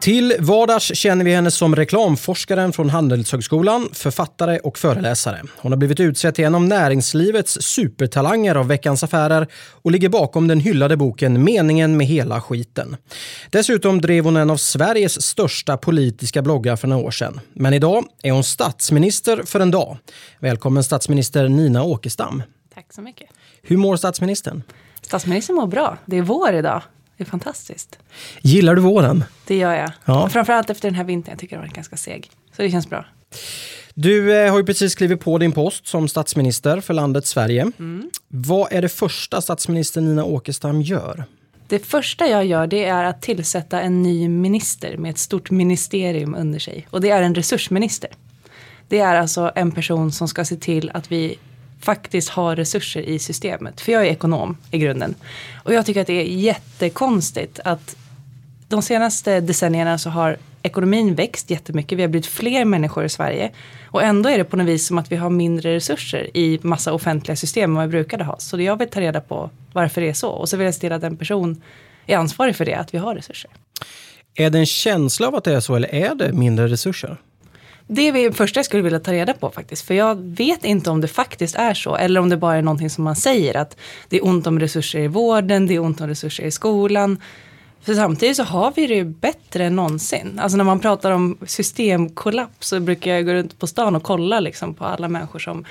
Till 0.00 0.34
vardags 0.38 0.94
känner 0.94 1.24
vi 1.24 1.34
henne 1.34 1.50
som 1.50 1.76
reklamforskaren 1.76 2.72
från 2.72 2.90
Handelshögskolan, 2.90 3.88
författare 3.92 4.58
och 4.58 4.78
föreläsare. 4.78 5.42
Hon 5.56 5.72
har 5.72 5.76
blivit 5.76 6.00
utsedd 6.00 6.34
till 6.34 6.44
en 6.44 6.54
av 6.54 6.62
näringslivets 6.62 7.58
supertalanger 7.60 8.54
av 8.54 8.68
Veckans 8.68 9.02
Affärer 9.02 9.46
och 9.54 9.90
ligger 9.90 10.08
bakom 10.08 10.48
den 10.48 10.60
hyllade 10.60 10.96
boken 10.96 11.44
Meningen 11.44 11.96
med 11.96 12.06
hela 12.06 12.40
skiten. 12.40 12.96
Dessutom 13.50 14.00
drev 14.00 14.24
hon 14.24 14.36
en 14.36 14.50
av 14.50 14.56
Sveriges 14.56 15.22
största 15.22 15.76
politiska 15.76 16.42
bloggar 16.42 16.76
för 16.76 16.88
några 16.88 17.06
år 17.06 17.10
sedan. 17.10 17.40
Men 17.52 17.74
idag 17.74 18.04
är 18.22 18.32
hon 18.32 18.44
statsminister 18.44 19.42
för 19.46 19.60
en 19.60 19.70
dag. 19.70 19.96
Välkommen 20.38 20.84
statsminister 20.84 21.48
Nina 21.48 21.82
Åkestam. 21.82 22.42
Tack 22.74 22.92
så 22.92 23.02
mycket. 23.02 23.28
Hur 23.62 23.76
mår 23.76 23.96
statsministern? 23.96 24.62
Statsministern 25.02 25.56
mår 25.56 25.66
bra. 25.66 25.98
Det 26.06 26.18
är 26.18 26.22
vår 26.22 26.54
idag. 26.54 26.82
Det 27.20 27.24
är 27.24 27.26
fantastiskt. 27.26 27.98
Gillar 28.40 28.74
du 28.74 28.82
våren? 28.82 29.24
Det 29.46 29.56
gör 29.56 29.74
jag. 29.74 29.92
Ja. 30.04 30.28
Framförallt 30.28 30.70
efter 30.70 30.88
den 30.88 30.94
här 30.94 31.04
vintern. 31.04 31.32
Jag 31.32 31.38
tycker 31.38 31.56
den 31.56 31.66
var 31.66 31.74
ganska 31.74 31.96
seg. 31.96 32.30
Så 32.56 32.62
det 32.62 32.70
känns 32.70 32.88
bra. 32.88 33.04
Du 33.94 34.36
eh, 34.36 34.50
har 34.50 34.58
ju 34.58 34.64
precis 34.64 34.92
skrivit 34.92 35.20
på 35.20 35.38
din 35.38 35.52
post 35.52 35.86
som 35.86 36.08
statsminister 36.08 36.80
för 36.80 36.94
landet 36.94 37.26
Sverige. 37.26 37.72
Mm. 37.78 38.10
Vad 38.28 38.72
är 38.72 38.82
det 38.82 38.88
första 38.88 39.40
statsminister 39.40 40.00
Nina 40.00 40.24
Åkestam 40.24 40.82
gör? 40.82 41.24
Det 41.68 41.78
första 41.78 42.26
jag 42.26 42.46
gör 42.46 42.66
det 42.66 42.84
är 42.84 43.04
att 43.04 43.22
tillsätta 43.22 43.80
en 43.80 44.02
ny 44.02 44.28
minister 44.28 44.96
med 44.96 45.10
ett 45.10 45.18
stort 45.18 45.50
ministerium 45.50 46.34
under 46.34 46.58
sig. 46.58 46.86
Och 46.90 47.00
det 47.00 47.10
är 47.10 47.22
en 47.22 47.34
resursminister. 47.34 48.10
Det 48.88 48.98
är 48.98 49.16
alltså 49.16 49.52
en 49.54 49.72
person 49.72 50.12
som 50.12 50.28
ska 50.28 50.44
se 50.44 50.56
till 50.56 50.90
att 50.94 51.12
vi 51.12 51.38
faktiskt 51.80 52.28
har 52.28 52.56
resurser 52.56 53.00
i 53.00 53.18
systemet. 53.18 53.80
För 53.80 53.92
jag 53.92 54.06
är 54.06 54.10
ekonom 54.10 54.56
i 54.70 54.78
grunden. 54.78 55.14
Och 55.64 55.74
jag 55.74 55.86
tycker 55.86 56.00
att 56.00 56.06
det 56.06 56.20
är 56.20 56.24
jättekonstigt 56.24 57.60
att 57.64 57.96
de 58.68 58.82
senaste 58.82 59.40
decennierna 59.40 59.98
så 59.98 60.10
har 60.10 60.36
ekonomin 60.62 61.14
växt 61.14 61.50
jättemycket. 61.50 61.98
Vi 61.98 62.02
har 62.02 62.08
blivit 62.08 62.26
fler 62.26 62.64
människor 62.64 63.04
i 63.04 63.08
Sverige. 63.08 63.50
Och 63.86 64.02
ändå 64.02 64.28
är 64.28 64.38
det 64.38 64.44
på 64.44 64.56
något 64.56 64.66
vis 64.66 64.86
som 64.86 64.98
att 64.98 65.12
vi 65.12 65.16
har 65.16 65.30
mindre 65.30 65.74
resurser 65.74 66.36
i 66.36 66.58
massa 66.62 66.92
offentliga 66.92 67.36
system 67.36 67.70
än 67.70 67.76
vad 67.76 67.86
vi 67.86 67.90
brukade 67.90 68.24
ha. 68.24 68.38
Så 68.38 68.60
jag 68.60 68.76
vill 68.76 68.88
ta 68.88 69.00
reda 69.00 69.20
på 69.20 69.50
varför 69.72 70.00
det 70.00 70.08
är 70.08 70.12
så. 70.12 70.30
Och 70.30 70.48
så 70.48 70.56
vill 70.56 70.64
jag 70.64 70.74
se 70.74 70.80
till 70.80 70.92
att 70.92 71.02
en 71.02 71.16
person 71.16 71.62
är 72.06 72.16
ansvarig 72.16 72.56
för 72.56 72.64
det, 72.64 72.74
att 72.74 72.94
vi 72.94 72.98
har 72.98 73.14
resurser. 73.14 73.50
Är 74.34 74.50
det 74.50 74.58
en 74.58 74.66
känsla 74.66 75.28
av 75.28 75.34
att 75.34 75.44
det 75.44 75.54
är 75.54 75.60
så 75.60 75.74
eller 75.74 75.94
är 75.94 76.14
det 76.14 76.32
mindre 76.32 76.68
resurser? 76.68 77.16
Det 77.92 78.08
är 78.08 78.12
det 78.12 78.32
första 78.32 78.58
jag 78.58 78.64
skulle 78.64 78.82
vilja 78.82 79.00
ta 79.00 79.12
reda 79.12 79.32
på 79.32 79.50
faktiskt. 79.50 79.86
För 79.86 79.94
jag 79.94 80.14
vet 80.20 80.64
inte 80.64 80.90
om 80.90 81.00
det 81.00 81.08
faktiskt 81.08 81.56
är 81.56 81.74
så. 81.74 81.96
Eller 81.96 82.20
om 82.20 82.28
det 82.28 82.36
bara 82.36 82.56
är 82.56 82.62
någonting 82.62 82.90
som 82.90 83.04
man 83.04 83.16
säger. 83.16 83.56
Att 83.56 83.76
det 84.08 84.16
är 84.16 84.26
ont 84.26 84.46
om 84.46 84.60
resurser 84.60 84.98
i 84.98 85.08
vården, 85.08 85.66
det 85.66 85.74
är 85.74 85.80
ont 85.80 86.00
om 86.00 86.06
resurser 86.06 86.44
i 86.44 86.50
skolan. 86.50 87.18
För 87.82 87.94
samtidigt 87.94 88.36
så 88.36 88.42
har 88.42 88.72
vi 88.76 88.86
det 88.86 88.94
ju 88.94 89.04
bättre 89.04 89.64
än 89.64 89.76
någonsin. 89.76 90.38
Alltså 90.42 90.56
när 90.56 90.64
man 90.64 90.80
pratar 90.80 91.10
om 91.10 91.38
systemkollaps 91.46 92.68
så 92.68 92.80
brukar 92.80 93.10
jag 93.10 93.26
gå 93.26 93.32
runt 93.32 93.58
på 93.58 93.66
stan 93.66 93.96
och 93.96 94.02
kolla 94.02 94.40
liksom 94.40 94.74
på 94.74 94.84
alla 94.84 95.08
människor 95.08 95.38
som 95.38 95.64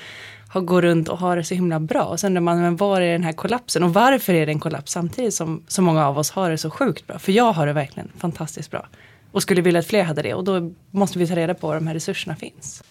har, 0.48 0.60
går 0.60 0.82
runt 0.82 1.08
och 1.08 1.18
har 1.18 1.36
det 1.36 1.44
så 1.44 1.54
himla 1.54 1.80
bra. 1.80 2.04
Och 2.04 2.20
sen 2.20 2.28
undrar 2.28 2.40
man, 2.40 2.60
men 2.60 2.76
var 2.76 3.00
är 3.00 3.12
den 3.12 3.24
här 3.24 3.32
kollapsen? 3.32 3.82
Och 3.82 3.94
varför 3.94 4.34
är 4.34 4.46
det 4.46 4.52
en 4.52 4.60
kollaps 4.60 4.92
samtidigt 4.92 5.34
som 5.34 5.62
så 5.68 5.82
många 5.82 6.06
av 6.06 6.18
oss 6.18 6.30
har 6.30 6.50
det 6.50 6.58
så 6.58 6.70
sjukt 6.70 7.06
bra? 7.06 7.18
För 7.18 7.32
jag 7.32 7.52
har 7.52 7.66
det 7.66 7.72
verkligen 7.72 8.08
fantastiskt 8.18 8.70
bra. 8.70 8.86
Och 9.32 9.42
skulle 9.42 9.60
vilja 9.60 9.80
att 9.80 9.86
fler 9.86 10.02
hade 10.02 10.22
det. 10.22 10.34
Och 10.34 10.44
då 10.44 10.72
måste 10.90 11.18
vi 11.18 11.26
ta 11.26 11.36
reda 11.36 11.54
på 11.54 11.66
var 11.66 11.74
de 11.74 11.86
här 11.86 11.94
resurserna 11.94 12.36
finns. 12.36 12.82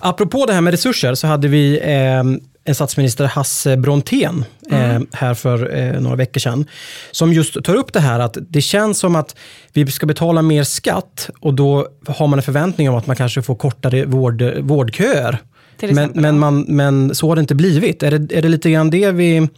Apropå 0.00 0.46
det 0.46 0.52
här 0.52 0.60
med 0.60 0.70
resurser 0.70 1.14
så 1.14 1.26
hade 1.26 1.48
vi 1.48 1.80
eh, 1.82 2.22
en 2.64 2.74
statsminister, 2.74 3.24
Hasse 3.24 3.76
Brontén, 3.76 4.44
eh, 4.70 5.00
här 5.12 5.34
för 5.34 5.76
eh, 5.76 6.00
några 6.00 6.16
veckor 6.16 6.40
sedan, 6.40 6.66
som 7.10 7.32
just 7.32 7.64
tar 7.64 7.74
upp 7.74 7.92
det 7.92 8.00
här 8.00 8.20
att 8.20 8.36
det 8.40 8.60
känns 8.60 8.98
som 8.98 9.16
att 9.16 9.36
vi 9.72 9.86
ska 9.86 10.06
betala 10.06 10.42
mer 10.42 10.64
skatt 10.64 11.30
och 11.40 11.54
då 11.54 11.88
har 12.06 12.26
man 12.26 12.38
en 12.38 12.42
förväntning 12.42 12.90
om 12.90 12.96
att 12.96 13.06
man 13.06 13.16
kanske 13.16 13.42
får 13.42 13.54
kortare 13.54 14.04
vård, 14.04 14.42
vårdköer. 14.60 15.38
Men, 15.80 16.10
men, 16.14 16.38
man, 16.38 16.60
men 16.68 17.14
så 17.14 17.28
har 17.28 17.36
det 17.36 17.40
inte 17.40 17.54
blivit. 17.54 18.02
Är 18.02 18.18
det, 18.18 18.38
är 18.38 18.42
det 18.42 18.48
lite 18.48 18.70
grann 18.70 18.90
det 18.90 19.10
vi 19.10 19.48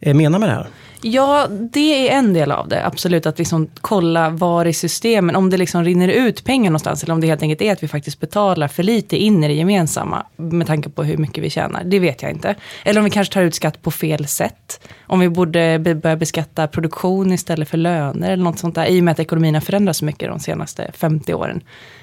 Eh, 0.00 0.14
menar 0.14 0.38
med 0.38 0.48
det 0.48 0.54
här? 0.54 0.66
Ja, 1.02 1.46
det 1.72 2.08
är 2.08 2.18
en 2.18 2.32
del 2.32 2.52
av 2.52 2.68
det. 2.68 2.86
Absolut, 2.86 3.26
att 3.26 3.38
liksom 3.38 3.68
kolla 3.80 4.30
var 4.30 4.64
i 4.64 4.72
systemen, 4.72 5.36
om 5.36 5.50
det 5.50 5.56
liksom 5.56 5.84
rinner 5.84 6.08
ut 6.08 6.44
pengar 6.44 6.70
någonstans. 6.70 7.02
Eller 7.02 7.14
om 7.14 7.20
det 7.20 7.26
helt 7.26 7.42
enkelt 7.42 7.62
är 7.62 7.72
att 7.72 7.82
vi 7.82 7.88
faktiskt 7.88 8.20
betalar 8.20 8.68
för 8.68 8.82
lite 8.82 9.16
in 9.16 9.44
i 9.44 9.48
det 9.48 9.54
gemensamma. 9.54 10.26
Med 10.36 10.66
tanke 10.66 10.88
på 10.88 11.02
hur 11.02 11.16
mycket 11.16 11.44
vi 11.44 11.50
tjänar. 11.50 11.84
Det 11.84 11.98
vet 11.98 12.22
jag 12.22 12.30
inte. 12.30 12.54
Eller 12.84 13.00
om 13.00 13.04
vi 13.04 13.10
kanske 13.10 13.34
tar 13.34 13.42
ut 13.42 13.54
skatt 13.54 13.82
på 13.82 13.90
fel 13.90 14.26
sätt. 14.26 14.80
Om 15.06 15.20
vi 15.20 15.28
borde 15.28 15.78
börja 15.78 16.16
beskatta 16.16 16.66
produktion 16.66 17.32
istället 17.32 17.68
för 17.68 17.78
löner. 17.78 18.30
Eller 18.30 18.44
något 18.44 18.58
sånt 18.58 18.74
där. 18.74 18.86
I 18.86 19.00
och 19.00 19.04
med 19.04 19.12
att 19.12 19.20
ekonomin 19.20 19.54
har 19.54 19.60
förändrats 19.60 19.98
så 19.98 20.04
mycket 20.04 20.28
de 20.28 20.40
senaste 20.40 20.90
50 20.94 21.34
åren. 21.34 21.60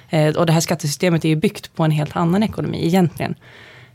Eh, 0.10 0.36
och 0.36 0.46
det 0.46 0.54
här 0.54 0.62
skattesystemet 0.62 1.26
är 1.26 1.30
ju 1.30 1.36
byggt 1.36 1.76
på 1.76 1.84
en 1.84 1.92
helt 1.92 2.16
annan 2.16 2.44
ekonomi 2.44 2.86
egentligen. 2.86 3.36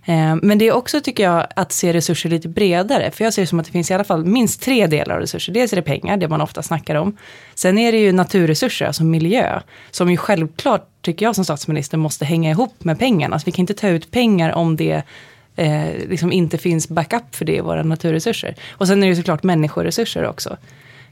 Eh, 0.09 0.37
men 0.43 0.59
det 0.59 0.69
är 0.69 0.73
också, 0.73 1.01
tycker 1.01 1.23
jag, 1.23 1.47
att 1.57 1.73
se 1.73 1.93
resurser 1.93 2.31
lite 2.31 2.49
bredare. 2.49 3.11
För 3.11 3.25
jag 3.25 3.35
ser 3.35 3.43
det 3.43 3.47
som 3.47 3.61
att 3.61 3.67
det 3.67 3.73
finns 3.73 3.91
i 3.91 3.95
alla 3.95 4.05
fall 4.05 4.25
minst 4.25 4.63
tre 4.63 4.87
delar 4.87 5.15
av 5.15 5.21
resurser. 5.21 5.53
Dels 5.53 5.73
är 5.73 5.77
det 5.77 5.83
pengar, 5.83 6.17
det 6.17 6.29
man 6.29 6.41
ofta 6.41 6.63
snackar 6.63 6.95
om. 6.95 7.17
Sen 7.55 7.79
är 7.79 7.93
det 7.93 7.99
ju 7.99 8.13
naturresurser, 8.13 8.87
alltså 8.87 9.05
miljö. 9.05 9.61
Som 9.91 10.11
ju 10.11 10.17
självklart, 10.17 10.89
tycker 11.03 11.27
jag 11.27 11.35
som 11.35 11.45
statsminister, 11.45 11.99
måste 11.99 12.25
hänga 12.25 12.51
ihop 12.51 12.85
med 12.85 12.99
pengarna. 12.99 13.35
Alltså 13.35 13.47
vi 13.47 13.53
kan 13.53 13.63
inte 13.63 13.75
ta 13.75 13.89
ut 13.89 14.11
pengar 14.11 14.53
om 14.53 14.77
det 14.77 15.03
eh, 15.57 16.09
liksom 16.09 16.33
inte 16.33 16.59
finns 16.59 16.89
backup 16.89 17.35
för 17.35 17.45
det 17.45 17.57
i 17.57 17.61
våra 17.61 17.83
naturresurser. 17.83 18.55
Och 18.71 18.87
sen 18.87 19.03
är 19.03 19.09
det 19.09 19.17
såklart 19.17 19.43
människoresurser 19.43 20.27
också. 20.27 20.57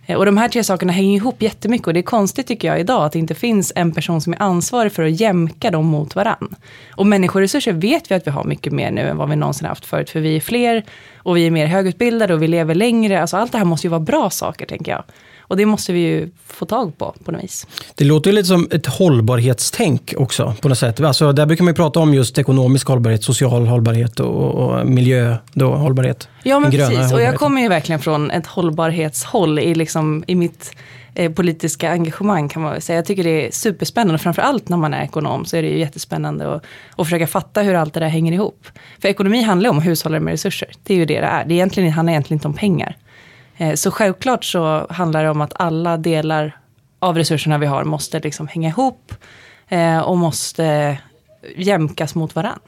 Eh, 0.06 0.16
och 0.16 0.26
de 0.26 0.36
här 0.36 0.48
tre 0.48 0.64
sakerna 0.64 0.92
hänger 0.92 1.16
ihop 1.16 1.42
jättemycket 1.42 1.86
och 1.86 1.94
det 1.94 2.00
är 2.00 2.02
konstigt 2.02 2.46
tycker 2.46 2.68
jag 2.68 2.80
idag 2.80 3.04
att 3.04 3.12
det 3.12 3.18
inte 3.18 3.34
finns 3.34 3.72
en 3.76 3.92
person 3.92 4.20
som 4.20 4.32
är 4.32 4.42
ansvarig 4.42 4.92
för 4.92 5.02
att 5.02 5.20
jämka 5.20 5.70
dem 5.70 5.86
mot 5.86 6.14
varann. 6.14 6.56
Och 6.90 7.06
människoresurser 7.06 7.72
vet 7.72 8.10
vi 8.10 8.14
att 8.14 8.26
vi 8.26 8.30
har 8.30 8.44
mycket 8.44 8.72
mer 8.72 8.90
nu 8.90 9.00
än 9.00 9.16
vad 9.16 9.28
vi 9.28 9.36
någonsin 9.36 9.68
haft 9.68 9.84
förut 9.84 10.10
för 10.10 10.20
vi 10.20 10.36
är 10.36 10.40
fler 10.40 10.84
Och 11.26 11.36
vi 11.36 11.46
är 11.46 11.50
mer 11.50 11.66
högutbildade 11.66 12.34
och 12.34 12.42
vi 12.42 12.48
lever 12.48 12.74
längre. 12.74 13.20
Alltså 13.20 13.36
allt 13.36 13.52
det 13.52 13.58
här 13.58 13.64
måste 13.64 13.86
ju 13.86 13.90
vara 13.90 14.00
bra 14.00 14.30
saker, 14.30 14.66
tänker 14.66 14.92
jag. 14.92 15.04
Och 15.48 15.56
det 15.56 15.66
måste 15.66 15.92
vi 15.92 16.00
ju 16.00 16.30
få 16.46 16.66
tag 16.66 16.98
på, 16.98 17.14
på 17.24 17.32
något 17.32 17.44
vis. 17.44 17.66
Det 17.94 18.04
låter 18.04 18.30
ju 18.30 18.34
lite 18.34 18.48
som 18.48 18.68
ett 18.70 18.86
hållbarhetstänk 18.86 20.14
också 20.16 20.54
på 20.60 20.68
något 20.68 20.78
sätt. 20.78 21.00
Alltså, 21.00 21.32
där 21.32 21.46
brukar 21.46 21.64
man 21.64 21.74
prata 21.74 22.00
om 22.00 22.14
just 22.14 22.38
ekonomisk 22.38 22.88
hållbarhet, 22.88 23.24
social 23.24 23.66
hållbarhet 23.66 24.20
och, 24.20 24.54
och 24.54 24.86
miljö, 24.86 25.36
då, 25.52 25.74
hållbarhet. 25.74 26.28
Ja, 26.42 26.60
men 26.60 26.70
precis. 26.70 27.12
Och 27.12 27.22
jag 27.22 27.34
kommer 27.36 27.60
ju 27.60 27.68
verkligen 27.68 28.00
från 28.00 28.30
ett 28.30 28.46
hållbarhetshåll 28.46 29.58
i, 29.58 29.74
liksom, 29.74 30.24
i 30.26 30.34
mitt 30.34 30.76
eh, 31.14 31.32
politiska 31.32 31.90
engagemang 31.90 32.48
kan 32.48 32.62
man 32.62 32.72
väl 32.72 32.82
säga. 32.82 32.96
Jag 32.96 33.06
tycker 33.06 33.24
det 33.24 33.46
är 33.46 33.50
superspännande, 33.50 34.18
framför 34.18 34.42
allt 34.42 34.68
när 34.68 34.76
man 34.76 34.94
är 34.94 35.02
ekonom 35.02 35.44
så 35.44 35.56
är 35.56 35.62
det 35.62 35.68
ju 35.68 35.78
jättespännande 35.78 36.54
att, 36.54 36.64
att 36.96 37.06
försöka 37.06 37.26
fatta 37.26 37.62
hur 37.62 37.74
allt 37.74 37.94
det 37.94 38.00
där 38.00 38.08
hänger 38.08 38.32
ihop. 38.32 38.66
För 39.00 39.08
ekonomi 39.08 39.42
handlar 39.42 39.70
om 39.70 39.78
att 39.78 39.86
hushålla 39.86 40.20
med 40.20 40.32
resurser. 40.32 40.68
Det 40.82 40.94
är 40.94 40.98
ju 40.98 41.04
det 41.04 41.20
det 41.20 41.26
är. 41.26 41.44
Det, 41.44 41.54
egentligen, 41.54 41.92
handlar 41.92 42.12
egentligen 42.12 42.36
inte 42.36 42.48
om 42.48 42.54
pengar. 42.54 42.96
Eh, 43.56 43.74
Så 43.74 43.90
självklart 43.90 44.44
så 44.44 44.86
handlar 44.90 45.24
det 45.24 45.30
om 45.30 45.40
att 45.40 45.52
alla 45.56 45.96
delar 45.96 46.56
av 46.98 47.16
resurserna 47.16 47.58
vi 47.58 47.66
har 47.66 47.84
måste 47.84 48.20
liksom 48.20 48.48
hänga 48.48 48.68
ihop 48.68 49.12
eh, 49.68 49.98
och 49.98 50.16
måste 50.18 50.96
jämkas 51.56 52.14
mot 52.14 52.34
varann. 52.34 52.58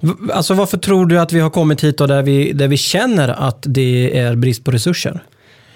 V- 0.00 0.12
Alltså, 0.32 0.54
varför 0.54 0.78
tror 0.78 1.06
du 1.06 1.20
att 1.20 1.32
vi 1.32 1.40
har 1.40 1.50
kommit 1.50 1.84
hit 1.84 1.98
då 1.98 2.06
där, 2.06 2.22
vi, 2.22 2.52
där 2.52 2.68
vi 2.68 2.76
känner 2.76 3.28
att 3.28 3.58
det 3.68 4.18
är 4.18 4.34
brist 4.36 4.64
på 4.64 4.70
resurser? 4.70 5.20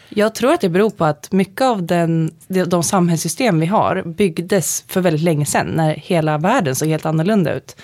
Jag 0.08 0.34
tror 0.34 0.52
att 0.52 0.60
det 0.60 0.68
beror 0.68 0.90
på 0.90 1.04
att 1.04 1.32
mycket 1.32 1.62
av 1.62 1.82
den, 1.82 2.30
de, 2.48 2.64
de 2.64 2.82
samhällssystem 2.82 3.60
vi 3.60 3.66
har 3.66 4.02
byggdes 4.06 4.84
för 4.88 5.00
väldigt 5.00 5.22
länge 5.22 5.46
sedan, 5.46 5.66
när 5.66 5.94
hela 5.94 6.38
världen 6.38 6.74
såg 6.74 6.88
helt 6.88 7.06
annorlunda 7.06 7.54
ut. 7.54 7.76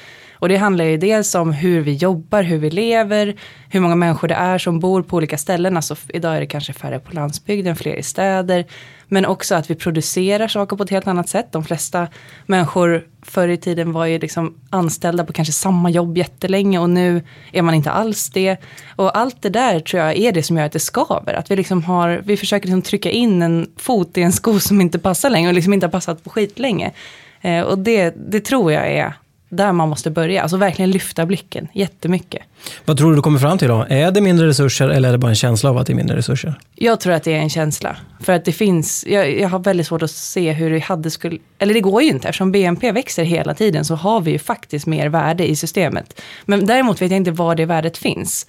Och 0.45 0.49
det 0.49 0.57
handlar 0.57 0.85
ju 0.85 0.97
dels 0.97 1.35
om 1.35 1.53
hur 1.53 1.81
vi 1.81 1.95
jobbar, 1.95 2.43
hur 2.43 2.59
vi 2.59 2.71
lever, 2.71 3.35
hur 3.69 3.81
många 3.81 3.95
människor 3.95 4.29
det 4.29 4.35
är 4.35 4.59
som 4.59 4.81
bor 4.81 5.03
på 5.03 5.17
olika 5.17 5.39
ställen. 5.39 5.77
Alltså 5.77 5.97
idag 6.09 6.37
är 6.37 6.41
det 6.41 6.47
kanske 6.47 6.73
färre 6.73 6.99
på 6.99 7.13
landsbygden, 7.13 7.77
fler 7.77 7.95
i 7.95 8.03
städer. 8.03 8.65
Men 9.09 9.27
också 9.27 9.55
att 9.55 9.71
vi 9.71 9.75
producerar 9.75 10.49
saker 10.49 10.77
på 10.77 10.83
ett 10.83 10.91
helt 10.91 11.07
annat 11.07 11.29
sätt. 11.29 11.53
De 11.53 11.65
flesta 11.65 12.09
människor 12.47 13.07
förr 13.23 13.49
i 13.49 13.57
tiden 13.57 13.93
var 13.93 14.07
ju 14.07 14.19
liksom 14.19 14.55
anställda 14.71 15.25
på 15.25 15.33
kanske 15.33 15.53
samma 15.53 15.91
jobb 15.91 16.19
jättelänge 16.19 16.79
och 16.79 16.91
nu 16.91 17.23
är 17.53 17.63
man 17.63 17.75
inte 17.75 17.91
alls 17.91 18.31
det. 18.31 18.57
Och 18.97 19.19
allt 19.19 19.43
det 19.43 19.51
där 19.51 19.81
tror 19.81 20.03
jag 20.03 20.17
är 20.17 20.33
det 20.33 20.43
som 20.43 20.57
gör 20.57 20.65
att 20.65 20.73
det 20.73 20.79
skaver. 20.79 21.35
Att 21.35 21.51
vi, 21.51 21.57
liksom 21.57 21.85
har, 21.85 22.23
vi 22.25 22.37
försöker 22.37 22.67
liksom 22.67 22.83
trycka 22.83 23.11
in 23.11 23.43
en 23.43 23.67
fot 23.77 24.19
i 24.19 24.23
en 24.23 24.33
sko 24.33 24.61
som 24.61 24.81
inte 24.81 24.99
passar 24.99 25.31
längre 25.31 25.49
och 25.49 25.55
liksom 25.55 25.73
inte 25.73 25.87
har 25.87 25.93
passat 25.93 26.25
på 26.25 26.31
skitlänge. 26.31 26.93
Eh, 27.41 27.61
och 27.61 27.79
det, 27.79 28.15
det 28.17 28.41
tror 28.41 28.73
jag 28.73 28.87
är 28.93 29.15
där 29.57 29.73
man 29.73 29.89
måste 29.89 30.11
börja. 30.11 30.43
Alltså 30.43 30.57
verkligen 30.57 30.91
lyfta 30.91 31.27
blicken 31.27 31.69
jättemycket. 31.73 32.43
Vad 32.85 32.99
tror 32.99 33.11
du 33.11 33.17
du 33.17 33.23
kommer 33.23 33.39
fram 33.39 33.59
till 33.59 33.69
då? 33.69 33.87
Är 33.89 34.11
det 34.11 34.21
mindre 34.21 34.47
resurser 34.47 34.89
eller 34.89 35.09
är 35.09 35.13
det 35.13 35.19
bara 35.19 35.29
en 35.29 35.35
känsla 35.35 35.71
av 35.71 35.79
att 35.79 35.87
det 35.87 35.93
är 35.93 35.95
mindre 35.95 36.17
resurser? 36.17 36.55
Jag 36.75 37.01
tror 37.01 37.13
att 37.13 37.23
det 37.25 37.33
är 37.35 37.39
en 37.39 37.51
känsla. 37.51 37.97
För 38.21 38.33
att 38.33 38.45
det 38.45 38.53
finns, 38.53 39.05
jag, 39.09 39.39
jag 39.41 39.49
har 39.49 39.59
väldigt 39.59 39.87
svårt 39.87 40.03
att 40.03 40.11
se 40.11 40.53
hur 40.53 40.71
det 40.71 40.79
hade 40.79 41.11
skulle, 41.11 41.39
eller 41.59 41.75
det 41.75 41.81
går 41.81 42.03
ju 42.03 42.09
inte 42.09 42.29
eftersom 42.29 42.53
BNP 42.53 42.93
växer 42.93 43.25
hela 43.25 43.55
tiden 43.55 43.85
så 43.85 43.95
har 43.95 44.21
vi 44.21 44.31
ju 44.31 44.39
faktiskt 44.39 44.87
mer 44.87 45.09
värde 45.09 45.51
i 45.51 45.57
systemet. 45.57 46.21
Men 46.45 46.67
däremot 46.67 47.03
vet 47.03 47.11
jag 47.11 47.17
inte 47.17 47.31
var 47.31 47.55
det 47.55 47.67
värdet 47.67 47.99
finns. 47.99 48.47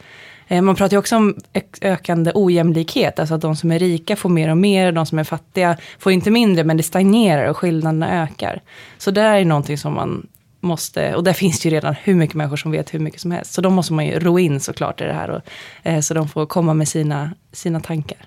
Eh, 0.48 0.62
Man 0.62 0.76
pratar 0.76 0.94
ju 0.96 1.00
också 1.00 1.16
om 1.16 1.36
ök- 1.54 1.78
ökande 1.82 2.32
ojämlikhet, 2.36 3.20
alltså 3.20 3.36
att 3.36 3.42
de 3.42 3.56
som 3.56 3.72
är 3.72 3.80
rika 3.80 4.16
får 4.16 4.30
mer 4.30 4.50
och 4.50 4.58
mer, 4.58 4.92
de 4.92 5.06
som 5.06 5.20
är 5.20 5.24
fattiga 5.24 5.78
får 6.00 6.12
inte 6.12 6.32
mindre, 6.32 6.64
men 6.64 6.78
det 6.78 6.84
stagnerar 6.84 7.46
och 7.50 7.58
skillnaderna 7.58 8.24
ökar. 8.24 8.62
Så 8.98 9.12
det 9.12 9.22
är 9.22 9.46
någonting 9.46 9.78
som 9.78 9.94
man 9.94 10.28
måste, 10.66 11.16
och 11.16 11.24
där 11.24 11.34
finns 11.34 11.60
det 11.60 11.70
ju 11.70 11.76
redan 11.76 11.96
hur 12.04 12.16
mycket 12.16 12.36
människor 12.36 12.58
som 12.58 12.72
vet 12.72 12.94
hur 12.94 13.00
mycket 13.00 13.22
som 13.22 13.32
helst. 13.32 13.54
Så 13.54 13.62
de 13.62 13.74
måste 13.74 13.94
man 13.94 14.06
ju 14.06 14.20
ro 14.20 14.40
in 14.40 14.60
såklart 14.60 15.02
i 15.02 15.04
det 15.04 15.14
här, 15.14 15.30
och, 15.30 15.42
eh, 15.84 16.00
så 16.00 16.14
de 16.14 16.30
får 16.30 16.46
komma 16.46 16.74
med 16.74 16.88
sina, 16.88 17.32
sina 17.54 17.80
tankar. 17.80 18.18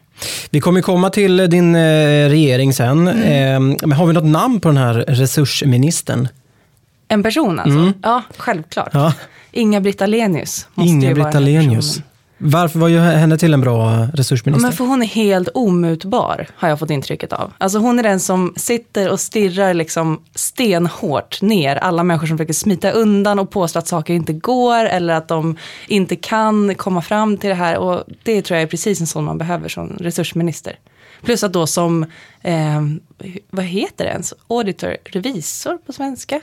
Vi 0.50 0.60
kommer 0.60 0.80
komma 0.80 1.10
till 1.10 1.36
din 1.36 1.74
eh, 1.74 2.28
regering 2.28 2.72
sen. 2.72 3.08
Eh, 3.08 3.60
men 3.60 3.92
har 3.92 4.06
vi 4.06 4.12
något 4.12 4.24
namn 4.24 4.60
på 4.60 4.68
den 4.68 4.76
här 4.76 4.94
resursministern? 4.94 6.28
En 7.08 7.22
person 7.22 7.60
alltså? 7.60 7.92
Ja, 8.02 8.22
självklart. 8.36 8.90
Ja. 8.92 9.14
Inga-Britt 9.52 10.00
ju 10.00 10.84
Inga-Britt 10.84 11.34
vara 11.34 11.40
varför 12.38 12.78
var 12.78 12.88
ju 12.88 12.98
henne 12.98 13.38
till 13.38 13.54
en 13.54 13.60
bra 13.60 14.06
resursminister? 14.14 14.68
Men 14.68 14.76
för 14.76 14.84
hon 14.84 15.02
är 15.02 15.06
helt 15.06 15.48
omutbar, 15.54 16.46
har 16.56 16.68
jag 16.68 16.78
fått 16.78 16.90
intrycket 16.90 17.32
av. 17.32 17.52
Alltså 17.58 17.78
hon 17.78 17.98
är 17.98 18.02
den 18.02 18.20
som 18.20 18.52
sitter 18.56 19.10
och 19.10 19.20
stirrar 19.20 19.74
liksom 19.74 20.22
stenhårt 20.34 21.42
ner 21.42 21.76
alla 21.76 22.02
människor 22.02 22.26
som 22.26 22.38
försöker 22.38 22.54
smita 22.54 22.90
undan 22.90 23.38
och 23.38 23.50
påstå 23.50 23.78
att 23.78 23.88
saker 23.88 24.14
inte 24.14 24.32
går 24.32 24.84
eller 24.84 25.14
att 25.14 25.28
de 25.28 25.56
inte 25.88 26.16
kan 26.16 26.74
komma 26.74 27.02
fram 27.02 27.36
till 27.36 27.48
det 27.48 27.56
här. 27.56 27.78
Och 27.78 28.04
det 28.22 28.42
tror 28.42 28.56
jag 28.56 28.62
är 28.62 28.66
precis 28.66 29.00
en 29.00 29.06
sån 29.06 29.24
man 29.24 29.38
behöver 29.38 29.68
som 29.68 29.96
resursminister. 30.00 30.78
Plus 31.22 31.44
att 31.44 31.52
då 31.52 31.66
som, 31.66 32.06
eh, 32.42 32.82
vad 33.50 33.64
heter 33.64 34.04
det 34.04 34.10
ens, 34.10 34.34
auditor, 34.48 34.96
revisor 35.04 35.78
på 35.78 35.92
svenska? 35.92 36.40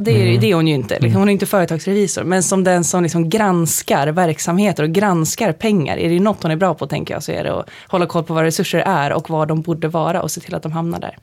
Det 0.00 0.10
är, 0.10 0.40
det 0.40 0.50
är 0.50 0.54
hon 0.54 0.68
ju 0.68 0.74
inte. 0.74 0.98
Liksom, 1.00 1.20
hon 1.20 1.28
är 1.28 1.32
inte 1.32 1.46
företagsrevisor. 1.46 2.24
Men 2.24 2.42
som 2.42 2.64
den 2.64 2.84
som 2.84 3.02
liksom 3.02 3.30
granskar 3.30 4.06
verksamheter 4.08 4.82
och 4.82 4.90
granskar 4.90 5.52
pengar. 5.52 5.96
Är 5.96 6.08
det 6.08 6.20
något 6.20 6.42
hon 6.42 6.52
är 6.52 6.56
bra 6.56 6.74
på 6.74 6.86
tänker 6.86 7.14
jag 7.14 7.22
så 7.22 7.32
är 7.32 7.44
det 7.44 7.54
att 7.54 7.68
hålla 7.88 8.06
koll 8.06 8.24
på 8.24 8.34
vad 8.34 8.44
resurser 8.44 8.78
är 8.78 9.12
och 9.12 9.30
vad 9.30 9.48
de 9.48 9.62
borde 9.62 9.88
vara 9.88 10.22
och 10.22 10.30
se 10.30 10.40
till 10.40 10.54
att 10.54 10.62
de 10.62 10.72
hamnar 10.72 11.00
där. 11.00 11.18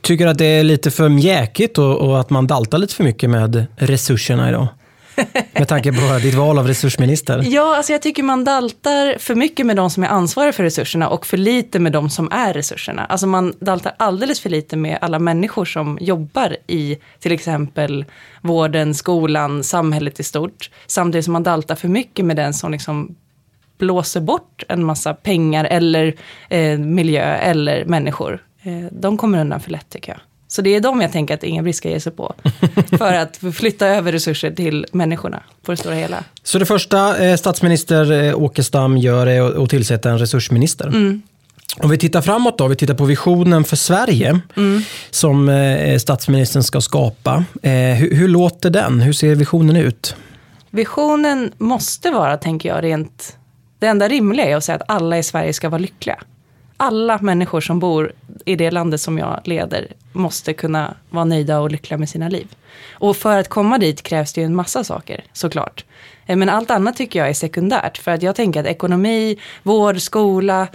Tycker 0.00 0.26
att 0.26 0.38
det 0.38 0.44
är 0.44 0.64
lite 0.64 0.90
för 0.90 1.08
mjäkigt 1.08 1.78
och, 1.78 1.96
och 1.96 2.20
att 2.20 2.30
man 2.30 2.46
daltar 2.46 2.78
lite 2.78 2.94
för 2.94 3.04
mycket 3.04 3.30
med 3.30 3.66
resurserna 3.76 4.48
idag? 4.48 4.66
Med 5.52 5.68
tanke 5.68 5.92
på 5.92 6.18
ditt 6.22 6.34
val 6.34 6.58
av 6.58 6.66
resursminister. 6.66 7.42
Ja, 7.46 7.76
alltså 7.76 7.92
jag 7.92 8.02
tycker 8.02 8.22
man 8.22 8.44
daltar 8.44 9.18
för 9.18 9.34
mycket 9.34 9.66
med 9.66 9.76
de 9.76 9.90
som 9.90 10.04
är 10.04 10.08
ansvariga 10.08 10.52
för 10.52 10.62
resurserna 10.62 11.08
och 11.08 11.26
för 11.26 11.36
lite 11.36 11.78
med 11.78 11.92
de 11.92 12.10
som 12.10 12.32
är 12.32 12.54
resurserna. 12.54 13.04
Alltså 13.04 13.26
man 13.26 13.54
daltar 13.60 13.92
alldeles 13.96 14.40
för 14.40 14.50
lite 14.50 14.76
med 14.76 14.98
alla 15.00 15.18
människor 15.18 15.64
som 15.64 15.98
jobbar 16.00 16.56
i 16.66 16.98
till 17.18 17.32
exempel 17.32 18.04
vården, 18.40 18.94
skolan, 18.94 19.64
samhället 19.64 20.20
i 20.20 20.22
stort. 20.22 20.70
Samtidigt 20.86 21.24
som 21.24 21.32
man 21.32 21.42
daltar 21.42 21.74
för 21.74 21.88
mycket 21.88 22.24
med 22.24 22.36
den 22.36 22.54
som 22.54 22.72
liksom 22.72 23.16
blåser 23.78 24.20
bort 24.20 24.64
en 24.68 24.84
massa 24.84 25.14
pengar 25.14 25.64
eller 25.64 26.14
eh, 26.48 26.78
miljö 26.78 27.36
eller 27.36 27.84
människor. 27.84 28.44
Eh, 28.62 28.86
de 28.92 29.16
kommer 29.16 29.40
undan 29.40 29.60
för 29.60 29.70
lätt 29.70 29.90
tycker 29.90 30.12
jag. 30.12 30.20
Så 30.50 30.62
det 30.62 30.74
är 30.74 30.80
de 30.80 31.00
jag 31.00 31.12
tänker 31.12 31.34
att 31.34 31.42
Inga-Britt 31.42 31.76
ska 31.76 31.88
ge 31.88 32.00
sig 32.00 32.12
på. 32.12 32.34
för 32.98 33.12
att 33.12 33.40
flytta 33.54 33.86
över 33.86 34.12
resurser 34.12 34.50
till 34.50 34.86
människorna 34.92 35.42
på 35.62 35.72
det 35.72 35.76
stora 35.76 35.94
hela. 35.94 36.24
Så 36.42 36.58
det 36.58 36.66
första 36.66 37.24
eh, 37.24 37.36
statsminister 37.36 38.12
eh, 38.12 38.42
Åkestam 38.42 38.96
gör 38.98 39.26
är 39.26 39.62
att, 39.62 39.70
tillsätta 39.70 40.10
en 40.10 40.18
resursminister. 40.18 41.20
Om 41.76 41.90
vi 41.90 41.98
tittar 41.98 42.22
framåt 42.22 42.58
då, 42.58 42.68
vi 42.68 42.76
tittar 42.76 42.94
på 42.94 43.04
visionen 43.04 43.64
för 43.64 43.76
Sverige 43.76 44.40
som 45.10 45.48
eh, 45.48 45.98
statsministern 45.98 46.62
ska 46.62 46.80
skapa. 46.80 47.44
Eh, 47.62 47.72
hur, 47.72 48.14
hur 48.14 48.28
låter 48.28 48.70
den? 48.70 49.00
Hur 49.00 49.12
ser 49.12 49.34
visionen 49.34 49.76
ut? 49.76 50.16
Visionen 50.70 51.52
måste 51.58 52.10
vara, 52.10 52.36
tänker 52.36 52.68
jag, 52.68 52.84
rent... 52.84 53.36
Det 53.78 53.86
enda 53.86 54.08
rimliga 54.08 54.46
är 54.46 54.56
att 54.56 54.64
säga 54.64 54.76
att 54.76 54.90
alla 54.90 55.18
i 55.18 55.22
Sverige 55.22 55.52
ska 55.52 55.68
vara 55.68 55.78
lyckliga. 55.78 56.18
Alla 56.82 57.18
människor 57.18 57.60
som 57.60 57.78
bor 57.78 58.12
i 58.44 58.56
det 58.56 58.70
landet 58.70 59.00
som 59.00 59.18
jag 59.18 59.40
leder 59.44 59.86
måste 60.12 60.52
kunna 60.52 60.94
vara 61.10 61.24
nöjda 61.24 61.60
och 61.60 61.70
lyckliga 61.70 61.98
med 61.98 62.08
sina 62.08 62.28
liv. 62.28 62.54
Och 62.90 63.16
för 63.16 63.38
att 63.38 63.48
komma 63.48 63.78
dit 63.78 64.02
krävs 64.02 64.32
det 64.32 64.40
ju 64.40 64.44
en 64.44 64.54
massa 64.54 64.84
saker, 64.84 65.24
såklart. 65.32 65.84
Eh, 66.26 66.36
men 66.36 66.48
allt 66.48 66.70
annat 66.70 66.96
tycker 66.96 67.18
jag 67.18 67.28
är 67.28 67.34
sekundärt. 67.34 67.98
För 67.98 68.10
att 68.10 68.22
jag 68.22 68.36
tänker 68.36 68.60
att 68.60 68.66
ekonomi, 68.66 69.38
vård, 69.62 70.00
skola, 70.00 70.68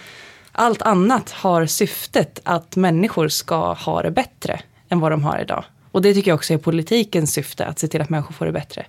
allt 0.52 0.82
annat 0.82 1.32
har 1.32 1.66
syftet 1.66 2.40
att 2.44 2.76
människor 2.76 3.28
ska 3.28 3.74
ha 3.74 4.02
det 4.02 4.12
bättre 4.12 4.60
än 4.90 5.00
vad 5.00 5.12
de 5.12 5.24
har 5.24 5.40
idag. 5.40 5.64
Och 5.92 6.02
det 6.02 6.14
tycker 6.14 6.32
jag 6.32 6.36
också 6.36 6.54
är 6.54 6.58
politikens 6.58 7.34
syfte, 7.34 7.66
att 7.66 7.80
se 7.80 7.88
till 7.88 8.02
att 8.02 8.10
människor 8.10 8.34
får 8.34 8.46
det 8.46 8.52
bättre. 8.52 8.86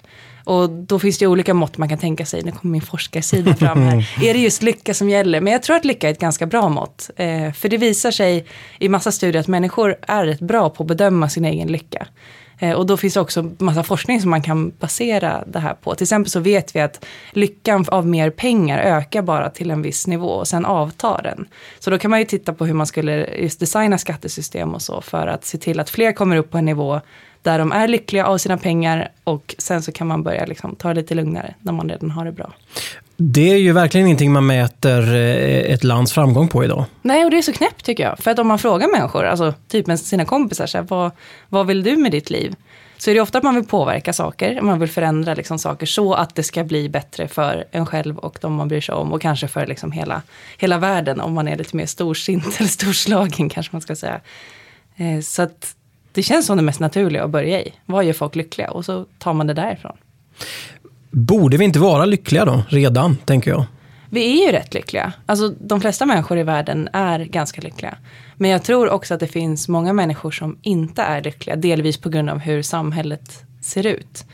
Och 0.47 0.71
då 0.71 0.99
finns 0.99 1.19
det 1.19 1.27
olika 1.27 1.55
mått 1.55 1.79
man 1.79 1.89
kan 1.89 1.99
tänka 1.99 2.27
sig. 2.27 2.43
Nu 2.43 2.53
kommer 2.53 2.73
min 2.73 2.83
forskarsida 2.83 3.55
fram 3.55 3.83
här. 3.83 4.11
Är 4.23 4.35
det 4.35 4.41
just 4.41 4.63
lycka 4.63 4.95
som 4.95 5.11
gäller? 5.11 5.41
Men 5.41 5.53
jag 5.53 5.63
tror 5.63 5.77
att 5.77 5.85
lycka 5.85 6.09
är 6.09 6.13
ett 6.13 6.19
ganska 6.19 6.47
bra 6.47 6.69
mått. 6.69 7.11
Eh, 7.17 7.53
för 7.53 7.69
det 7.69 7.77
visar 7.77 8.11
sig 8.11 8.47
i 8.79 8.89
massa 8.89 9.13
studier 9.13 9.41
att 9.41 9.49
människor 9.49 9.97
är 10.03 10.25
rätt 10.25 10.41
bra 10.41 10.71
på 10.71 10.83
att 10.83 10.87
bedöma 10.87 11.29
sin 11.29 11.45
egen 11.45 11.69
lycka. 11.69 12.07
Eh, 12.59 12.73
och 12.73 12.87
då 12.87 12.97
finns 12.97 13.15
det 13.15 13.21
också 13.21 13.51
massa 13.59 13.83
forskning 13.83 14.21
som 14.21 14.31
man 14.31 14.43
kan 14.43 14.73
basera 14.79 15.45
det 15.47 15.59
här 15.59 15.75
på. 15.75 15.95
Till 15.95 16.05
exempel 16.05 16.31
så 16.31 16.41
vet 16.41 16.77
vi 16.77 16.81
att 16.81 17.05
lyckan 17.31 17.85
av 17.89 18.07
mer 18.07 18.31
pengar 18.31 18.79
ökar 18.79 19.23
bara 19.23 19.51
till 19.51 19.71
en 19.71 19.83
viss 19.83 20.07
nivå 20.07 20.29
och 20.29 20.49
sen 20.49 20.65
avtar 20.65 21.21
den. 21.23 21.49
Så 21.79 21.91
då 21.91 21.99
kan 21.99 22.11
man 22.11 22.21
ju 22.21 22.27
titta 22.27 22.55
på 22.55 22.67
hur 22.67 22.75
man 22.75 22.87
skulle 22.87 23.27
just 23.37 23.61
designa 23.61 23.99
skattesystem 23.99 24.75
och 24.75 24.83
så 24.83 25.01
för 25.01 25.27
att 25.27 25.45
se 25.45 25.59
till 25.59 25.81
att 25.81 25.91
fler 25.91 26.13
kommer 26.13 26.37
upp 26.37 26.51
på 26.51 26.59
en 26.59 26.65
nivå 26.65 27.01
där 27.47 27.59
de 27.59 27.73
är 27.73 27.89
lyckliga 27.89 28.27
av 28.27 28.39
sina 28.39 28.57
pengar 28.59 29.09
och 29.25 29.55
sen 29.59 29.83
så 29.83 29.93
kan 29.93 30.07
man 30.07 30.23
börja 30.23 30.47
liksom 30.47 30.77
ta 30.77 30.89
det 30.89 30.95
lite 30.95 31.15
lugnare 31.15 31.55
när 31.61 31.73
man 31.73 31.89
redan 31.89 32.11
har 32.11 32.25
det 32.25 32.33
bra. 32.33 32.53
Det 33.17 33.51
är 33.53 33.57
ju 33.57 33.73
verkligen 33.73 34.07
ingenting 34.07 34.33
man 34.33 34.47
mäter 34.47 35.15
eh, 35.15 35.73
ett 35.73 35.85
lands 35.85 36.13
framgång 36.13 36.49
på 36.49 36.65
idag. 36.65 36.85
Nej, 37.03 37.25
och 37.25 37.31
det 37.31 37.39
är 37.39 37.43
så 37.43 37.53
knäppt 37.53 37.85
tycker 37.85 38.05
jag. 38.05 38.19
För 38.19 38.31
att 38.31 38.39
om 38.39 38.47
man 38.47 38.59
frågar 38.59 38.89
människor, 38.89 39.25
alltså 39.25 39.55
typ 39.69 39.87
med 39.87 40.01
sina 40.01 40.25
kompisar, 40.25 40.67
så 40.67 40.79
här, 40.79 40.87
vad, 40.89 41.11
vad 41.49 41.67
vill 41.67 41.83
du 41.83 41.97
med 41.97 42.13
ditt 42.13 42.31
liv? 42.31 42.55
så 42.99 43.11
är 43.11 43.15
det 43.15 43.21
ofta 43.21 43.39
att 43.39 43.45
man 43.45 43.55
vill 43.55 43.65
påverka 43.65 44.13
saker, 44.13 44.61
man 44.61 44.81
vill 44.81 44.89
förändra 44.89 45.35
liksom 45.35 45.59
saker 45.59 45.87
så 45.87 46.15
att 46.15 46.35
det 46.35 46.43
ska 46.43 46.65
bli 46.65 46.89
bättre 46.89 47.29
för 47.29 47.65
en 47.71 47.87
själv 47.87 48.19
och 48.19 48.39
de 48.41 48.55
man 48.55 48.69
bryr 48.69 48.81
sig 48.81 48.95
om 48.95 49.13
och 49.13 49.23
kanske 49.23 49.49
för 49.49 49.67
liksom 49.67 49.93
hela, 49.93 50.23
hela 50.59 50.79
världen 50.79 51.21
om 51.21 51.35
man 51.35 51.49
är 51.49 51.57
lite 51.57 51.77
mer 51.77 51.87
storsint 51.87 52.45
eller 52.61 52.69
storslagen 52.69 53.49
kanske 53.49 53.75
man 53.75 53.81
ska 53.81 53.97
säga. 53.97 54.21
Eh, 54.97 55.21
så 55.21 55.43
att 55.43 55.76
det 56.17 56.23
känns 56.23 56.47
som 56.47 56.57
det 56.57 56.63
mest 56.63 56.81
naturliga 56.81 57.25
att 57.25 57.31
börja 57.31 57.61
i. 57.61 57.73
Vad 57.87 58.05
gör 58.05 58.13
folk 58.13 58.37
lyckliga? 58.37 58.71
Och 58.71 58.85
så 58.85 59.07
tar 59.19 59.33
man 59.33 59.47
det 59.47 59.55
därifrån. 59.55 59.97
Borde 61.11 61.57
vi 61.57 61.65
inte 61.65 61.79
vara 61.79 62.05
lyckliga 62.05 62.45
då, 62.45 62.63
redan, 62.69 63.17
tänker 63.17 63.51
jag? 63.51 63.65
Vi 64.11 64.41
är 64.43 64.47
ju 64.47 64.53
rätt 64.53 64.75
lyckliga. 64.75 65.13
Alltså 65.27 65.49
de 65.49 65.81
flesta 65.81 66.07
människor 66.07 66.39
i 66.39 66.43
världen 66.43 66.89
är 66.93 67.19
ganska 67.19 67.61
lyckliga. 67.61 67.99
Men 68.37 68.51
jag 68.51 68.63
tror 68.63 68.91
också 68.91 69.15
att 69.15 69.21
det 69.21 69.27
finns 69.27 69.69
många 69.69 69.93
människor 69.93 70.31
som 70.31 70.59
inte 70.63 71.03
är 71.03 71.23
lyckliga, 71.23 71.57
delvis 71.57 71.97
på 71.97 72.09
grund 72.09 72.31
av 72.31 72.39
hur 72.39 72.63
samhället 72.63 73.45
ser 73.61 73.87
ut. 73.87 74.25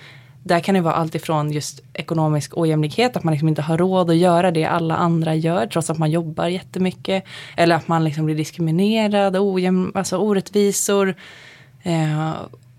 Där 0.45 0.61
kan 0.61 0.75
det 0.75 0.81
vara 0.81 0.95
allt 0.95 1.15
ifrån 1.15 1.53
just 1.53 1.81
ekonomisk 1.95 2.59
ojämlikhet, 2.59 3.17
att 3.17 3.25
man 3.25 3.33
liksom 3.33 3.49
inte 3.49 3.63
har 3.63 3.79
råd 3.79 4.11
att 4.11 4.17
göra 4.17 4.51
det 4.51 4.65
alla 4.65 4.97
andra 4.97 5.35
gör, 5.35 5.67
trots 5.67 5.91
att 5.91 5.99
man 5.99 6.11
jobbar 6.11 6.47
jättemycket. 6.47 7.25
Eller 7.57 7.77
att 7.77 7.89
man 7.89 8.05
liksom 8.05 8.25
blir 8.25 8.37
diskriminerad, 8.37 9.37
ojäm, 9.37 9.93
alltså 9.95 10.17
orättvisor. 10.17 11.15
Eh, 11.83 12.33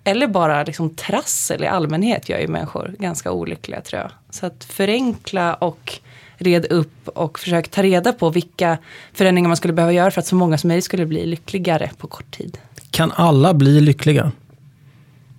eller 0.03 0.27
bara 0.27 0.63
liksom 0.63 0.95
trassel 0.95 1.63
i 1.63 1.67
allmänhet 1.67 2.29
gör 2.29 2.39
ju 2.39 2.47
människor 2.47 2.95
ganska 2.99 3.31
olyckliga 3.31 3.81
tror 3.81 4.01
jag. 4.01 4.11
Så 4.29 4.45
att 4.45 4.63
förenkla 4.63 5.53
och 5.53 5.99
red 6.37 6.65
upp 6.65 7.07
och 7.07 7.39
försök 7.39 7.69
ta 7.69 7.83
reda 7.83 8.13
på 8.13 8.29
vilka 8.29 8.77
förändringar 9.13 9.47
man 9.47 9.57
skulle 9.57 9.73
behöva 9.73 9.93
göra 9.93 10.11
för 10.11 10.19
att 10.19 10.27
så 10.27 10.35
många 10.35 10.57
som 10.57 10.67
möjligt 10.67 10.85
skulle 10.85 11.05
bli 11.05 11.25
lyckligare 11.25 11.91
på 11.97 12.07
kort 12.07 12.31
tid. 12.31 12.57
Kan 12.91 13.11
alla 13.11 13.53
bli 13.53 13.81
lyckliga? 13.81 14.31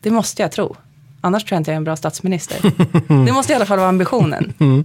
Det 0.00 0.10
måste 0.10 0.42
jag 0.42 0.52
tro. 0.52 0.76
Annars 1.24 1.44
tror 1.44 1.56
jag 1.56 1.60
inte 1.60 1.70
jag 1.70 1.74
är 1.74 1.76
en 1.76 1.84
bra 1.84 1.96
statsminister. 1.96 2.58
det 3.26 3.32
måste 3.32 3.52
i 3.52 3.56
alla 3.56 3.66
fall 3.66 3.78
vara 3.78 3.88
ambitionen. 3.88 4.52
Mm. 4.64 4.84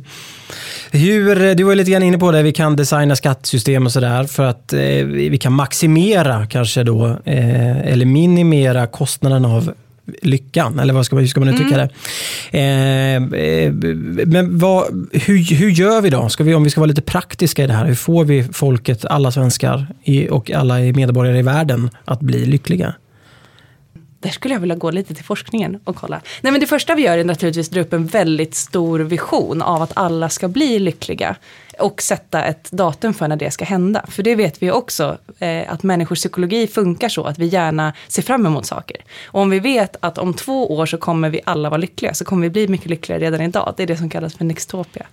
Hur, 0.91 1.55
du 1.55 1.63
var 1.63 1.75
lite 1.75 1.91
grann 1.91 2.03
inne 2.03 2.17
på 2.17 2.31
det, 2.31 2.43
vi 2.43 2.51
kan 2.51 2.75
designa 2.75 3.15
skattesystem 3.15 3.86
och 3.86 3.91
sådär 3.91 4.24
för 4.24 4.43
att 4.43 4.74
eh, 4.74 4.79
vi 5.05 5.38
kan 5.38 5.53
maximera 5.53 6.46
kanske 6.46 6.84
då, 6.84 7.05
eh, 7.25 7.79
eller 7.79 8.05
minimera 8.05 8.88
kostnaden 8.88 9.46
av 9.46 9.74
lyckan, 10.22 10.79
eller 10.79 10.93
vad 10.93 11.05
ska, 11.05 11.15
hur 11.15 11.27
ska 11.27 11.39
man 11.39 11.50
uttrycka 11.50 11.75
mm. 11.75 11.89
det? 12.51 12.60
Eh, 12.60 13.41
eh, 13.41 13.74
men 14.25 14.58
vad, 14.58 15.10
hur, 15.12 15.55
hur 15.55 15.69
gör 15.69 16.01
vi 16.01 16.10
då? 16.10 16.29
Ska 16.29 16.43
vi, 16.43 16.53
om 16.53 16.63
vi 16.63 16.69
ska 16.69 16.81
vara 16.81 16.88
lite 16.88 17.01
praktiska 17.01 17.63
i 17.63 17.67
det 17.67 17.74
här, 17.74 17.86
hur 17.86 17.96
får 17.96 18.25
vi 18.25 18.43
folket, 18.43 19.05
alla 19.05 19.31
svenskar 19.31 19.88
i, 20.03 20.29
och 20.29 20.51
alla 20.51 20.77
medborgare 20.77 21.39
i 21.39 21.43
världen 21.43 21.89
att 22.05 22.19
bli 22.19 22.46
lyckliga? 22.46 22.93
Där 24.19 24.29
skulle 24.29 24.53
jag 24.53 24.59
vilja 24.61 24.75
gå 24.75 24.91
lite 24.91 25.13
till 25.13 25.25
forskningen 25.25 25.79
och 25.83 25.95
kolla. 25.95 26.21
Nej 26.41 26.51
men 26.51 26.61
det 26.61 26.67
första 26.67 26.95
vi 26.95 27.01
gör 27.01 27.17
är 27.17 27.23
naturligtvis 27.23 27.67
att 27.67 27.73
dra 27.73 27.81
upp 27.81 27.93
en 27.93 28.05
väldigt 28.05 28.55
stor 28.55 28.99
vision 28.99 29.61
av 29.61 29.81
att 29.81 29.91
alla 29.93 30.29
ska 30.29 30.47
bli 30.47 30.79
lyckliga. 30.79 31.35
Och 31.79 32.01
sätta 32.01 32.43
ett 32.43 32.71
datum 32.71 33.13
för 33.13 33.27
när 33.27 33.35
det 33.35 33.51
ska 33.51 33.65
hända. 33.65 34.05
För 34.07 34.23
det 34.23 34.35
vet 34.35 34.63
vi 34.63 34.71
också, 34.71 35.17
eh, 35.39 35.73
att 35.73 35.83
människors 35.83 36.19
psykologi 36.19 36.67
funkar 36.67 37.09
så 37.09 37.23
att 37.23 37.39
vi 37.39 37.45
gärna 37.45 37.93
ser 38.07 38.21
fram 38.21 38.45
emot 38.45 38.65
saker. 38.65 38.97
Och 39.25 39.41
om 39.41 39.49
vi 39.49 39.59
vet 39.59 39.95
att 39.99 40.17
om 40.17 40.33
två 40.33 40.75
år 40.75 40.85
så 40.85 40.97
kommer 40.97 41.29
vi 41.29 41.41
alla 41.45 41.69
vara 41.69 41.77
lyckliga, 41.77 42.13
så 42.13 42.25
kommer 42.25 42.41
vi 42.41 42.49
bli 42.49 42.67
mycket 42.67 42.89
lyckligare 42.89 43.23
redan 43.23 43.41
idag. 43.41 43.73
Det 43.77 43.83
är 43.83 43.88
det 43.88 43.97
som 43.97 44.09
kallas 44.09 44.35
för 44.35 44.45
nextopia. 44.45 45.05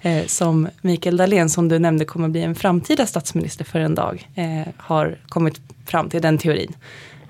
Eh, 0.00 0.26
som 0.26 0.68
Mikael 0.80 1.16
Dahlén, 1.16 1.50
som 1.50 1.68
du 1.68 1.78
nämnde, 1.78 2.04
kommer 2.04 2.28
bli 2.28 2.42
en 2.42 2.54
framtida 2.54 3.06
statsminister 3.06 3.64
för 3.64 3.80
en 3.80 3.94
dag, 3.94 4.28
eh, 4.34 4.72
har 4.76 5.18
kommit 5.28 5.60
fram 5.86 6.10
till 6.10 6.22
den 6.22 6.38
teorin. 6.38 6.74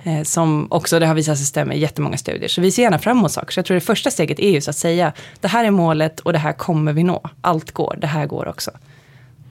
Eh, 0.08 0.22
som 0.22 0.66
också 0.70 0.98
det 0.98 1.06
har 1.06 1.14
visat 1.14 1.36
sig 1.36 1.46
stämma 1.46 1.74
i 1.74 1.78
jättemånga 1.78 2.16
studier. 2.16 2.48
Så 2.48 2.60
vi 2.60 2.70
ser 2.70 2.82
gärna 2.82 2.98
fram 2.98 3.18
emot 3.18 3.32
saker. 3.32 3.52
Så 3.52 3.58
jag 3.58 3.66
tror 3.66 3.74
det 3.74 3.80
första 3.80 4.10
steget 4.10 4.38
är 4.40 4.50
just 4.50 4.68
att 4.68 4.76
säga, 4.76 5.12
det 5.40 5.48
här 5.48 5.64
är 5.64 5.70
målet 5.70 6.20
och 6.20 6.32
det 6.32 6.38
här 6.38 6.52
kommer 6.52 6.92
vi 6.92 7.02
nå. 7.02 7.30
Allt 7.40 7.72
går, 7.72 7.98
det 8.00 8.06
här 8.06 8.26
går 8.26 8.48
också. 8.48 8.70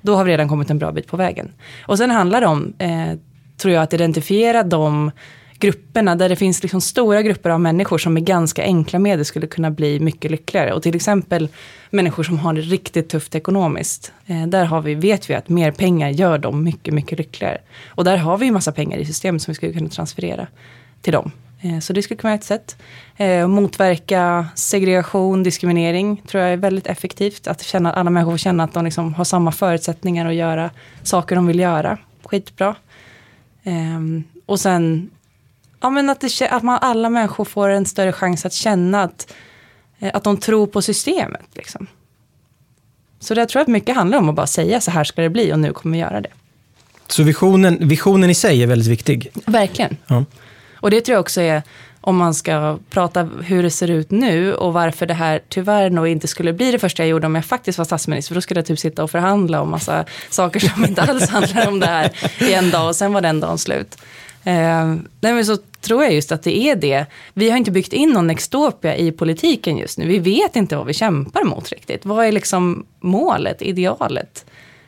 Då 0.01 0.15
har 0.15 0.23
vi 0.23 0.31
redan 0.31 0.49
kommit 0.49 0.69
en 0.69 0.79
bra 0.79 0.91
bit 0.91 1.07
på 1.07 1.17
vägen. 1.17 1.53
Och 1.81 1.97
sen 1.97 2.11
handlar 2.11 2.41
det 2.41 2.47
om, 2.47 2.73
eh, 2.77 3.13
tror 3.57 3.73
jag, 3.73 3.83
att 3.83 3.93
identifiera 3.93 4.63
de 4.63 5.11
grupperna 5.59 6.15
där 6.15 6.29
det 6.29 6.35
finns 6.35 6.63
liksom 6.63 6.81
stora 6.81 7.21
grupper 7.21 7.49
av 7.49 7.61
människor 7.61 7.97
som 7.97 8.13
med 8.13 8.25
ganska 8.25 8.63
enkla 8.63 8.99
medel 8.99 9.25
skulle 9.25 9.47
kunna 9.47 9.71
bli 9.71 9.99
mycket 9.99 10.31
lyckligare. 10.31 10.73
Och 10.73 10.83
till 10.83 10.95
exempel 10.95 11.49
människor 11.89 12.23
som 12.23 12.39
har 12.39 12.53
det 12.53 12.61
riktigt 12.61 13.09
tufft 13.09 13.35
ekonomiskt. 13.35 14.13
Eh, 14.25 14.47
där 14.47 14.65
har 14.65 14.81
vi, 14.81 14.95
vet 14.95 15.29
vi 15.29 15.33
att 15.33 15.49
mer 15.49 15.71
pengar 15.71 16.09
gör 16.09 16.37
dem 16.37 16.63
mycket, 16.63 16.93
mycket 16.93 17.17
lyckligare. 17.17 17.57
Och 17.87 18.03
där 18.03 18.17
har 18.17 18.37
vi 18.37 18.45
ju 18.45 18.51
massa 18.51 18.71
pengar 18.71 18.97
i 18.97 19.05
systemet 19.05 19.41
som 19.41 19.51
vi 19.51 19.55
skulle 19.55 19.73
kunna 19.73 19.89
transferera 19.89 20.47
till 21.01 21.13
dem. 21.13 21.31
Eh, 21.61 21.79
så 21.79 21.93
det 21.93 22.01
skulle 22.01 22.17
kunna 22.17 22.31
vara 22.31 22.39
ett 22.39 22.43
sätt. 22.43 22.77
Eh, 23.17 23.47
motverka 23.47 24.47
segregation, 24.55 25.43
diskriminering 25.43 26.21
tror 26.27 26.43
jag 26.43 26.53
är 26.53 26.57
väldigt 26.57 26.87
effektivt. 26.87 27.47
Att 27.47 27.63
känna, 27.63 27.93
alla 27.93 28.09
människor 28.09 28.31
får 28.31 28.37
känna 28.37 28.63
att 28.63 28.73
de 28.73 28.85
liksom 28.85 29.13
har 29.13 29.23
samma 29.23 29.51
förutsättningar 29.51 30.25
att 30.25 30.35
göra 30.35 30.69
saker 31.03 31.35
de 31.35 31.47
vill 31.47 31.59
göra. 31.59 31.97
Skitbra. 32.23 32.75
Eh, 33.63 33.99
och 34.45 34.59
sen 34.59 35.09
ja, 35.79 35.89
men 35.89 36.09
att, 36.09 36.19
det, 36.19 36.49
att 36.49 36.63
man, 36.63 36.79
alla 36.81 37.09
människor 37.09 37.45
får 37.45 37.69
en 37.69 37.85
större 37.85 38.11
chans 38.11 38.45
att 38.45 38.53
känna 38.53 39.03
att, 39.03 39.33
eh, 39.99 40.11
att 40.13 40.23
de 40.23 40.37
tror 40.37 40.67
på 40.67 40.81
systemet. 40.81 41.45
Liksom. 41.53 41.87
Så 43.19 43.33
det 43.33 43.41
jag 43.41 43.49
tror 43.49 43.61
att 43.61 43.67
mycket 43.67 43.95
handlar 43.95 44.17
om 44.17 44.29
att 44.29 44.35
bara 44.35 44.47
säga 44.47 44.81
så 44.81 44.91
här 44.91 45.03
ska 45.03 45.21
det 45.21 45.29
bli 45.29 45.53
och 45.53 45.59
nu 45.59 45.73
kommer 45.73 45.97
vi 45.97 46.01
göra 46.01 46.21
det. 46.21 46.29
Så 47.07 47.23
visionen, 47.23 47.87
visionen 47.87 48.29
i 48.29 48.35
sig 48.35 48.63
är 48.63 48.67
väldigt 48.67 48.87
viktig? 48.87 49.31
Verkligen. 49.45 49.97
Ja. 50.07 50.25
Och 50.75 50.91
det 50.91 51.01
tror 51.01 51.13
jag 51.13 51.19
också 51.19 51.41
är, 51.41 51.61
om 52.01 52.17
man 52.17 52.33
ska 52.33 52.79
prata 52.89 53.29
hur 53.43 53.63
det 53.63 53.71
ser 53.71 53.89
ut 53.89 54.11
nu 54.11 54.53
och 54.53 54.73
varför 54.73 55.05
det 55.05 55.13
här 55.13 55.41
tyvärr 55.49 55.89
nog 55.89 56.07
inte 56.07 56.27
skulle 56.27 56.53
bli 56.53 56.71
det 56.71 56.79
första 56.79 57.03
jag 57.03 57.09
gjorde 57.09 57.27
om 57.27 57.35
jag 57.35 57.45
faktiskt 57.45 57.77
var 57.77 57.85
statsminister. 57.85 58.29
För 58.29 58.35
då 58.35 58.41
skulle 58.41 58.59
jag 58.59 58.65
typ 58.65 58.79
sitta 58.79 59.03
och 59.03 59.11
förhandla 59.11 59.61
om 59.61 59.69
massa 59.69 60.05
saker 60.29 60.59
som 60.59 60.85
inte 60.85 61.01
alls 61.01 61.29
handlar 61.29 61.67
om 61.67 61.79
det 61.79 61.87
här 61.87 62.11
i 62.39 62.53
en 62.53 62.69
dag 62.71 62.87
och 62.87 62.95
sen 62.95 63.13
var 63.13 63.21
den 63.21 63.39
dagen 63.39 63.57
slut. 63.57 63.97
Eh, 64.47 64.95
nej 65.21 65.33
men 65.33 65.45
så 65.45 65.57
tror 65.81 66.03
jag 66.03 66.13
just 66.13 66.31
att 66.31 66.43
det 66.43 66.57
är 66.57 66.75
det. 66.75 67.05
Vi 67.33 67.49
har 67.49 67.57
inte 67.57 67.71
byggt 67.71 67.93
in 67.93 68.09
någon 68.09 68.29
extopia 68.29 68.95
i 68.95 69.11
politiken 69.11 69.77
just 69.77 69.97
nu. 69.97 70.07
Vi 70.07 70.19
vet 70.19 70.55
inte 70.55 70.77
vad 70.77 70.85
vi 70.85 70.93
kämpar 70.93 71.43
mot 71.43 71.69
riktigt. 71.69 72.05
Vad 72.05 72.25
är 72.25 72.31
liksom 72.31 72.85
målet, 72.99 73.61
idealet? 73.61 74.45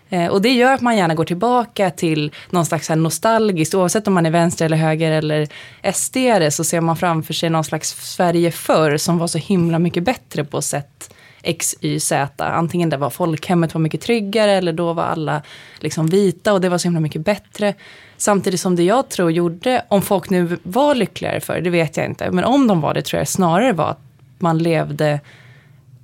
Eh, 0.10 0.28
och 0.28 0.42
det 0.42 0.50
gör 0.50 0.74
att 0.74 0.82
man 0.82 0.98
gärna 0.98 1.16
går 1.16 1.26
tillbaka 1.26 1.90
till 1.90 2.32
någon 2.50 2.66
slags 2.66 2.90
här 2.90 2.96
nostalgiskt, 2.96 3.76
oavsett 3.76 4.08
om 4.08 4.14
man 4.14 4.26
är 4.26 4.32
vänster 4.32 4.66
eller 4.66 4.78
höger 4.78 5.12
eller 5.12 5.48
sd 5.94 6.18
så 6.52 6.64
ser 6.64 6.82
man 6.82 6.98
framför 6.98 7.34
sig 7.34 7.50
någon 7.50 7.64
slags 7.64 8.14
Sverige 8.16 8.52
förr 8.52 8.98
som 8.98 9.18
var 9.18 9.28
så 9.28 9.38
himla 9.38 9.80
mycket 9.80 10.04
bättre 10.04 10.44
på 10.44 10.62
sätt 10.62 11.14
X, 11.44 11.76
Y, 11.82 12.00
Z. 12.00 12.46
Antingen 12.46 12.90
det 12.90 12.98
var 12.98 13.10
folkhemmet 13.10 13.74
var 13.74 13.82
mycket 13.82 14.02
tryggare 14.02 14.52
eller 14.52 14.74
då 14.74 14.94
var 14.94 15.04
alla 15.04 15.42
liksom 15.80 16.08
vita 16.08 16.54
och 16.54 16.62
det 16.62 16.70
var 16.70 16.78
så 16.78 16.88
himla 16.88 17.00
mycket 17.00 17.22
bättre. 17.22 17.74
Samtidigt 18.18 18.60
som 18.60 18.76
det 18.76 18.84
jag 18.84 19.10
tror 19.10 19.32
gjorde, 19.32 19.86
om 19.88 20.02
folk 20.02 20.30
nu 20.30 20.58
var 20.64 20.96
lyckligare 20.96 21.40
för 21.40 21.62
det 21.62 21.70
vet 21.70 21.98
jag 21.98 22.06
inte, 22.06 22.32
men 22.32 22.44
om 22.44 22.68
de 22.68 22.82
var 22.82 22.94
det 22.94 23.02
tror 23.02 23.18
jag 23.18 23.28
snarare 23.28 23.74
var 23.74 23.90
att 23.90 24.02
man 24.40 24.58
levde 24.58 25.20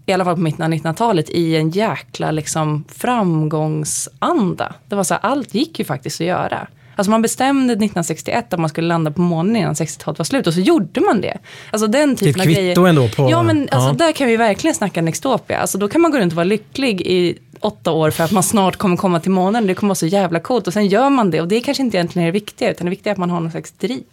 i 0.06 0.14
alla 0.14 0.26
fall 0.26 0.36
på 0.36 0.42
mitten 0.42 0.66
av 0.66 0.72
1900-talet, 0.72 1.30
i 1.30 1.56
en 1.56 1.70
jäkla 1.70 2.32
liksom, 2.32 2.84
framgångsanda. 2.88 4.76
Det 4.88 4.96
var 4.96 5.04
så 5.04 5.14
här, 5.14 5.22
allt 5.22 5.54
gick 5.54 5.80
ju 5.80 5.86
faktiskt 5.86 6.22
att 6.22 6.28
göra. 6.28 6.68
Alltså 6.96 7.12
man 7.12 7.22
bestämde 7.22 7.74
1961 7.74 8.54
att 8.54 8.60
man 8.60 8.70
skulle 8.70 8.88
landa 8.88 9.12
på 9.12 9.22
månen 9.22 9.56
innan 9.56 9.74
60-talet 9.74 10.20
var 10.20 10.24
slut 10.24 10.48
och 10.48 10.54
så 10.54 10.60
gjorde 10.60 11.02
man 11.02 11.22
det. 11.22 11.38
Alltså 11.72 11.88
den 11.88 12.16
typen 12.16 12.42
av 12.42 12.48
grejer. 12.48 12.62
Det 12.62 12.68
är 12.68 12.72
ett 12.72 12.76
kvitto 12.76 12.86
ändå 12.86 13.08
på... 13.08 13.32
Ja 13.32 13.44
men 13.44 13.70
alltså, 13.72 13.90
ja. 13.90 13.94
där 13.94 14.12
kan 14.12 14.28
vi 14.28 14.38
verkligen 14.38 14.76
snacka 14.76 15.02
Nextopia. 15.02 15.58
Alltså 15.58 15.78
då 15.78 15.88
kan 15.88 16.02
man 16.02 16.12
gå 16.12 16.18
runt 16.18 16.34
och 16.34 16.38
vara 16.38 16.44
lycklig 16.44 17.02
i 17.02 17.38
åtta 17.60 17.92
år 17.92 18.12
för 18.12 18.24
att 18.24 18.32
man 18.32 18.44
snart 18.44 18.76
kommer 18.76 18.98
komma 18.98 19.20
till 19.20 19.32
månen. 19.32 19.68
Det 19.68 19.74
kommer 19.74 19.90
vara 19.90 19.96
så 19.96 20.08
jävla 20.08 20.40
coolt 20.40 20.68
och 20.68 20.74
sen 20.74 20.88
gör 20.88 21.10
man 21.10 21.32
det 21.32 21.42
och 21.42 21.48
det 21.48 21.62
kanske 21.62 21.84
inte 21.84 21.98
egentligen 21.98 22.28
är 22.28 22.32
det 22.32 22.40
viktiga 22.40 22.72
utan 22.72 22.86
det 22.86 22.90
viktiga 22.90 23.12
är 23.12 23.14
att 23.14 23.20
man 23.20 23.30
har 23.30 23.40
någon 23.40 23.52
slags 23.52 23.72
driv. 23.72 24.04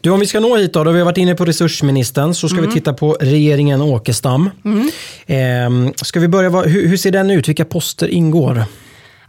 Du, 0.00 0.10
om 0.10 0.20
vi 0.20 0.26
ska 0.26 0.40
nå 0.40 0.56
hit 0.56 0.72
då, 0.72 0.84
då 0.84 0.90
vi 0.90 0.98
har 0.98 1.04
varit 1.04 1.18
inne 1.18 1.34
på 1.34 1.44
resursministern, 1.44 2.34
så 2.34 2.48
ska 2.48 2.58
mm. 2.58 2.70
vi 2.70 2.74
titta 2.74 2.92
på 2.92 3.16
regeringen 3.20 3.82
Åkestam. 3.82 4.50
Mm. 4.64 4.90
Eh, 5.86 5.92
ska 5.96 6.20
vi 6.20 6.28
börja, 6.28 6.50
hur, 6.50 6.88
hur 6.88 6.96
ser 6.96 7.10
den 7.10 7.30
ut? 7.30 7.48
Vilka 7.48 7.64
poster 7.64 8.08
ingår? 8.08 8.64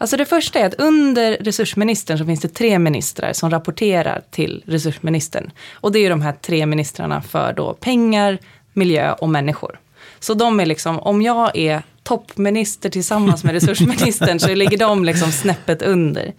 Alltså 0.01 0.17
det 0.17 0.25
första 0.25 0.59
är 0.59 0.65
att 0.65 0.73
under 0.73 1.37
resursministern 1.39 2.17
så 2.17 2.25
finns 2.25 2.39
det 2.39 2.47
tre 2.47 2.79
ministrar 2.79 3.33
som 3.33 3.49
rapporterar 3.49 4.21
till 4.31 4.63
resursministern. 4.65 5.51
Och 5.73 5.91
det 5.91 5.99
är 5.99 6.09
de 6.09 6.21
här 6.21 6.31
tre 6.31 6.65
ministrarna 6.65 7.21
för 7.21 7.53
då 7.53 7.73
pengar, 7.73 8.37
miljö 8.73 9.13
och 9.13 9.29
människor. 9.29 9.79
Så 10.19 10.33
de 10.33 10.59
är 10.59 10.65
liksom, 10.65 10.99
om 10.99 11.21
jag 11.21 11.57
är 11.57 11.81
toppminister 12.03 12.89
tillsammans 12.89 13.43
med 13.43 13.53
resursministern 13.61 14.39
så 14.39 14.55
ligger 14.55 14.77
de 14.77 15.05
liksom 15.05 15.31
snäppet 15.31 15.81
under. 15.81 16.33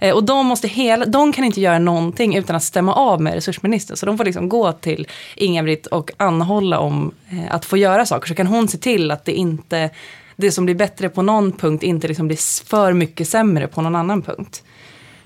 Eh, 0.00 0.14
och 0.14 0.24
de, 0.24 0.46
måste 0.46 0.68
hela, 0.68 1.04
de 1.04 1.32
kan 1.32 1.44
inte 1.44 1.60
göra 1.60 1.78
någonting 1.78 2.36
utan 2.36 2.56
att 2.56 2.62
stämma 2.62 2.94
av 2.94 3.20
med 3.20 3.34
resursministern. 3.34 3.96
Så 3.96 4.06
de 4.06 4.18
får 4.18 4.24
liksom 4.24 4.48
gå 4.48 4.72
till 4.72 5.06
Inga-Britt 5.36 5.86
och 5.86 6.10
anhålla 6.16 6.78
om 6.78 7.14
eh, 7.30 7.54
att 7.54 7.64
få 7.64 7.76
göra 7.76 8.06
saker. 8.06 8.28
Så 8.28 8.34
kan 8.34 8.46
hon 8.46 8.68
se 8.68 8.78
till 8.78 9.10
att 9.10 9.24
det 9.24 9.32
inte 9.32 9.90
det 10.38 10.52
som 10.52 10.64
blir 10.64 10.74
bättre 10.74 11.08
på 11.08 11.22
någon 11.22 11.52
punkt 11.52 11.82
inte 11.82 12.08
liksom 12.08 12.26
blir 12.26 12.64
för 12.66 12.92
mycket 12.92 13.28
sämre 13.28 13.66
på 13.68 13.82
någon 13.82 13.96
annan 13.96 14.22
punkt. 14.22 14.62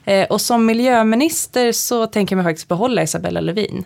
Eh, 0.04 0.26
och 0.28 0.40
som 0.40 0.66
miljöminister 0.66 1.72
så 1.72 2.06
tänker 2.06 2.36
jag 2.36 2.44
mig 2.44 2.52
faktiskt 2.52 2.68
behålla 2.68 3.02
Isabella 3.02 3.40
Lövin. 3.40 3.84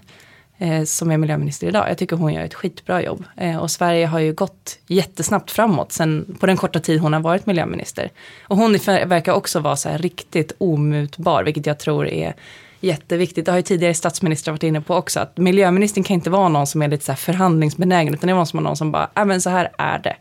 eh, 0.58 0.84
som 0.84 1.10
är 1.10 1.16
miljöminister 1.16 1.66
idag. 1.66 1.90
Jag 1.90 1.98
tycker 1.98 2.16
hon 2.16 2.34
gör 2.34 2.42
ett 2.42 2.54
skitbra 2.54 3.02
jobb. 3.02 3.24
Eh, 3.36 3.56
och 3.56 3.70
Sverige 3.70 4.06
har 4.06 4.18
ju 4.18 4.32
gått 4.32 4.78
jättesnabbt 4.86 5.50
framåt 5.50 5.92
sen, 5.92 6.36
på 6.40 6.46
den 6.46 6.56
korta 6.56 6.80
tid 6.80 7.00
hon 7.00 7.12
har 7.12 7.20
varit 7.20 7.46
miljöminister. 7.46 8.10
Och 8.42 8.56
hon 8.56 8.72
verkar 9.06 9.32
också 9.32 9.60
vara 9.60 9.76
så 9.76 9.88
här 9.88 9.98
riktigt 9.98 10.52
omutbar, 10.58 11.44
vilket 11.44 11.66
jag 11.66 11.78
tror 11.78 12.08
är 12.08 12.34
jätteviktigt. 12.80 13.46
Det 13.46 13.52
har 13.52 13.56
ju 13.56 13.62
tidigare 13.62 13.94
statsministrar 13.94 14.52
varit 14.52 14.62
inne 14.62 14.80
på 14.80 14.94
också, 14.94 15.20
att 15.20 15.36
miljöministern 15.36 16.04
kan 16.04 16.14
inte 16.14 16.30
vara 16.30 16.48
någon 16.48 16.66
som 16.66 16.82
är 16.82 16.88
lite 16.88 17.04
så 17.04 17.12
här 17.12 17.16
förhandlingsbenägen, 17.16 18.14
utan 18.14 18.28
det 18.28 18.34
måste 18.34 18.56
vara 18.56 18.64
någon 18.64 18.76
som 18.76 18.92
bara, 18.92 19.10
ja 19.14 19.24
men 19.24 19.40
så 19.40 19.50
här 19.50 19.70
är 19.78 19.98
det. 19.98 20.16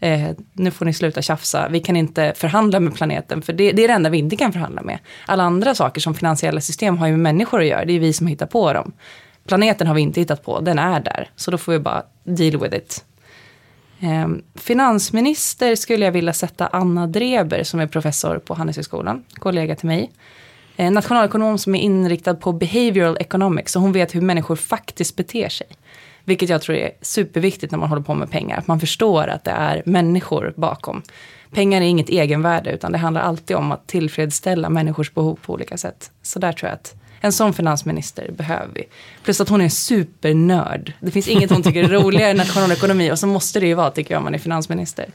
Eh, 0.00 0.30
nu 0.52 0.70
får 0.70 0.84
ni 0.84 0.92
sluta 0.92 1.22
tjafsa, 1.22 1.68
vi 1.68 1.80
kan 1.80 1.96
inte 1.96 2.32
förhandla 2.36 2.80
med 2.80 2.94
planeten, 2.94 3.42
för 3.42 3.52
det, 3.52 3.72
det, 3.72 3.84
är 3.84 3.88
det 3.88 3.94
enda 3.94 4.10
vi 4.10 4.18
inte 4.18 4.36
kan 4.36 4.52
förhandla 4.52 4.82
med. 4.82 4.98
Alla 5.26 5.42
andra 5.42 5.74
saker 5.74 6.00
som 6.00 6.14
finansiella 6.14 6.60
system 6.60 6.98
har 6.98 7.06
ju 7.06 7.12
med 7.12 7.20
människor 7.20 7.60
att 7.60 7.66
göra, 7.66 7.84
det 7.84 7.92
är 7.92 8.00
vi 8.00 8.12
som 8.12 8.26
hittar 8.26 8.46
på 8.46 8.72
dem. 8.72 8.92
Planeten 9.46 9.86
har 9.86 9.94
vi 9.94 10.00
inte 10.00 10.20
hittat 10.20 10.44
på, 10.44 10.60
den 10.60 10.78
är 10.78 11.00
där, 11.00 11.30
så 11.36 11.50
då 11.50 11.58
får 11.58 11.72
vi 11.72 11.78
bara 11.78 12.02
deal 12.24 12.60
with 12.60 12.76
it. 12.76 13.04
Eh, 14.00 14.28
finansminister 14.54 15.74
skulle 15.74 16.04
jag 16.04 16.12
vilja 16.12 16.32
sätta 16.32 16.66
Anna 16.66 17.06
Dreber 17.06 17.62
som 17.62 17.80
är 17.80 17.86
professor 17.86 18.38
på 18.38 18.54
Handelshögskolan, 18.54 19.24
kollega 19.34 19.76
till 19.76 19.86
mig. 19.86 20.10
Eh, 20.76 20.90
nationalekonom 20.90 21.58
som 21.58 21.74
är 21.74 21.80
inriktad 21.80 22.34
på 22.34 22.52
behavioral 22.52 23.16
economics, 23.20 23.72
så 23.72 23.78
hon 23.78 23.92
vet 23.92 24.14
hur 24.14 24.20
människor 24.20 24.56
faktiskt 24.56 25.16
beter 25.16 25.48
sig. 25.48 25.66
Vilket 26.26 26.48
jag 26.48 26.62
tror 26.62 26.76
är 26.76 26.90
superviktigt 27.02 27.72
när 27.72 27.78
man 27.78 27.88
håller 27.88 28.02
på 28.02 28.14
med 28.14 28.30
pengar. 28.30 28.58
Att 28.58 28.66
man 28.66 28.80
förstår 28.80 29.28
att 29.28 29.44
det 29.44 29.50
är 29.50 29.82
människor 29.86 30.54
bakom. 30.56 31.02
Pengar 31.50 31.80
är 31.80 31.84
inget 31.84 32.08
egenvärde 32.08 32.70
utan 32.70 32.92
det 32.92 32.98
handlar 32.98 33.20
alltid 33.20 33.56
om 33.56 33.72
att 33.72 33.86
tillfredsställa 33.86 34.70
människors 34.70 35.14
behov 35.14 35.38
på 35.42 35.52
olika 35.52 35.76
sätt. 35.76 36.10
Så 36.22 36.38
där 36.38 36.52
tror 36.52 36.68
jag 36.68 36.74
att 36.74 36.94
en 37.20 37.32
sån 37.32 37.52
finansminister 37.52 38.30
behöver 38.30 38.74
vi. 38.74 38.84
Plus 39.22 39.40
att 39.40 39.48
hon 39.48 39.60
är 39.60 39.68
supernörd. 39.68 40.92
Det 41.00 41.10
finns 41.10 41.28
inget 41.28 41.50
hon 41.50 41.62
tycker 41.62 41.84
är 41.84 41.88
roligare 41.88 42.30
än 42.30 42.36
nationalekonomi 42.36 43.12
och 43.12 43.18
så 43.18 43.26
måste 43.26 43.60
det 43.60 43.66
ju 43.66 43.74
vara 43.74 43.90
tycker 43.90 44.14
jag 44.14 44.18
om 44.18 44.24
man 44.24 44.34
är 44.34 44.38
finansminister. 44.38 45.06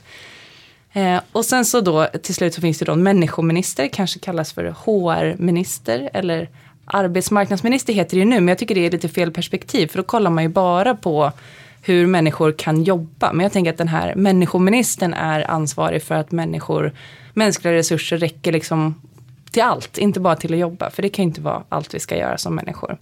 Eh, 0.94 1.20
och 1.32 1.46
sen 1.46 1.66
så 1.66 1.82
då 1.82 2.06
till 2.06 2.36
slut 2.36 2.54
så 2.54 2.62
finns 2.62 2.80
det 2.80 2.86
då 2.86 2.92
en 2.92 3.04
människominister, 3.04 3.88
kanske 3.88 4.20
kallas 4.20 4.54
för 4.54 4.76
HR-minister 4.86 6.10
eller 6.14 6.50
arbetsmarknadsminister 6.94 7.94
heter 7.94 8.18
det 8.18 8.20
ju 8.20 8.26
nu, 8.26 8.36
men 8.36 8.48
jag 8.48 8.58
tycker 8.58 8.76
det 8.76 8.86
är 8.86 8.92
lite 8.92 9.10
fel 9.10 9.32
perspektiv, 9.32 9.88
för 9.88 9.98
då 9.98 10.04
kollar 10.04 10.32
man 10.32 10.44
ju 10.44 10.50
bara 10.50 10.96
på 10.96 11.32
hur 11.82 12.08
människor 12.08 12.52
kan 12.52 12.84
jobba. 12.84 13.34
Men 13.34 13.44
jag 13.44 13.52
tänker 13.52 13.72
att 13.72 13.78
den 13.78 13.88
här 13.88 14.16
människoministern 14.16 15.14
är 15.14 15.52
ansvarig 15.52 16.04
för 16.04 16.16
att 16.16 16.32
människor, 16.32 16.92
mänskliga 17.34 17.74
resurser 17.74 18.18
räcker 18.18 18.52
liksom 18.52 19.02
till 19.52 19.64
allt, 19.64 19.98
inte 19.98 20.20
bara 20.20 20.36
till 20.36 20.54
att 20.54 20.60
jobba, 20.60 20.90
för 20.90 21.02
det 21.02 21.10
kan 21.10 21.24
ju 21.24 21.28
inte 21.28 21.42
vara 21.42 21.64
allt 21.70 21.94
vi 21.94 22.00
ska 22.00 22.18
göra 22.18 22.38
som 22.38 22.56
människor. 22.56 22.98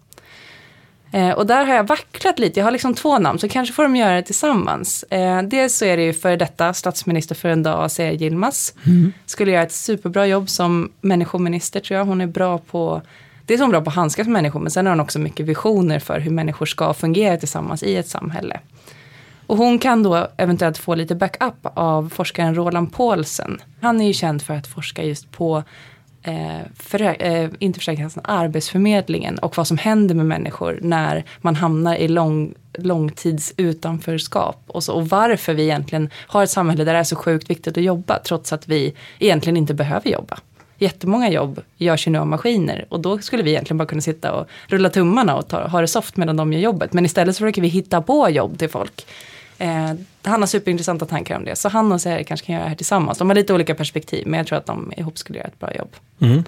Eh, 1.11 1.31
och 1.31 1.45
där 1.45 1.65
har 1.65 1.75
jag 1.75 1.87
vacklat 1.87 2.39
lite, 2.39 2.59
jag 2.59 2.65
har 2.65 2.71
liksom 2.71 2.93
två 2.93 3.19
namn, 3.19 3.39
så 3.39 3.49
kanske 3.49 3.73
får 3.73 3.83
de 3.83 3.95
göra 3.95 4.15
det 4.15 4.23
tillsammans. 4.23 5.03
Eh, 5.03 5.41
dels 5.41 5.75
så 5.77 5.85
är 5.85 5.97
det 5.97 6.03
ju 6.03 6.13
för 6.13 6.37
detta 6.37 6.73
statsminister 6.73 7.35
för 7.35 7.49
en 7.49 7.63
dag, 7.63 7.91
Sia 7.91 8.11
Yilmaz. 8.11 8.73
Mm. 8.85 9.13
Skulle 9.25 9.51
göra 9.51 9.63
ett 9.63 9.71
superbra 9.71 10.27
jobb 10.27 10.49
som 10.49 10.91
människominister 11.01 11.79
tror 11.79 11.97
jag, 11.97 12.05
hon 12.05 12.21
är 12.21 12.27
bra 12.27 12.57
på 12.57 13.01
det 13.49 13.55
är 13.55 13.59
hon 13.59 13.69
bra 13.69 13.81
på 13.81 13.89
att 13.89 13.95
handskas 13.95 14.27
med 14.27 14.33
människor, 14.33 14.59
men 14.59 14.71
sen 14.71 14.85
har 14.85 14.91
hon 14.93 14.99
också 14.99 15.19
mycket 15.19 15.45
visioner 15.45 15.99
för 15.99 16.19
hur 16.19 16.31
människor 16.31 16.65
ska 16.65 16.93
fungera 16.93 17.37
tillsammans 17.37 17.83
i 17.83 17.95
ett 17.95 18.07
samhälle. 18.07 18.59
Och 19.47 19.57
hon 19.57 19.79
kan 19.79 20.03
då 20.03 20.27
eventuellt 20.37 20.77
få 20.77 20.95
lite 20.95 21.15
backup 21.15 21.53
av 21.63 22.09
forskaren 22.09 22.55
Roland 22.55 22.93
Paulsen. 22.93 23.61
Han 23.81 24.01
är 24.01 24.07
ju 24.07 24.13
känd 24.13 24.41
för 24.41 24.53
att 24.53 24.67
forska 24.67 25.03
just 25.03 25.31
på 25.31 25.63
eh, 26.23 26.59
för, 26.75 27.23
eh, 27.25 27.49
inte 27.59 27.79
Försäkringskassan, 27.79 28.23
alltså 28.25 28.43
Arbetsförmedlingen 28.43 29.39
och 29.39 29.57
vad 29.57 29.67
som 29.67 29.77
händer 29.77 30.15
med 30.15 30.25
människor 30.25 30.79
när 30.81 31.25
man 31.41 31.55
hamnar 31.55 31.95
i 31.95 32.07
lång, 32.07 32.53
långtidsutanförskap 32.77 34.63
och, 34.67 34.83
så, 34.83 34.93
och 34.93 35.09
varför 35.09 35.53
vi 35.53 35.63
egentligen 35.63 36.09
har 36.13 36.43
ett 36.43 36.49
samhälle 36.49 36.83
där 36.83 36.93
det 36.93 36.99
är 36.99 37.03
så 37.03 37.15
sjukt 37.15 37.49
viktigt 37.49 37.77
att 37.77 37.83
jobba 37.83 38.19
trots 38.19 38.53
att 38.53 38.67
vi 38.67 38.93
egentligen 39.19 39.57
inte 39.57 39.73
behöver 39.73 40.09
jobba 40.09 40.39
jättemånga 40.79 41.29
jobb 41.29 41.61
görs 41.77 42.07
ju 42.07 42.11
nu 42.11 42.19
av 42.19 42.27
maskiner 42.27 42.85
och 42.89 42.99
då 42.99 43.19
skulle 43.19 43.43
vi 43.43 43.49
egentligen 43.49 43.77
bara 43.77 43.85
kunna 43.85 44.01
sitta 44.01 44.31
och 44.33 44.47
rulla 44.67 44.89
tummarna 44.89 45.35
och 45.35 45.47
ta, 45.47 45.67
ha 45.67 45.81
det 45.81 45.87
soft 45.87 46.17
medan 46.17 46.37
de 46.37 46.53
gör 46.53 46.59
jobbet. 46.59 46.93
Men 46.93 47.05
istället 47.05 47.35
så 47.35 47.39
försöker 47.39 47.61
vi 47.61 47.67
hitta 47.67 48.01
på 48.01 48.29
jobb 48.29 48.59
till 48.59 48.69
folk. 48.69 49.05
Eh, 49.57 49.93
han 50.23 50.41
har 50.41 50.47
superintressanta 50.47 51.05
tankar 51.05 51.35
om 51.35 51.45
det. 51.45 51.55
Så 51.55 51.69
han 51.69 51.91
och 51.91 52.01
Seri 52.01 52.23
kanske 52.23 52.45
kan 52.45 52.53
göra 52.55 52.63
det 52.63 52.69
här 52.69 52.75
tillsammans. 52.75 53.17
De 53.17 53.29
har 53.29 53.35
lite 53.35 53.53
olika 53.53 53.75
perspektiv 53.75 54.27
men 54.27 54.37
jag 54.37 54.47
tror 54.47 54.57
att 54.57 54.65
de 54.65 54.93
ihop 54.97 55.17
skulle 55.17 55.39
göra 55.39 55.47
ett 55.47 55.59
bra 55.59 55.75
jobb. 55.75 55.95
Mm. 56.21 56.43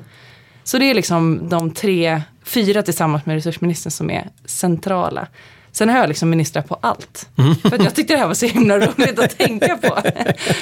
Så 0.63 0.77
det 0.77 0.85
är 0.89 0.93
liksom 0.93 1.49
de 1.49 1.71
tre, 1.71 2.21
fyra 2.43 2.83
tillsammans 2.83 3.25
med 3.25 3.35
resursministern 3.35 3.91
som 3.91 4.09
är 4.09 4.29
centrala. 4.45 5.27
Sen 5.73 5.89
har 5.89 5.97
jag 5.97 6.07
liksom 6.07 6.29
ministrar 6.29 6.61
på 6.61 6.77
allt. 6.81 7.29
Mm. 7.37 7.55
För 7.55 7.83
jag 7.83 7.95
tyckte 7.95 8.13
det 8.13 8.19
här 8.19 8.27
var 8.27 8.33
så 8.33 8.45
himla 8.45 8.77
roligt 8.77 9.19
att 9.19 9.37
tänka 9.37 9.77
på. 9.77 9.97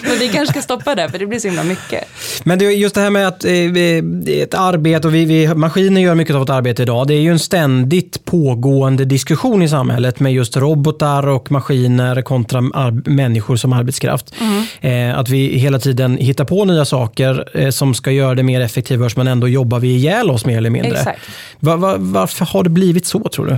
Men 0.04 0.19
vi 0.19 0.30
kanske 0.30 0.54
ska 0.54 0.62
stoppa 0.62 0.95
det, 0.95 1.10
för 1.10 1.19
det 1.19 1.26
blir 1.28 1.39
så 1.39 1.48
himla 1.48 1.63
mycket. 1.63 2.04
Men 2.43 2.60
det, 2.60 2.65
just 2.65 2.95
det 2.95 3.02
här 3.02 3.10
med 3.10 3.28
att 3.28 3.45
eh, 3.45 4.41
ett 4.41 4.54
arbete, 4.54 5.08
och 5.08 5.15
vi, 5.15 5.26
vi, 5.26 5.56
maskiner 5.56 6.02
gör 6.02 6.15
mycket 6.15 6.34
av 6.34 6.39
vårt 6.39 6.50
arbete 6.50 6.82
idag. 6.82 7.08
Det 7.08 7.13
är 7.13 7.22
ju 7.22 7.32
en 7.32 7.39
ständigt 7.39 8.26
pågående 8.26 9.06
diskussion 9.06 9.62
i 9.62 9.69
samhället 9.69 10.19
med 10.19 10.34
just 10.34 10.58
robotar 10.58 11.28
och 11.28 11.52
maskiner 11.52 12.22
kontra 12.22 12.62
människor 13.06 13.56
som 13.56 13.74
arbetskraft. 13.74 14.34
Mm. 14.39 15.12
Eh, 15.12 15.19
att 15.19 15.30
vi 15.30 15.58
hela 15.58 15.80
tiden 15.80 16.17
hittar 16.17 16.45
på 16.45 16.65
nya 16.65 16.86
saker 16.86 17.50
eh, 17.54 17.69
som 17.69 17.93
ska 17.93 18.12
göra 18.12 18.36
det 18.36 18.43
mer 18.43 18.62
effektivt, 18.62 19.17
men 19.17 19.28
ändå 19.28 19.48
jobbar 19.48 19.80
vi 19.80 19.88
ihjäl 19.88 20.30
oss 20.30 20.45
mer 20.45 20.58
eller 20.58 20.69
mindre. 20.69 20.98
Exakt. 20.98 21.22
Var, 21.60 21.78
var, 21.78 21.95
varför 21.98 22.45
har 22.45 22.63
det 22.63 22.69
blivit 22.69 23.06
så 23.06 23.30
tror 23.30 23.45
du? 23.45 23.58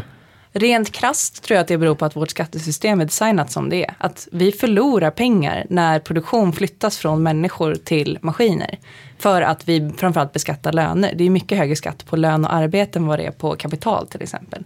Rent 0.54 0.92
krast 0.92 1.44
tror 1.44 1.56
jag 1.56 1.62
att 1.62 1.68
det 1.68 1.78
beror 1.78 1.96
på 1.96 2.06
att 2.06 2.16
vårt 2.16 2.30
skattesystem 2.30 3.02
är 3.02 3.06
designat 3.06 3.52
som 3.52 3.70
det 3.70 3.86
är. 3.86 3.94
Att 3.98 4.28
vi 4.32 4.52
förlorar 4.52 5.12
pengar 5.12 5.66
när 5.70 6.00
produktion 6.00 6.54
flyttas 6.54 6.98
från 6.98 7.24
människor 7.24 7.76
till 7.76 8.18
maskiner. 8.22 8.80
För 9.18 9.42
att 9.42 9.68
vi 9.68 9.92
framförallt 9.98 10.34
beskattar 10.34 10.74
löner. 10.74 11.14
Det 11.16 11.24
är 11.24 11.30
mycket 11.30 11.58
högre 11.58 11.76
skatt 11.76 12.06
på 12.06 12.16
lön 12.16 12.46
och 12.46 12.54
arbete 12.54 13.00
än 13.00 13.08
vad 13.08 13.20
det 13.20 13.26
är 13.26 13.32
på 13.32 13.56
kapital 13.56 14.08
till 14.08 14.22
exempel. 14.22 14.64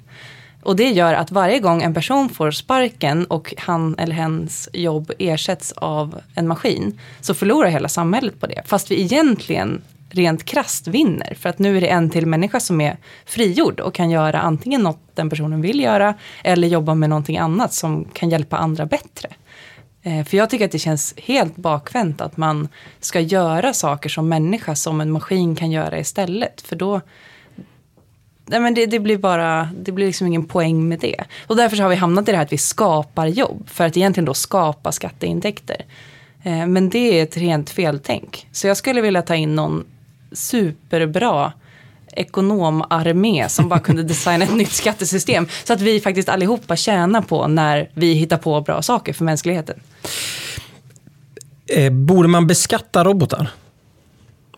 Och 0.64 0.76
det 0.76 0.90
gör 0.90 1.14
att 1.14 1.32
varje 1.32 1.60
gång 1.60 1.84
en 1.84 1.94
person 1.94 2.30
får 2.30 2.52
sparken 2.52 3.26
och 3.26 3.54
han 3.58 3.96
eller 4.00 4.16
hens 4.16 4.70
jobb 4.74 5.12
ersätts 5.20 5.72
av 5.72 6.22
en 6.36 6.48
maskin 6.48 7.00
så 7.22 7.34
förlorar 7.34 7.70
hela 7.70 7.88
samhället 7.88 8.40
på 8.40 8.48
det. 8.48 8.62
Fast 8.66 8.92
vi 8.92 9.02
egentligen 9.02 9.82
rent 10.10 10.46
krast 10.46 10.88
vinner. 10.88 11.34
För 11.40 11.50
att 11.50 11.60
nu 11.60 11.78
är 11.78 11.82
det 11.82 11.88
en 11.88 12.10
till 12.10 12.26
människa 12.26 12.60
som 12.60 12.82
är 12.82 12.98
frigjord 13.26 13.80
och 13.80 13.94
kan 13.94 14.10
göra 14.10 14.40
antingen 14.40 14.82
något 14.82 15.00
den 15.14 15.30
personen 15.30 15.62
vill 15.62 15.80
göra 15.80 16.14
eller 16.44 16.68
jobba 16.68 16.96
med 16.96 17.10
någonting 17.10 17.38
annat 17.38 17.74
som 17.74 18.06
kan 18.06 18.30
hjälpa 18.30 18.58
andra 18.58 18.86
bättre. 18.86 19.30
Eh, 20.02 20.26
för 20.26 20.38
jag 20.38 20.50
tycker 20.50 20.66
att 20.66 20.72
det 20.72 20.80
känns 20.80 21.14
helt 21.18 21.56
bakvänt 21.56 22.22
att 22.22 22.38
man 22.38 22.68
ska 23.00 23.20
göra 23.20 23.74
saker 23.74 24.10
som 24.10 24.30
människa 24.30 24.76
som 24.76 25.02
en 25.02 25.12
maskin 25.12 25.56
kan 25.56 25.72
göra 25.72 26.00
istället. 26.00 26.62
För 26.62 26.76
då 26.76 27.02
Nej, 28.48 28.60
men 28.60 28.74
det, 28.74 28.86
det, 28.86 29.00
blir 29.00 29.18
bara, 29.18 29.70
det 29.80 29.92
blir 29.92 30.06
liksom 30.06 30.28
ingen 30.28 30.46
poäng 30.46 30.88
med 30.88 31.00
det. 31.00 31.24
Och 31.48 31.56
därför 31.56 31.78
har 31.78 31.90
vi 31.90 31.96
hamnat 31.96 32.30
i 32.30 32.32
det 32.32 32.38
här 32.38 32.46
att 32.46 32.54
vi 32.54 32.58
skapar 32.58 33.26
jobb. 33.26 33.70
För 33.70 33.86
att 33.86 33.98
egentligen 33.98 34.26
då 34.26 34.34
skapa 34.34 34.92
skatteintäkter. 34.92 35.86
Eh, 36.44 36.68
men 36.68 36.90
det 36.90 37.20
är 37.20 37.24
ett 37.24 37.38
rent 37.38 37.70
feltänk. 37.70 38.48
Så 38.52 38.68
jag 38.68 38.78
skulle 38.78 39.02
vilja 39.02 39.22
ta 39.22 39.36
in 39.36 39.56
någon 39.56 39.86
superbra 40.36 41.54
ekonomarmé 42.16 43.50
som 43.50 43.70
bara 43.70 43.80
kunde 43.80 44.04
designa 44.04 44.46
ett 44.46 44.56
nytt 44.56 44.72
skattesystem. 44.72 45.48
Så 45.64 45.74
att 45.74 45.82
vi 45.82 46.00
faktiskt 46.00 46.30
allihopa 46.30 46.76
tjänar 46.76 47.22
på 47.22 47.48
när 47.48 47.90
vi 47.94 48.14
hittar 48.14 48.38
på 48.38 48.62
bra 48.62 48.82
saker 48.82 49.14
för 49.14 49.26
mänskligheten. 49.26 49.80
Eh, 51.68 51.92
borde 51.92 52.28
man 52.28 52.48
beskatta 52.48 53.04
robotar? 53.04 53.50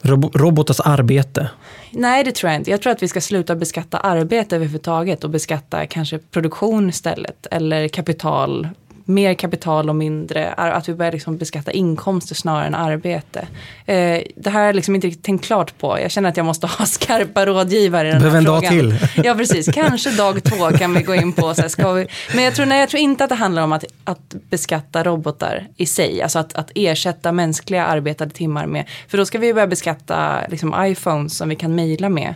Rob 0.01 0.35
robotars 0.35 0.79
arbete? 0.79 1.49
Nej, 1.91 2.23
det 2.23 2.31
tror 2.31 2.51
jag 2.51 2.61
inte. 2.61 2.71
Jag 2.71 2.81
tror 2.81 2.91
att 2.91 3.03
vi 3.03 3.07
ska 3.07 3.21
sluta 3.21 3.55
beskatta 3.55 3.97
arbete 3.97 4.55
överhuvudtaget 4.55 5.23
och 5.23 5.29
beskatta 5.29 5.85
kanske 5.85 6.17
produktion 6.17 6.89
istället. 6.89 7.47
Eller 7.51 7.87
kapital 7.87 8.67
mer 9.07 9.33
kapital 9.33 9.89
och 9.89 9.95
mindre, 9.95 10.53
att 10.53 10.89
vi 10.89 10.93
börjar 10.93 11.11
liksom 11.11 11.37
beskatta 11.37 11.71
inkomster 11.71 12.35
snarare 12.35 12.67
än 12.67 12.75
arbete. 12.75 13.47
Eh, 13.85 14.21
det 14.35 14.49
här 14.49 14.59
har 14.59 14.65
jag 14.65 14.75
liksom 14.75 14.95
inte 14.95 15.07
riktigt 15.07 15.23
tänkt 15.23 15.45
klart 15.45 15.77
på. 15.77 15.99
Jag 15.99 16.11
känner 16.11 16.29
att 16.29 16.37
jag 16.37 16.45
måste 16.45 16.67
ha 16.77 16.85
skarpa 16.85 17.45
rådgivare 17.45 18.07
i 18.07 18.11
den 18.11 18.21
här 18.21 18.29
Behöver 18.29 18.37
en 18.37 18.45
frågan. 18.45 18.87
dag 18.87 19.01
till. 19.13 19.23
Ja, 19.25 19.35
precis. 19.35 19.69
Kanske 19.73 20.11
dag 20.11 20.43
två 20.43 20.71
kan 20.71 20.93
vi 20.93 21.03
gå 21.03 21.15
in 21.15 21.33
på. 21.33 21.53
Så 21.53 21.61
här, 21.61 21.69
ska 21.69 21.91
vi... 21.91 22.07
Men 22.35 22.43
jag 22.43 22.55
tror, 22.55 22.65
nej, 22.65 22.79
jag 22.79 22.89
tror 22.89 23.01
inte 23.01 23.23
att 23.23 23.29
det 23.29 23.35
handlar 23.35 23.63
om 23.63 23.73
att, 23.73 23.85
att 24.03 24.35
beskatta 24.49 25.03
robotar 25.03 25.67
i 25.77 25.85
sig. 25.85 26.21
Alltså 26.21 26.39
att, 26.39 26.55
att 26.55 26.71
ersätta 26.75 27.31
mänskliga 27.31 27.85
arbetade 27.85 28.31
timmar 28.31 28.65
med. 28.65 28.85
För 29.07 29.17
då 29.17 29.25
ska 29.25 29.37
vi 29.37 29.53
börja 29.53 29.67
beskatta 29.67 30.39
liksom, 30.49 30.75
iPhones 30.79 31.37
som 31.37 31.49
vi 31.49 31.55
kan 31.55 31.75
mejla 31.75 32.09
med. 32.09 32.35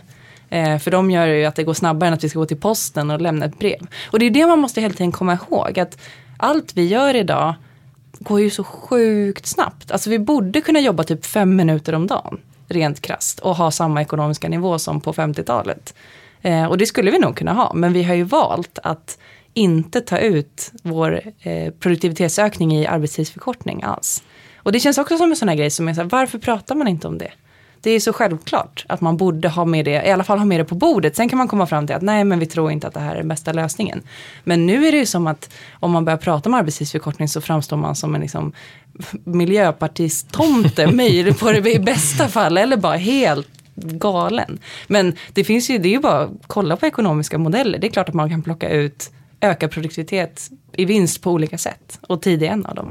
Eh, 0.52 0.78
för 0.78 0.90
de 0.90 1.10
gör 1.10 1.26
ju 1.26 1.44
att 1.44 1.56
det 1.56 1.64
går 1.64 1.74
snabbare 1.74 2.08
än 2.08 2.14
att 2.14 2.24
vi 2.24 2.28
ska 2.28 2.38
gå 2.38 2.46
till 2.46 2.60
posten 2.60 3.10
och 3.10 3.20
lämna 3.20 3.46
ett 3.46 3.58
brev. 3.58 3.86
Och 4.10 4.18
det 4.18 4.26
är 4.26 4.30
det 4.30 4.46
man 4.46 4.58
måste 4.58 4.80
hela 4.80 4.94
tiden 4.94 5.12
komma 5.12 5.32
ihåg. 5.32 5.78
Att 5.78 5.98
allt 6.42 6.76
vi 6.76 6.86
gör 6.86 7.14
idag 7.14 7.54
går 8.18 8.40
ju 8.40 8.50
så 8.50 8.64
sjukt 8.64 9.46
snabbt. 9.46 9.90
Alltså 9.90 10.10
vi 10.10 10.18
borde 10.18 10.60
kunna 10.60 10.80
jobba 10.80 11.04
typ 11.04 11.24
fem 11.24 11.56
minuter 11.56 11.94
om 11.94 12.06
dagen, 12.06 12.40
rent 12.68 13.00
krast 13.00 13.40
och 13.40 13.56
ha 13.56 13.70
samma 13.70 14.02
ekonomiska 14.02 14.48
nivå 14.48 14.78
som 14.78 15.00
på 15.00 15.12
50-talet. 15.12 15.94
Eh, 16.42 16.64
och 16.64 16.78
det 16.78 16.86
skulle 16.86 17.10
vi 17.10 17.18
nog 17.18 17.36
kunna 17.36 17.52
ha, 17.52 17.72
men 17.74 17.92
vi 17.92 18.02
har 18.02 18.14
ju 18.14 18.22
valt 18.22 18.78
att 18.82 19.18
inte 19.54 20.00
ta 20.00 20.18
ut 20.18 20.72
vår 20.82 21.20
eh, 21.40 21.72
produktivitetsökning 21.72 22.74
i 22.74 22.86
arbetstidsförkortning 22.86 23.82
alls. 23.82 24.22
Och 24.56 24.72
det 24.72 24.80
känns 24.80 24.98
också 24.98 25.18
som 25.18 25.30
en 25.30 25.36
sån 25.36 25.48
här 25.48 25.56
grej 25.56 25.70
som 25.70 25.88
är 25.88 25.94
så 25.94 26.00
här, 26.00 26.08
varför 26.08 26.38
pratar 26.38 26.74
man 26.74 26.88
inte 26.88 27.08
om 27.08 27.18
det? 27.18 27.32
Det 27.82 27.90
är 27.90 28.00
så 28.00 28.12
självklart 28.12 28.84
att 28.88 29.00
man 29.00 29.16
borde 29.16 29.48
ha 29.48 29.64
med 29.64 29.84
det, 29.84 30.06
i 30.06 30.10
alla 30.10 30.24
fall 30.24 30.38
ha 30.38 30.44
med 30.44 30.60
det 30.60 30.64
på 30.64 30.74
bordet. 30.74 31.16
Sen 31.16 31.28
kan 31.28 31.38
man 31.38 31.48
komma 31.48 31.66
fram 31.66 31.86
till 31.86 31.96
att 31.96 32.02
nej 32.02 32.24
men 32.24 32.38
vi 32.38 32.46
tror 32.46 32.70
inte 32.70 32.86
att 32.86 32.94
det 32.94 33.00
här 33.00 33.12
är 33.12 33.18
den 33.18 33.28
bästa 33.28 33.52
lösningen. 33.52 34.02
Men 34.44 34.66
nu 34.66 34.86
är 34.86 34.92
det 34.92 34.98
ju 34.98 35.06
som 35.06 35.26
att 35.26 35.50
om 35.80 35.90
man 35.90 36.04
börjar 36.04 36.16
prata 36.16 36.48
om 36.48 36.54
arbetstidsförkortning 36.54 37.28
så 37.28 37.40
framstår 37.40 37.76
man 37.76 37.96
som 37.96 38.14
en 38.14 38.20
liksom 38.20 38.52
miljöpartistomte, 39.24 40.86
möjligt 40.92 41.40
på 41.40 41.52
det 41.52 41.74
i 41.74 41.78
bästa 41.78 42.28
fall, 42.28 42.58
eller 42.58 42.76
bara 42.76 42.96
helt 42.96 43.48
galen. 43.74 44.58
Men 44.86 45.16
det 45.32 45.44
finns 45.44 45.70
ju, 45.70 45.78
det 45.78 45.88
är 45.88 45.92
ju 45.92 46.00
bara 46.00 46.20
att 46.20 46.30
kolla 46.46 46.76
på 46.76 46.86
ekonomiska 46.86 47.38
modeller. 47.38 47.78
Det 47.78 47.86
är 47.86 47.92
klart 47.92 48.08
att 48.08 48.14
man 48.14 48.30
kan 48.30 48.42
plocka 48.42 48.70
ut 48.70 49.10
ökad 49.40 49.70
produktivitet 49.70 50.50
i 50.72 50.84
vinst 50.84 51.22
på 51.22 51.30
olika 51.30 51.58
sätt. 51.58 51.98
Och 52.08 52.22
tid 52.22 52.42
är 52.42 52.46
en 52.46 52.66
av 52.66 52.74
dem. 52.74 52.90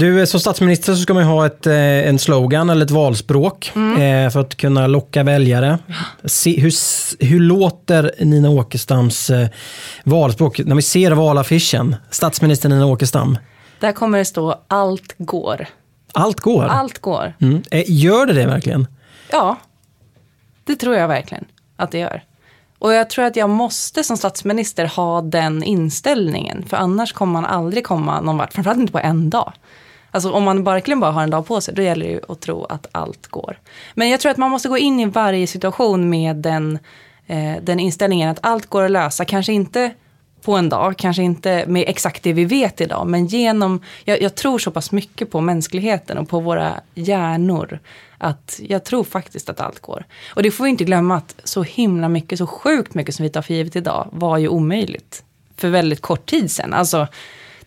Du, 0.00 0.26
som 0.26 0.40
statsminister 0.40 0.94
så 0.94 1.02
ska 1.02 1.14
man 1.14 1.22
ju 1.22 1.28
ha 1.28 1.46
ett, 1.46 1.66
eh, 1.66 1.74
en 2.08 2.18
slogan 2.18 2.70
eller 2.70 2.84
ett 2.84 2.90
valspråk 2.90 3.72
eh, 3.76 4.30
för 4.30 4.40
att 4.40 4.56
kunna 4.56 4.86
locka 4.86 5.22
väljare. 5.22 5.78
Se, 6.24 6.60
hur, 6.60 6.72
hur 7.24 7.40
låter 7.40 8.12
Nina 8.18 8.50
Åkestams 8.50 9.30
eh, 9.30 9.48
valspråk 10.04 10.58
när 10.58 10.74
vi 10.74 10.82
ser 10.82 11.10
valaffischen? 11.10 11.96
Statsminister 12.10 12.68
Nina 12.68 12.86
Åkestam. 12.86 13.38
Där 13.80 13.92
kommer 13.92 14.18
det 14.18 14.24
stå 14.24 14.60
allt 14.68 15.14
går. 15.18 15.66
Allt 16.12 16.40
går. 16.40 16.64
Allt 16.64 16.98
går. 16.98 17.34
Mm. 17.40 17.62
Eh, 17.70 17.84
Gör 17.86 18.26
det 18.26 18.32
det 18.32 18.46
verkligen? 18.46 18.86
Ja, 19.30 19.56
det 20.64 20.76
tror 20.76 20.96
jag 20.96 21.08
verkligen 21.08 21.44
att 21.76 21.90
det 21.90 21.98
gör. 21.98 22.22
Och 22.78 22.92
jag 22.92 23.10
tror 23.10 23.24
att 23.24 23.36
jag 23.36 23.50
måste 23.50 24.04
som 24.04 24.16
statsminister 24.16 24.86
ha 24.86 25.22
den 25.22 25.62
inställningen. 25.62 26.64
För 26.68 26.76
annars 26.76 27.12
kommer 27.12 27.32
man 27.32 27.46
aldrig 27.46 27.84
komma 27.84 28.20
någon 28.20 28.38
vart. 28.38 28.52
Framförallt 28.52 28.80
inte 28.80 28.92
på 28.92 28.98
en 28.98 29.30
dag. 29.30 29.52
Alltså 30.10 30.32
om 30.32 30.44
man 30.44 30.64
verkligen 30.64 31.00
bara 31.00 31.10
har 31.10 31.22
en 31.22 31.30
dag 31.30 31.46
på 31.46 31.60
sig, 31.60 31.74
då 31.74 31.82
gäller 31.82 32.06
det 32.06 32.12
ju 32.12 32.20
att 32.28 32.40
tro 32.40 32.64
att 32.64 32.86
allt 32.92 33.26
går. 33.26 33.58
Men 33.94 34.08
jag 34.08 34.20
tror 34.20 34.32
att 34.32 34.38
man 34.38 34.50
måste 34.50 34.68
gå 34.68 34.78
in 34.78 35.00
i 35.00 35.04
varje 35.04 35.46
situation 35.46 36.10
med 36.10 36.36
den, 36.36 36.78
eh, 37.26 37.54
den 37.62 37.80
inställningen 37.80 38.30
att 38.30 38.38
allt 38.42 38.66
går 38.66 38.82
att 38.82 38.90
lösa. 38.90 39.24
Kanske 39.24 39.52
inte 39.52 39.90
på 40.42 40.56
en 40.56 40.68
dag, 40.68 40.96
kanske 40.96 41.22
inte 41.22 41.64
med 41.66 41.84
exakt 41.88 42.22
det 42.22 42.32
vi 42.32 42.44
vet 42.44 42.80
idag, 42.80 43.06
men 43.06 43.26
genom, 43.26 43.80
jag, 44.04 44.22
jag 44.22 44.34
tror 44.34 44.58
så 44.58 44.70
pass 44.70 44.92
mycket 44.92 45.30
på 45.30 45.40
mänskligheten 45.40 46.18
och 46.18 46.28
på 46.28 46.40
våra 46.40 46.80
hjärnor, 46.94 47.78
att 48.18 48.60
jag 48.62 48.84
tror 48.84 49.04
faktiskt 49.04 49.48
att 49.48 49.60
allt 49.60 49.80
går. 49.80 50.04
Och 50.34 50.42
det 50.42 50.50
får 50.50 50.64
vi 50.64 50.70
inte 50.70 50.84
glömma 50.84 51.16
att 51.16 51.36
så 51.44 51.62
himla 51.62 52.08
mycket, 52.08 52.38
så 52.38 52.46
sjukt 52.46 52.94
mycket 52.94 53.14
som 53.14 53.22
vi 53.22 53.30
tar 53.30 53.42
för 53.42 53.54
givet 53.54 53.76
idag, 53.76 54.08
var 54.12 54.38
ju 54.38 54.48
omöjligt 54.48 55.24
för 55.56 55.68
väldigt 55.68 56.00
kort 56.00 56.26
tid 56.26 56.50
sedan. 56.50 56.74
Alltså, 56.74 57.06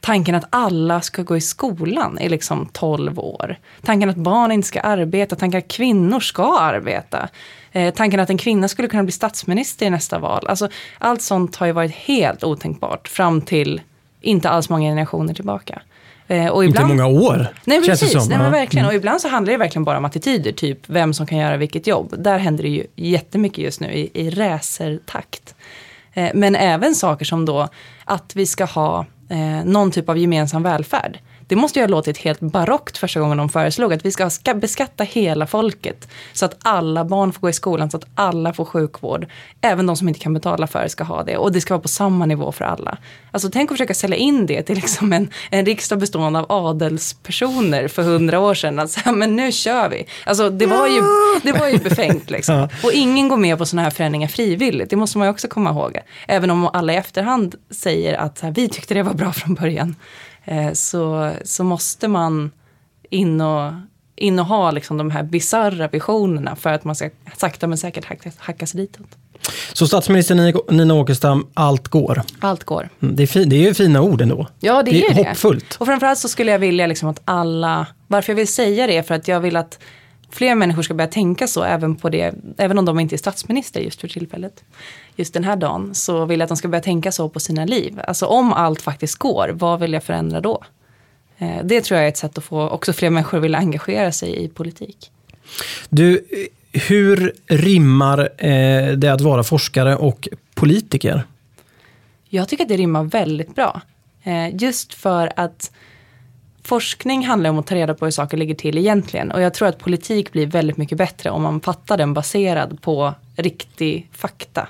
tanken 0.04 0.36
att 0.36 0.46
alla 0.50 1.02
ska 1.02 1.24
gå 1.24 1.38
i 1.38 1.42
skolan 1.42 2.20
i 2.20 2.30
liksom 2.30 2.70
12 2.72 3.20
år. 3.20 3.58
Tanken 3.82 4.10
att 4.10 4.16
barn 4.16 4.52
inte 4.52 4.68
ska 4.68 4.80
arbeta, 4.80 5.36
tanken 5.36 5.58
att 5.58 5.68
kvinnor 5.68 6.20
ska 6.20 6.60
arbeta. 6.60 7.30
Eh, 7.72 7.94
tanken 7.94 8.20
att 8.20 8.30
en 8.30 8.38
kvinna 8.38 8.68
skulle 8.68 8.88
kunna 8.88 9.04
bli 9.04 9.12
statsminister 9.12 9.86
i 9.86 9.90
nästa 9.90 10.20
val. 10.20 10.48
Alltså, 10.48 10.70
allt 10.98 11.22
sånt 11.22 11.56
har 11.56 11.68
ju 11.68 11.72
varit 11.72 11.92
helt 11.92 12.44
otänkbart 12.44 13.08
fram 13.08 13.42
till 13.42 13.82
inte 14.22 14.50
alls 14.50 14.70
många 14.70 14.90
generationer 14.90 15.34
tillbaka. 15.34 15.82
Eh, 16.28 16.48
och 16.48 16.66
Inte 16.66 16.86
många 16.86 17.08
år, 17.08 17.48
Nej 17.66 17.84
känns 17.84 18.00
det 18.00 18.08
som. 18.08 18.30
Nej, 18.30 18.38
men 18.38 18.52
verkligen. 18.52 18.88
Och 18.88 18.94
ibland 18.94 19.22
så 19.22 19.28
handlar 19.28 19.52
det 19.52 19.58
verkligen 19.58 19.84
bara 19.84 19.98
om 19.98 20.06
attityder, 20.06 20.52
typ 20.52 20.80
vem 20.88 21.14
som 21.14 21.28
kan 21.28 21.38
göra 21.38 21.58
vilket 21.58 21.88
jobb. 21.88 22.16
Där 22.18 22.38
händer 22.38 22.64
det 22.64 22.70
ju 22.70 22.86
jättemycket 22.96 23.58
just 23.58 23.80
nu 23.80 23.94
i, 23.94 24.10
i 24.14 24.30
racertakt. 24.30 25.56
Eh, 26.14 26.30
men 26.34 26.56
även 26.56 26.96
saker 26.96 27.26
som 27.26 27.46
då 27.46 27.68
att 28.06 28.36
vi 28.36 28.46
ska 28.46 28.66
ha 28.66 29.06
eh, 29.34 29.66
någon 29.66 29.92
typ 29.92 30.10
av 30.10 30.18
gemensam 30.18 30.64
välfärd. 30.64 31.20
Det 31.48 31.56
måste 31.56 31.80
ju 31.80 31.84
ha 31.84 31.88
låtit 31.88 32.18
helt 32.18 32.40
barockt 32.40 32.98
första 32.98 33.20
gången 33.20 33.38
de 33.38 33.50
föreslog 33.50 33.94
att 33.94 34.06
vi 34.06 34.12
ska 34.12 34.30
ska 34.30 34.54
beskatta 34.54 35.04
hela 35.04 35.48
folket. 35.48 36.08
Så 36.34 36.46
att 36.46 36.58
alla 36.62 37.06
barn 37.06 37.34
får 37.34 37.42
gå 37.42 37.50
i 37.50 37.54
skolan, 37.54 37.92
så 37.92 37.98
att 37.98 38.06
alla 38.16 38.54
får 38.54 38.66
sjukvård. 38.66 39.26
Även 39.62 39.86
de 39.86 39.96
som 39.96 40.08
inte 40.08 40.20
kan 40.20 40.34
betala 40.34 40.68
för 40.68 40.84
det 40.84 40.90
ska 40.90 41.04
ha 41.04 41.24
det. 41.24 41.38
Och 41.38 41.52
det 41.52 41.62
ska 41.62 41.74
vara 41.74 41.82
på 41.82 41.88
samma 41.88 42.26
nivå 42.26 42.52
för 42.52 42.66
alla. 42.66 42.98
Alltså 43.32 43.50
tänk 43.50 43.72
att 43.72 43.78
försöka 43.78 43.94
sälja 43.94 44.18
in 44.18 44.46
det 44.46 44.64
till 44.64 44.76
liksom 44.76 45.14
en, 45.14 45.30
en 45.50 45.66
riksdag 45.66 46.00
bestående 46.00 46.40
av 46.40 46.46
adelspersoner 46.52 47.88
för 47.88 48.04
hundra 48.04 48.40
år 48.40 48.54
sedan. 48.54 48.80
Alltså, 48.80 49.12
men 49.12 49.36
nu 49.36 49.52
kör 49.52 49.90
vi. 49.90 50.06
Alltså 50.26 50.50
det 50.50 50.66
var 50.66 50.88
ju, 50.88 51.02
det 51.44 51.60
var 51.60 51.68
ju 51.68 51.78
befängt 51.78 52.30
liksom. 52.30 52.70
Och 52.84 52.92
ingen 52.94 53.28
går 53.28 53.38
med 53.38 53.58
på 53.58 53.66
sådana 53.66 53.84
här 53.84 53.92
förändringar 53.92 54.28
frivilligt. 54.28 54.90
Det 54.90 54.96
måste 54.96 55.18
man 55.18 55.28
ju 55.28 55.32
också 55.32 55.48
komma 55.48 55.70
ihåg. 55.70 55.98
Även 56.28 56.52
om 56.52 56.70
alla 56.74 56.94
i 56.94 56.96
efterhand 56.96 57.56
säger 57.70 58.14
att 58.18 58.40
här, 58.40 58.52
vi 58.52 58.70
tyckte 58.70 58.94
det 58.94 59.04
var 59.04 59.14
bra 59.14 59.23
från 59.32 59.54
början. 59.56 59.96
Eh, 60.46 60.72
så, 60.74 61.34
så 61.46 61.64
måste 61.64 62.08
man 62.08 62.52
in 63.10 63.42
och, 63.42 63.72
in 64.16 64.40
och 64.40 64.46
ha 64.46 64.72
liksom 64.72 64.98
de 64.98 65.12
här 65.12 65.24
bizarra 65.24 65.88
visionerna 65.88 66.56
för 66.56 66.70
att 66.74 66.84
man 66.84 66.96
ska 66.96 67.10
sakta 67.38 67.68
men 67.68 67.78
säkert 67.78 68.06
hacka, 68.06 68.32
hacka 68.38 68.68
sig 68.68 68.82
ditåt. 68.82 69.08
Så 69.74 69.88
statsminister 69.88 70.36
Nina- 70.72 70.94
Åkestam, 70.94 71.48
allt 71.54 71.88
går. 71.88 72.22
Allt 72.40 72.64
går. 72.64 72.90
Mm, 73.02 73.16
Det 73.16 73.24
är, 73.24 73.28
fin, 73.28 73.50
det 73.50 73.56
är 73.56 73.60
ju 73.68 73.74
fina 73.74 74.02
ord 74.02 74.22
ändå. 74.22 74.48
Ja, 74.60 74.84
det, 74.84 74.92
Det 74.92 75.06
är 75.06 75.12
är 75.12 75.16
det. 75.16 75.30
hoppfullt. 75.30 75.76
Och 75.80 75.86
framförallt 75.88 76.20
så 76.20 76.30
skulle 76.30 76.52
jag 76.52 76.60
vilja 76.60 76.88
liksom 76.88 77.10
att 77.10 77.22
alla, 77.26 77.88
varför 78.08 78.32
jag 78.32 78.36
vill 78.36 78.48
säga 78.48 78.88
det 78.88 78.98
är 78.98 79.04
för 79.04 79.16
att 79.16 79.28
jag 79.28 79.40
vill 79.40 79.56
att 79.56 79.80
fler 80.32 80.56
människor 80.56 80.82
ska 80.82 80.94
börja 80.94 81.08
tänka 81.12 81.48
så 81.48 81.64
även 81.64 81.96
på 81.96 82.10
det, 82.10 82.34
även 82.58 82.78
om 82.78 82.86
de 82.86 83.00
inte 83.00 83.16
är 83.16 83.18
statsminister 83.18 83.80
just 83.82 84.02
för 84.02 84.08
tillfället. 84.08 84.64
Just 85.16 85.34
den 85.34 85.44
här 85.44 85.56
dagen 85.56 85.96
så 85.96 86.26
vill 86.26 86.40
jag 86.40 86.46
att 86.46 86.50
de 86.50 86.58
ska 86.58 86.68
börja 86.68 86.82
tänka 86.84 87.12
så 87.12 87.30
på 87.30 87.40
sina 87.40 87.66
liv. 87.66 88.00
Alltså 88.08 88.26
om 88.26 88.54
allt 88.54 88.82
faktiskt 88.82 89.16
går, 89.16 89.50
vad 89.54 89.80
vill 89.80 89.94
jag 89.94 90.04
förändra 90.04 90.42
då? 90.42 90.64
Eh, 91.38 91.64
Det 91.64 91.82
tror 91.82 91.98
jag 91.98 92.06
är 92.06 92.10
ett 92.10 92.18
sätt 92.18 92.38
att 92.38 92.44
få 92.44 92.70
också 92.70 92.94
fler 92.94 93.10
människor 93.10 93.38
att 93.38 93.44
vilja 93.44 93.58
engagera 93.58 94.12
sig 94.12 94.44
i 94.44 94.48
politik. 94.48 95.12
Du, 95.90 96.26
hur 96.72 97.34
rimmar 97.48 98.30
eh, 98.38 98.92
det 98.92 99.14
att 99.14 99.22
vara 99.22 99.44
forskare 99.44 99.96
och 99.96 100.28
politiker? 100.54 101.24
Jag 102.30 102.48
tycker 102.50 102.64
att 102.64 102.70
det 102.70 102.78
rimmar 102.78 103.04
väldigt 103.04 103.56
bra. 103.56 103.82
Eh, 104.24 104.56
just 104.56 104.94
för 104.94 105.34
att 105.36 105.72
forskning 106.64 107.26
handlar 107.26 107.50
om 107.50 107.60
att 107.60 107.68
ta 107.68 107.76
reda 107.76 107.94
på 107.94 108.06
hur 108.06 108.12
saker 108.12 108.38
ligger 108.38 108.56
till 108.56 108.78
egentligen. 108.78 109.32
Och 109.32 109.42
jag 109.42 109.54
tror 109.54 109.68
att 109.68 109.80
politik 109.80 110.32
blir 110.32 110.48
väldigt 110.48 110.78
mycket 110.78 110.98
bättre 110.98 111.30
om 111.30 111.42
man 111.44 111.62
fattar 111.62 111.98
den 111.98 112.14
baserad 112.14 112.82
på 112.82 113.14
riktig 113.36 114.10
fakta. 114.12 114.68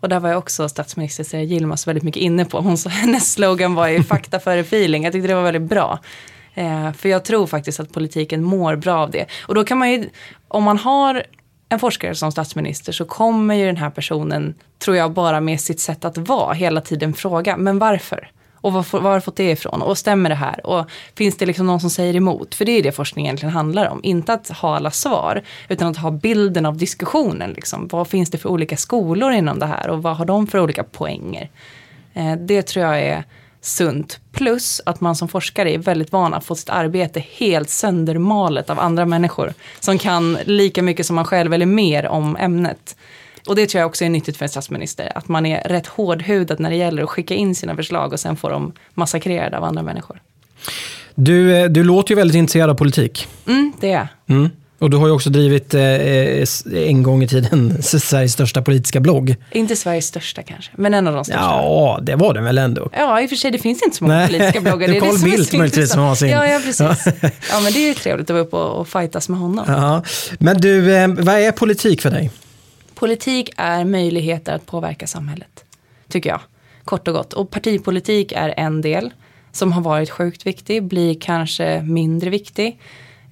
Och 0.00 0.08
där 0.08 0.20
var 0.20 0.28
jag 0.28 0.38
också 0.38 0.68
statsminister 0.68 1.24
Sera 1.24 1.42
Yilmaz 1.42 1.86
väldigt 1.86 2.04
mycket 2.04 2.22
inne 2.22 2.44
på. 2.44 2.60
Hon 2.60 2.78
sa, 2.78 2.88
hennes 2.90 3.32
slogan 3.32 3.74
var 3.74 3.88
ju 3.88 4.02
fakta 4.02 4.40
före 4.40 4.60
feeling. 4.60 5.04
Jag 5.04 5.12
tyckte 5.12 5.28
det 5.28 5.34
var 5.34 5.42
väldigt 5.42 5.70
bra. 5.70 5.98
Eh, 6.54 6.92
för 6.92 7.08
jag 7.08 7.24
tror 7.24 7.46
faktiskt 7.46 7.80
att 7.80 7.92
politiken 7.92 8.42
mår 8.42 8.76
bra 8.76 8.94
av 8.94 9.10
det. 9.10 9.26
Och 9.46 9.54
då 9.54 9.64
kan 9.64 9.78
man 9.78 9.90
ju, 9.90 10.08
om 10.48 10.64
man 10.64 10.78
har 10.78 11.22
en 11.68 11.78
forskare 11.78 12.14
som 12.14 12.32
statsminister 12.32 12.92
så 12.92 13.04
kommer 13.04 13.54
ju 13.54 13.66
den 13.66 13.76
här 13.76 13.90
personen, 13.90 14.54
tror 14.78 14.96
jag, 14.96 15.12
bara 15.12 15.40
med 15.40 15.60
sitt 15.60 15.80
sätt 15.80 16.04
att 16.04 16.18
vara 16.18 16.54
hela 16.54 16.80
tiden 16.80 17.14
fråga, 17.14 17.56
men 17.56 17.78
varför? 17.78 18.30
Och 18.62 18.72
var, 18.72 19.00
var 19.00 19.12
har 19.12 19.20
fått 19.20 19.36
det 19.36 19.50
ifrån? 19.50 19.82
Och 19.82 19.98
stämmer 19.98 20.30
det 20.30 20.36
här? 20.36 20.66
Och 20.66 20.86
finns 21.14 21.36
det 21.36 21.46
liksom 21.46 21.66
någon 21.66 21.80
som 21.80 21.90
säger 21.90 22.16
emot? 22.16 22.54
För 22.54 22.64
det 22.64 22.72
är 22.72 22.82
det 22.82 22.92
forskning 22.92 23.24
egentligen 23.26 23.52
handlar 23.52 23.88
om. 23.88 24.00
Inte 24.02 24.32
att 24.32 24.48
ha 24.48 24.76
alla 24.76 24.90
svar, 24.90 25.42
utan 25.68 25.88
att 25.88 25.96
ha 25.96 26.10
bilden 26.10 26.66
av 26.66 26.76
diskussionen. 26.76 27.52
Liksom. 27.52 27.88
Vad 27.88 28.08
finns 28.08 28.30
det 28.30 28.38
för 28.38 28.48
olika 28.48 28.76
skolor 28.76 29.32
inom 29.32 29.58
det 29.58 29.66
här? 29.66 29.88
Och 29.88 30.02
vad 30.02 30.16
har 30.16 30.24
de 30.24 30.46
för 30.46 30.58
olika 30.58 30.84
poänger? 30.84 31.50
Eh, 32.14 32.36
det 32.36 32.62
tror 32.62 32.84
jag 32.84 33.00
är 33.00 33.24
sunt. 33.60 34.20
Plus 34.32 34.80
att 34.86 35.00
man 35.00 35.16
som 35.16 35.28
forskare 35.28 35.70
är 35.70 35.78
väldigt 35.78 36.12
van 36.12 36.34
att 36.34 36.44
få 36.44 36.54
sitt 36.54 36.70
arbete 36.70 37.24
helt 37.36 37.70
söndermalet 37.70 38.70
av 38.70 38.80
andra 38.80 39.06
människor. 39.06 39.54
Som 39.80 39.98
kan 39.98 40.38
lika 40.44 40.82
mycket 40.82 41.06
som 41.06 41.16
man 41.16 41.24
själv 41.24 41.54
eller 41.54 41.66
mer 41.66 42.06
om 42.06 42.36
ämnet. 42.36 42.96
Och 43.46 43.56
det 43.56 43.66
tror 43.66 43.80
jag 43.80 43.86
också 43.86 44.04
är 44.04 44.08
nyttigt 44.08 44.36
för 44.36 44.44
en 44.44 44.48
statsminister. 44.48 45.12
Att 45.14 45.28
man 45.28 45.46
är 45.46 45.68
rätt 45.68 45.86
hårdhudad 45.86 46.60
när 46.60 46.70
det 46.70 46.76
gäller 46.76 47.02
att 47.02 47.10
skicka 47.10 47.34
in 47.34 47.54
sina 47.54 47.76
förslag 47.76 48.12
och 48.12 48.20
sen 48.20 48.36
få 48.36 48.48
dem 48.48 48.72
massakrerade 48.94 49.58
av 49.58 49.64
andra 49.64 49.82
människor. 49.82 50.20
Du, 51.14 51.56
eh, 51.56 51.68
du 51.68 51.84
låter 51.84 52.10
ju 52.10 52.16
väldigt 52.16 52.36
intresserad 52.36 52.70
av 52.70 52.74
politik. 52.74 53.28
Mm, 53.46 53.72
det 53.80 53.92
är 53.92 54.08
mm. 54.26 54.50
Och 54.78 54.90
du 54.90 54.96
har 54.96 55.06
ju 55.06 55.12
också 55.12 55.30
drivit 55.30 55.74
eh, 55.74 55.82
en 56.88 57.02
gång 57.02 57.22
i 57.22 57.28
tiden 57.28 57.82
Sveriges 57.82 58.32
största 58.32 58.62
politiska 58.62 59.00
blogg. 59.00 59.36
Inte 59.50 59.76
Sveriges 59.76 60.06
största 60.06 60.42
kanske, 60.42 60.70
men 60.76 60.94
en 60.94 61.08
av 61.08 61.14
de 61.14 61.24
största. 61.24 61.40
Ja, 61.40 61.98
det 62.02 62.16
var 62.16 62.34
den 62.34 62.44
väl 62.44 62.58
ändå. 62.58 62.90
Ja, 62.92 63.20
i 63.20 63.26
och 63.26 63.28
för 63.28 63.36
sig, 63.36 63.50
det 63.50 63.58
finns 63.58 63.82
inte 63.82 63.96
så 63.96 64.04
många 64.04 64.16
Nej. 64.16 64.26
politiska 64.26 64.60
bloggar. 64.60 64.88
Det 64.92 64.96
är 64.96 65.00
Carl 65.00 65.22
Bildt 65.22 65.52
möjligtvis 65.52 65.90
som 65.90 66.00
har 66.00 66.14
sin. 66.14 66.28
Ja, 66.28 66.46
ja, 66.46 66.60
precis. 66.64 67.06
Ja, 67.50 67.60
men 67.62 67.72
det 67.72 67.78
är 67.78 67.88
ju 67.88 67.94
trevligt 67.94 68.30
att 68.30 68.34
vara 68.34 68.44
uppe 68.44 68.56
och, 68.56 68.80
och 68.80 68.88
fightas 68.88 69.28
med 69.28 69.38
honom. 69.38 69.64
Ja. 69.68 70.02
Men 70.38 70.60
du, 70.60 70.94
eh, 70.94 71.08
vad 71.08 71.34
är 71.34 71.52
politik 71.52 72.02
för 72.02 72.10
dig? 72.10 72.30
Politik 73.02 73.50
är 73.56 73.84
möjligheter 73.84 74.54
att 74.54 74.66
påverka 74.66 75.06
samhället, 75.06 75.64
tycker 76.08 76.30
jag. 76.30 76.40
Kort 76.84 77.08
och 77.08 77.14
gott. 77.14 77.32
Och 77.32 77.50
partipolitik 77.50 78.32
är 78.32 78.54
en 78.56 78.80
del 78.80 79.10
som 79.52 79.72
har 79.72 79.82
varit 79.82 80.10
sjukt 80.10 80.46
viktig, 80.46 80.84
blir 80.84 81.20
kanske 81.20 81.82
mindre 81.82 82.30
viktig. 82.30 82.78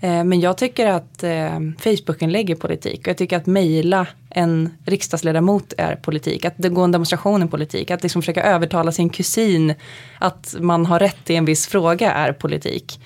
Eh, 0.00 0.24
men 0.24 0.40
jag 0.40 0.58
tycker 0.58 0.86
att 0.86 1.20
Facebookinlägg 1.20 1.80
Facebooken 1.80 2.32
lägger 2.32 2.54
politik 2.54 3.00
och 3.00 3.08
jag 3.08 3.16
tycker 3.16 3.36
att 3.36 3.46
mejla 3.46 4.06
en 4.30 4.70
riksdagsledamot 4.84 5.72
är 5.78 5.96
politik. 5.96 6.44
Att 6.44 6.54
det 6.56 6.68
går 6.68 6.84
en 6.84 6.92
demonstration 6.92 7.42
är 7.42 7.46
politik. 7.46 7.90
Att 7.90 8.02
liksom 8.02 8.22
försöka 8.22 8.42
övertala 8.42 8.92
sin 8.92 9.10
kusin 9.10 9.74
att 10.18 10.56
man 10.60 10.86
har 10.86 10.98
rätt 10.98 11.30
i 11.30 11.36
en 11.36 11.44
viss 11.44 11.66
fråga 11.66 12.12
är 12.12 12.32
politik. 12.32 13.00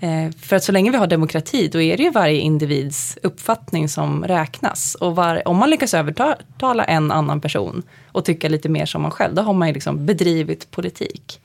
Eh, 0.00 0.30
för 0.40 0.56
att 0.56 0.64
så 0.64 0.72
länge 0.72 0.90
vi 0.90 0.96
har 0.96 1.06
demokrati 1.06 1.68
då 1.68 1.80
är 1.80 1.96
det 1.96 2.02
ju 2.02 2.10
varje 2.10 2.40
individs 2.40 3.18
uppfattning 3.22 3.88
som 3.88 4.24
räknas. 4.24 4.94
Och 4.94 5.16
var, 5.16 5.48
om 5.48 5.56
man 5.56 5.70
lyckas 5.70 5.94
övertala 5.94 6.84
en 6.84 7.12
annan 7.12 7.40
person 7.40 7.82
och 8.12 8.24
tycka 8.24 8.48
lite 8.48 8.68
mer 8.68 8.86
som 8.86 9.02
man 9.02 9.10
själv, 9.10 9.34
då 9.34 9.42
har 9.42 9.52
man 9.52 9.68
ju 9.68 9.74
liksom 9.74 10.06
bedrivit 10.06 10.70
politik. 10.70 11.40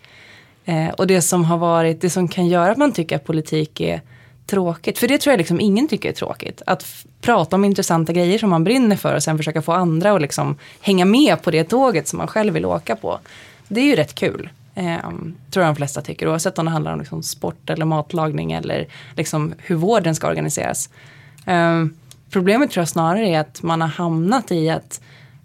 Eh, 0.66 0.90
och 0.90 1.08
det 1.08 1.22
som 1.22 1.46
har 1.46 1.58
varit, 1.58 2.02
det 2.02 2.10
som 2.10 2.28
kan 2.28 2.48
göra 2.48 2.72
att 2.72 2.78
man 2.78 2.92
tycker 2.92 3.16
att 3.16 3.26
politik 3.26 3.82
är 3.82 4.02
tråkigt, 4.46 5.00
för 5.00 5.08
det 5.08 5.18
tror 5.18 5.32
jag 5.32 5.38
liksom 5.38 5.60
ingen 5.60 5.88
tycker 5.88 6.10
är 6.10 6.14
tråkigt. 6.14 6.62
Att 6.66 6.86
prata 7.22 7.56
om 7.56 7.66
intressanta 7.66 8.14
grejer 8.14 8.38
som 8.38 8.50
man 8.50 8.64
brinner 8.64 8.96
för 8.96 9.16
och 9.16 9.24
sen 9.24 9.38
försöka 9.38 9.62
få 9.62 9.72
andra 9.72 10.12
att 10.12 10.22
liksom 10.22 10.58
hänga 10.82 11.06
med 11.06 11.42
på 11.42 11.52
det 11.52 11.64
tåget 11.64 12.08
som 12.08 12.18
man 12.18 12.28
själv 12.28 12.54
vill 12.54 12.66
åka 12.66 12.96
på. 12.96 13.20
Det 13.68 13.82
är 13.82 13.86
ju 13.86 13.96
rätt 13.96 14.16
kul. 14.16 14.50
Eh, 14.76 15.10
tror 15.52 15.66
jag 15.66 15.68
de 15.68 15.76
flesta 15.76 16.02
tycker, 16.02 16.28
oavsett 16.28 16.60
om 16.60 16.66
det 16.66 16.72
handlar 16.72 16.94
om 16.94 17.00
liksom 17.00 17.24
sport 17.24 17.70
eller 17.70 17.86
matlagning 17.86 18.52
eller 18.52 18.88
liksom 19.18 19.54
hur 19.58 19.76
vården 19.76 20.16
ska 20.16 20.28
organiseras. 20.28 20.90
Eh, 21.46 21.86
problemet 22.30 22.72
tror 22.72 22.82
jag 22.82 22.90
snarare 22.90 23.28
är 23.28 23.40
att 23.40 23.64
man 23.64 23.82
har 23.82 23.88
hamnat 23.88 24.52
i 24.52 24.70
att 24.70 25.02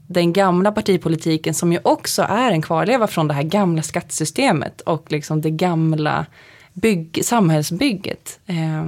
den 0.07 0.33
gamla 0.33 0.73
partipolitiken 0.73 1.55
som 1.55 1.73
ju 1.73 1.79
också 1.83 2.23
är 2.23 2.51
en 2.51 2.63
kvarleva 2.63 3.07
från 3.07 3.29
det 3.29 3.35
här 3.35 3.43
gamla 3.43 3.83
skattesystemet 3.83 4.81
och 4.81 5.13
liksom 5.13 5.41
det 5.41 5.51
gamla 5.51 6.27
bygg, 6.73 7.21
samhällsbygget. 7.25 8.41
Eh, 8.47 8.87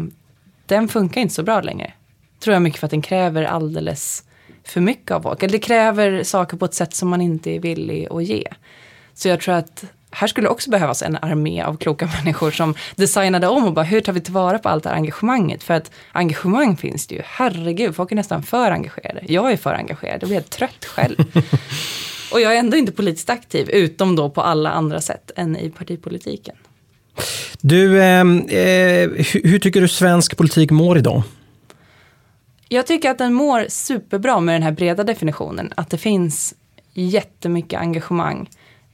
den 0.67 0.89
funkar 0.89 1.21
inte 1.21 1.35
så 1.35 1.43
bra 1.43 1.61
längre. 1.61 1.93
Tror 2.41 2.55
jag 2.55 2.63
mycket 2.63 2.81
för 2.81 2.87
att 2.87 2.91
den 2.91 3.03
kräver 3.03 3.43
alldeles 3.43 4.25
för 4.65 4.81
mycket 4.81 5.11
av 5.11 5.21
folk. 5.21 5.43
Eller 5.43 5.53
det 5.53 5.59
kräver 5.59 6.23
saker 6.23 6.57
på 6.57 6.65
ett 6.65 6.75
sätt 6.75 6.95
som 6.95 7.09
man 7.09 7.21
inte 7.21 7.51
är 7.51 7.61
villig 7.61 8.09
att 8.11 8.25
ge. 8.25 8.45
Så 9.15 9.29
jag 9.29 9.41
tror 9.41 9.55
att 9.55 9.85
här 10.11 10.27
skulle 10.27 10.49
också 10.49 10.71
behövas 10.71 11.03
en 11.03 11.17
armé 11.17 11.63
av 11.63 11.77
kloka 11.77 12.07
människor 12.25 12.51
som 12.51 12.75
designade 12.97 13.49
om 13.49 13.65
och 13.65 13.73
bara 13.73 13.85
hur 13.85 14.01
tar 14.01 14.13
vi 14.13 14.21
tillvara 14.21 14.59
på 14.59 14.69
allt 14.69 14.85
det 14.85 14.91
här 14.91 14.97
engagemanget? 14.97 15.63
För 15.63 15.75
att 15.75 15.91
engagemang 16.13 16.77
finns 16.77 17.07
det 17.07 17.15
ju, 17.15 17.23
herregud, 17.25 17.97
folk 17.97 18.13
är 18.13 18.17
nästan 18.17 18.43
för 18.43 18.71
engagerade. 18.71 19.21
Jag 19.29 19.53
är 19.53 19.57
för 19.57 19.75
engagerad, 19.75 20.23
jag 20.23 20.29
blir 20.29 20.37
helt 20.37 20.51
trött 20.51 20.85
själv. 20.85 21.17
och 22.33 22.41
jag 22.41 22.55
är 22.55 22.59
ändå 22.59 22.77
inte 22.77 22.93
politiskt 22.93 23.31
aktiv, 23.31 23.71
utom 23.71 24.17
då 24.17 24.31
på 24.31 24.43
alla 24.43 24.71
andra 24.71 25.01
sätt 25.01 25.31
än 25.37 25.57
i 25.57 25.71
partipolitiken. 25.71 26.57
Du, 27.61 27.99
eh, 28.01 28.21
eh, 28.21 29.11
hur, 29.11 29.49
hur 29.49 29.59
tycker 29.59 29.81
du 29.81 29.89
svensk 29.89 30.37
politik 30.37 30.71
mår 30.71 30.99
idag? 30.99 31.23
Jag 32.69 32.87
tycker 32.87 33.11
att 33.11 33.19
den 33.19 33.35
mår 33.35 33.67
superbra 33.69 34.41
med 34.41 34.55
den 34.55 34.63
här 34.63 34.73
breda 34.73 35.05
definitionen. 35.05 35.73
Att 35.77 35.91
det 35.91 35.99
finns 35.99 36.55
jättemycket 36.95 37.81
engagemang. 37.81 38.49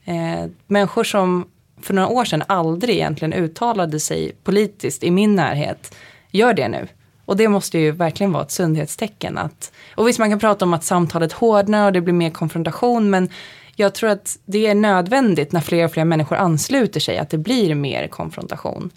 Eh, 0.05 0.49
människor 0.67 1.03
som 1.03 1.47
för 1.81 1.93
några 1.93 2.07
år 2.07 2.25
sedan 2.25 2.43
aldrig 2.47 2.95
egentligen 2.95 3.33
uttalade 3.33 3.99
sig 3.99 4.31
politiskt 4.43 5.03
i 5.03 5.11
min 5.11 5.35
närhet 5.35 5.95
gör 6.31 6.53
det 6.53 6.67
nu. 6.67 6.87
Och 7.25 7.37
det 7.37 7.47
måste 7.47 7.79
ju 7.79 7.91
verkligen 7.91 8.31
vara 8.31 8.43
ett 8.43 8.51
sundhetstecken. 8.51 9.37
Att, 9.37 9.71
och 9.95 10.07
visst 10.07 10.19
man 10.19 10.29
kan 10.29 10.39
prata 10.39 10.65
om 10.65 10.73
att 10.73 10.83
samtalet 10.83 11.31
hårdnar 11.31 11.85
och 11.85 11.93
det 11.93 12.01
blir 12.01 12.13
mer 12.13 12.29
konfrontation 12.29 13.09
men 13.09 13.29
jag 13.75 13.95
tror 13.95 14.09
att 14.09 14.37
det 14.45 14.67
är 14.67 14.75
nödvändigt 14.75 15.51
när 15.51 15.61
fler 15.61 15.85
och 15.85 15.91
fler 15.91 16.05
människor 16.05 16.35
ansluter 16.35 16.99
sig 16.99 17.17
att 17.17 17.29
det 17.29 17.37
blir 17.37 17.75
mer 17.75 18.07
konfrontation. 18.07 18.89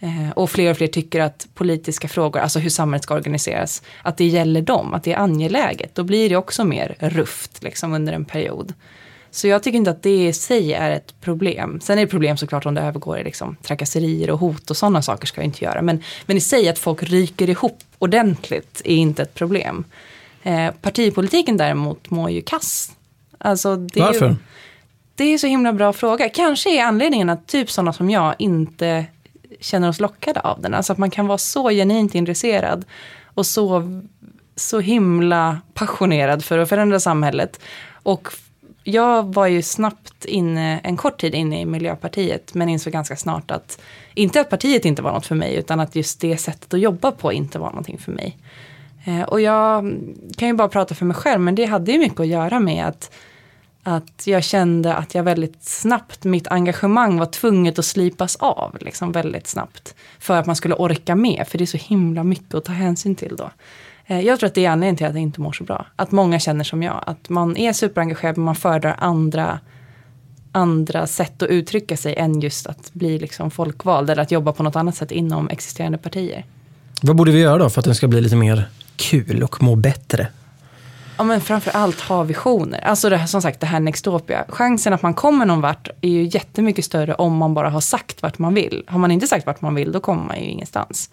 Eh, 0.00 0.30
och 0.30 0.50
fler 0.50 0.70
och 0.70 0.76
fler 0.76 0.86
tycker 0.86 1.20
att 1.20 1.46
politiska 1.54 2.08
frågor, 2.08 2.40
alltså 2.40 2.58
hur 2.58 2.70
samhället 2.70 3.02
ska 3.02 3.14
organiseras, 3.14 3.82
att 4.02 4.16
det 4.16 4.24
gäller 4.24 4.62
dem, 4.62 4.94
att 4.94 5.04
det 5.04 5.12
är 5.12 5.18
angeläget. 5.18 5.94
Då 5.94 6.04
blir 6.04 6.28
det 6.28 6.36
också 6.36 6.64
mer 6.64 6.96
rufft 6.98 7.62
liksom, 7.62 7.92
under 7.92 8.12
en 8.12 8.24
period. 8.24 8.74
Så 9.34 9.48
jag 9.48 9.62
tycker 9.62 9.76
inte 9.76 9.90
att 9.90 10.02
det 10.02 10.26
i 10.26 10.32
sig 10.32 10.72
är 10.72 10.90
ett 10.90 11.20
problem. 11.20 11.80
Sen 11.80 11.98
är 11.98 12.02
det 12.02 12.10
problem 12.10 12.36
såklart 12.36 12.66
om 12.66 12.74
det 12.74 12.80
övergår 12.80 13.18
i 13.18 13.24
liksom, 13.24 13.56
trakasserier 13.62 14.30
och 14.30 14.38
hot 14.38 14.70
och 14.70 14.76
sådana 14.76 15.02
saker 15.02 15.26
ska 15.26 15.40
jag 15.40 15.46
inte 15.46 15.64
göra. 15.64 15.82
Men, 15.82 16.02
men 16.26 16.36
i 16.36 16.40
sig 16.40 16.68
att 16.68 16.78
folk 16.78 17.02
ryker 17.02 17.50
ihop 17.50 17.78
ordentligt 17.98 18.82
är 18.84 18.94
inte 18.94 19.22
ett 19.22 19.34
problem. 19.34 19.84
Eh, 20.42 20.70
partipolitiken 20.80 21.56
däremot 21.56 22.10
mår 22.10 22.30
ju 22.30 22.42
kass. 22.42 22.92
Alltså, 23.38 23.76
det 23.76 24.00
är 24.00 24.04
Varför? 24.04 24.28
Ju, 24.28 24.36
det 25.14 25.24
är 25.24 25.38
så 25.38 25.46
himla 25.46 25.72
bra 25.72 25.92
fråga. 25.92 26.28
Kanske 26.28 26.78
är 26.78 26.84
anledningen 26.84 27.30
att 27.30 27.46
typ 27.46 27.70
sådana 27.70 27.92
som 27.92 28.10
jag 28.10 28.34
inte 28.38 29.04
känner 29.60 29.88
oss 29.88 30.00
lockade 30.00 30.40
av 30.40 30.60
den. 30.60 30.74
Alltså 30.74 30.92
att 30.92 30.98
man 30.98 31.10
kan 31.10 31.26
vara 31.26 31.38
så 31.38 31.70
genuint 31.70 32.14
intresserad 32.14 32.84
och 33.24 33.46
så, 33.46 34.00
så 34.56 34.80
himla 34.80 35.60
passionerad 35.74 36.44
för 36.44 36.58
att 36.58 36.68
förändra 36.68 37.00
samhället. 37.00 37.60
Och 38.02 38.28
jag 38.84 39.34
var 39.34 39.46
ju 39.46 39.62
snabbt 39.62 40.24
inne, 40.24 40.78
en 40.78 40.96
kort 40.96 41.20
tid 41.20 41.34
inne 41.34 41.60
i 41.60 41.64
Miljöpartiet, 41.64 42.54
men 42.54 42.68
insåg 42.68 42.92
ganska 42.92 43.16
snart 43.16 43.50
att, 43.50 43.80
inte 44.14 44.40
att 44.40 44.50
partiet 44.50 44.84
inte 44.84 45.02
var 45.02 45.12
något 45.12 45.26
för 45.26 45.34
mig, 45.34 45.54
utan 45.54 45.80
att 45.80 45.96
just 45.96 46.20
det 46.20 46.36
sättet 46.36 46.74
att 46.74 46.80
jobba 46.80 47.12
på 47.12 47.32
inte 47.32 47.58
var 47.58 47.68
någonting 47.68 47.98
för 47.98 48.12
mig. 48.12 48.38
Eh, 49.04 49.22
och 49.22 49.40
jag 49.40 49.94
kan 50.36 50.48
ju 50.48 50.54
bara 50.54 50.68
prata 50.68 50.94
för 50.94 51.04
mig 51.04 51.16
själv, 51.16 51.40
men 51.40 51.54
det 51.54 51.64
hade 51.64 51.92
ju 51.92 51.98
mycket 51.98 52.20
att 52.20 52.26
göra 52.26 52.60
med 52.60 52.86
att 52.86 53.10
att 53.82 54.26
jag 54.26 54.44
kände 54.44 54.94
att 54.94 55.14
jag 55.14 55.22
väldigt 55.22 55.64
snabbt, 55.64 56.24
mitt 56.24 56.48
engagemang 56.48 57.18
var 57.18 57.26
tvunget 57.26 57.78
att 57.78 57.84
slipas 57.84 58.36
av, 58.36 58.76
liksom 58.80 59.12
väldigt 59.12 59.46
snabbt. 59.46 59.94
För 60.18 60.36
att 60.36 60.46
man 60.46 60.56
skulle 60.56 60.74
orka 60.74 61.14
med, 61.14 61.44
för 61.48 61.58
det 61.58 61.64
är 61.64 61.66
så 61.66 61.76
himla 61.76 62.24
mycket 62.24 62.54
att 62.54 62.64
ta 62.64 62.72
hänsyn 62.72 63.14
till 63.14 63.36
då. 63.36 63.50
Eh, 64.06 64.20
Jag 64.20 64.38
tror 64.38 64.46
att 64.46 64.54
det 64.54 64.64
är 64.64 64.70
anledningen 64.70 64.96
till 64.96 65.06
att 65.06 65.14
jag 65.14 65.22
inte 65.22 65.40
mår 65.40 65.52
så 65.52 65.64
bra. 65.64 65.86
Att 65.96 66.10
många 66.10 66.38
känner 66.38 66.64
som 66.64 66.82
jag, 66.82 67.04
att 67.06 67.28
man 67.28 67.56
är 67.56 67.72
superengagerad 67.72 68.36
men 68.36 68.44
man 68.44 68.54
föredrar 68.54 68.96
andra, 68.98 69.58
andra 70.52 71.06
sätt 71.06 71.42
att 71.42 71.48
uttrycka 71.48 71.96
sig 71.96 72.14
än 72.16 72.40
just 72.40 72.66
att 72.66 72.92
bli 72.92 73.18
liksom 73.18 73.50
folkvald 73.50 74.10
eller 74.10 74.22
att 74.22 74.30
jobba 74.30 74.52
på 74.52 74.62
något 74.62 74.76
annat 74.76 74.96
sätt 74.96 75.10
inom 75.10 75.48
existerande 75.48 75.98
partier. 75.98 76.44
Vad 77.02 77.16
borde 77.16 77.32
vi 77.32 77.40
göra 77.40 77.58
då 77.58 77.70
för 77.70 77.80
att 77.80 77.84
den 77.84 77.94
ska 77.94 78.08
bli 78.08 78.20
lite 78.20 78.36
mer 78.36 78.68
kul 78.96 79.42
och 79.42 79.62
må 79.62 79.76
bättre? 79.76 80.26
Ja 81.16 81.24
men 81.24 81.40
framförallt 81.40 82.00
ha 82.00 82.22
visioner. 82.22 82.80
Alltså 82.80 83.08
det 83.10 83.16
här, 83.16 83.26
som 83.26 83.42
sagt 83.42 83.60
det 83.60 83.66
här 83.66 83.80
Nextopia. 83.80 84.44
Chansen 84.48 84.92
att 84.92 85.02
man 85.02 85.14
kommer 85.14 85.46
någon 85.46 85.60
vart 85.60 85.88
är 86.00 86.08
ju 86.08 86.22
jättemycket 86.24 86.84
större 86.84 87.14
om 87.14 87.36
man 87.36 87.54
bara 87.54 87.70
har 87.70 87.80
sagt 87.80 88.22
vart 88.22 88.38
man 88.38 88.54
vill. 88.54 88.84
Har 88.86 88.98
man 88.98 89.10
inte 89.10 89.26
sagt 89.26 89.46
vart 89.46 89.60
man 89.60 89.74
vill 89.74 89.92
då 89.92 90.00
kommer 90.00 90.24
man 90.24 90.38
ju 90.38 90.44
ingenstans. 90.44 91.10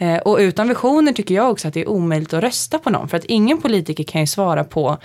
Eh, 0.00 0.18
och 0.18 0.38
utan 0.38 0.68
visioner 0.68 1.12
tycker 1.12 1.34
jag 1.34 1.50
också 1.50 1.68
att 1.68 1.74
det 1.74 1.80
är 1.80 1.88
omöjligt 1.88 2.32
att 2.32 2.42
rösta 2.42 2.78
på 2.78 2.90
någon. 2.90 3.08
För 3.08 3.16
att 3.16 3.24
ingen 3.24 3.60
politiker 3.60 4.04
kan 4.04 4.20
ju 4.20 4.26
svara 4.26 4.64
på 4.64 4.98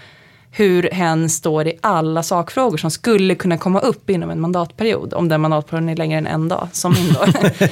hur 0.52 0.90
hen 0.92 1.30
står 1.30 1.68
i 1.68 1.80
alla 1.82 2.24
sakfrågor 2.24 2.78
som 2.78 2.92
skulle 2.92 3.36
kunna 3.36 3.58
komma 3.58 3.80
upp 3.80 4.10
inom 4.10 4.30
en 4.30 4.42
mandatperiod. 4.42 5.14
Om 5.14 5.30
den 5.30 5.42
mandatperioden 5.42 5.90
är 5.90 5.96
längre 5.96 6.18
än 6.18 6.28
en 6.28 6.48
dag, 6.48 6.68
som 6.72 6.94
min 6.94 7.14
då. 7.14 7.26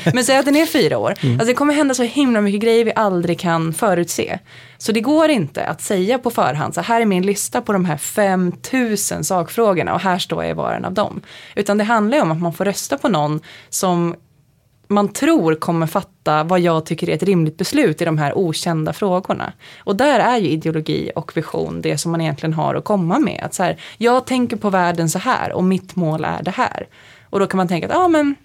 Men 0.13 0.23
säg 0.23 0.37
att 0.37 0.45
den 0.45 0.55
är 0.55 0.65
fyra 0.65 0.97
år. 0.97 1.13
Mm. 1.19 1.35
Alltså 1.35 1.47
det 1.47 1.53
kommer 1.53 1.73
hända 1.73 1.93
så 1.93 2.03
himla 2.03 2.41
mycket 2.41 2.61
grejer 2.61 2.85
vi 2.85 2.93
aldrig 2.95 3.39
kan 3.39 3.73
förutse. 3.73 4.39
Så 4.77 4.91
det 4.91 5.01
går 5.01 5.29
inte 5.29 5.65
att 5.65 5.81
säga 5.81 6.19
på 6.19 6.31
förhand, 6.31 6.73
så 6.73 6.81
här 6.81 7.01
är 7.01 7.05
min 7.05 7.25
lista 7.25 7.61
på 7.61 7.73
de 7.73 7.85
här 7.85 7.97
5000 7.97 9.23
sakfrågorna 9.23 9.93
och 9.93 9.99
här 9.99 10.19
står 10.19 10.43
jag 10.43 10.51
i 10.51 10.53
var 10.53 10.73
en 10.73 10.85
av 10.85 10.93
dem. 10.93 11.21
Utan 11.55 11.77
det 11.77 11.83
handlar 11.83 12.17
ju 12.17 12.21
om 12.21 12.31
att 12.31 12.41
man 12.41 12.53
får 12.53 12.65
rösta 12.65 12.97
på 12.97 13.07
någon 13.09 13.39
som 13.69 14.15
man 14.93 15.13
tror 15.13 15.55
kommer 15.55 15.87
fatta 15.87 16.43
vad 16.43 16.59
jag 16.59 16.85
tycker 16.85 17.09
är 17.09 17.13
ett 17.13 17.23
rimligt 17.23 17.57
beslut 17.57 18.01
i 18.01 18.05
de 18.05 18.17
här 18.17 18.37
okända 18.37 18.93
frågorna. 18.93 19.53
Och 19.77 19.95
där 19.95 20.19
är 20.19 20.37
ju 20.37 20.49
ideologi 20.49 21.11
och 21.15 21.37
vision 21.37 21.81
det 21.81 21.97
som 21.97 22.11
man 22.11 22.21
egentligen 22.21 22.53
har 22.53 22.75
att 22.75 22.83
komma 22.83 23.19
med. 23.19 23.43
Att 23.43 23.53
så 23.53 23.63
här, 23.63 23.77
jag 23.97 24.27
tänker 24.27 24.57
på 24.57 24.69
världen 24.69 25.09
så 25.09 25.19
här 25.19 25.51
och 25.51 25.63
mitt 25.63 25.95
mål 25.95 26.25
är 26.25 26.43
det 26.43 26.51
här. 26.51 26.87
Och 27.29 27.39
då 27.39 27.47
kan 27.47 27.57
man 27.57 27.67
tänka 27.67 27.87
att 27.87 27.95
ah, 27.95 28.07
men 28.07 28.35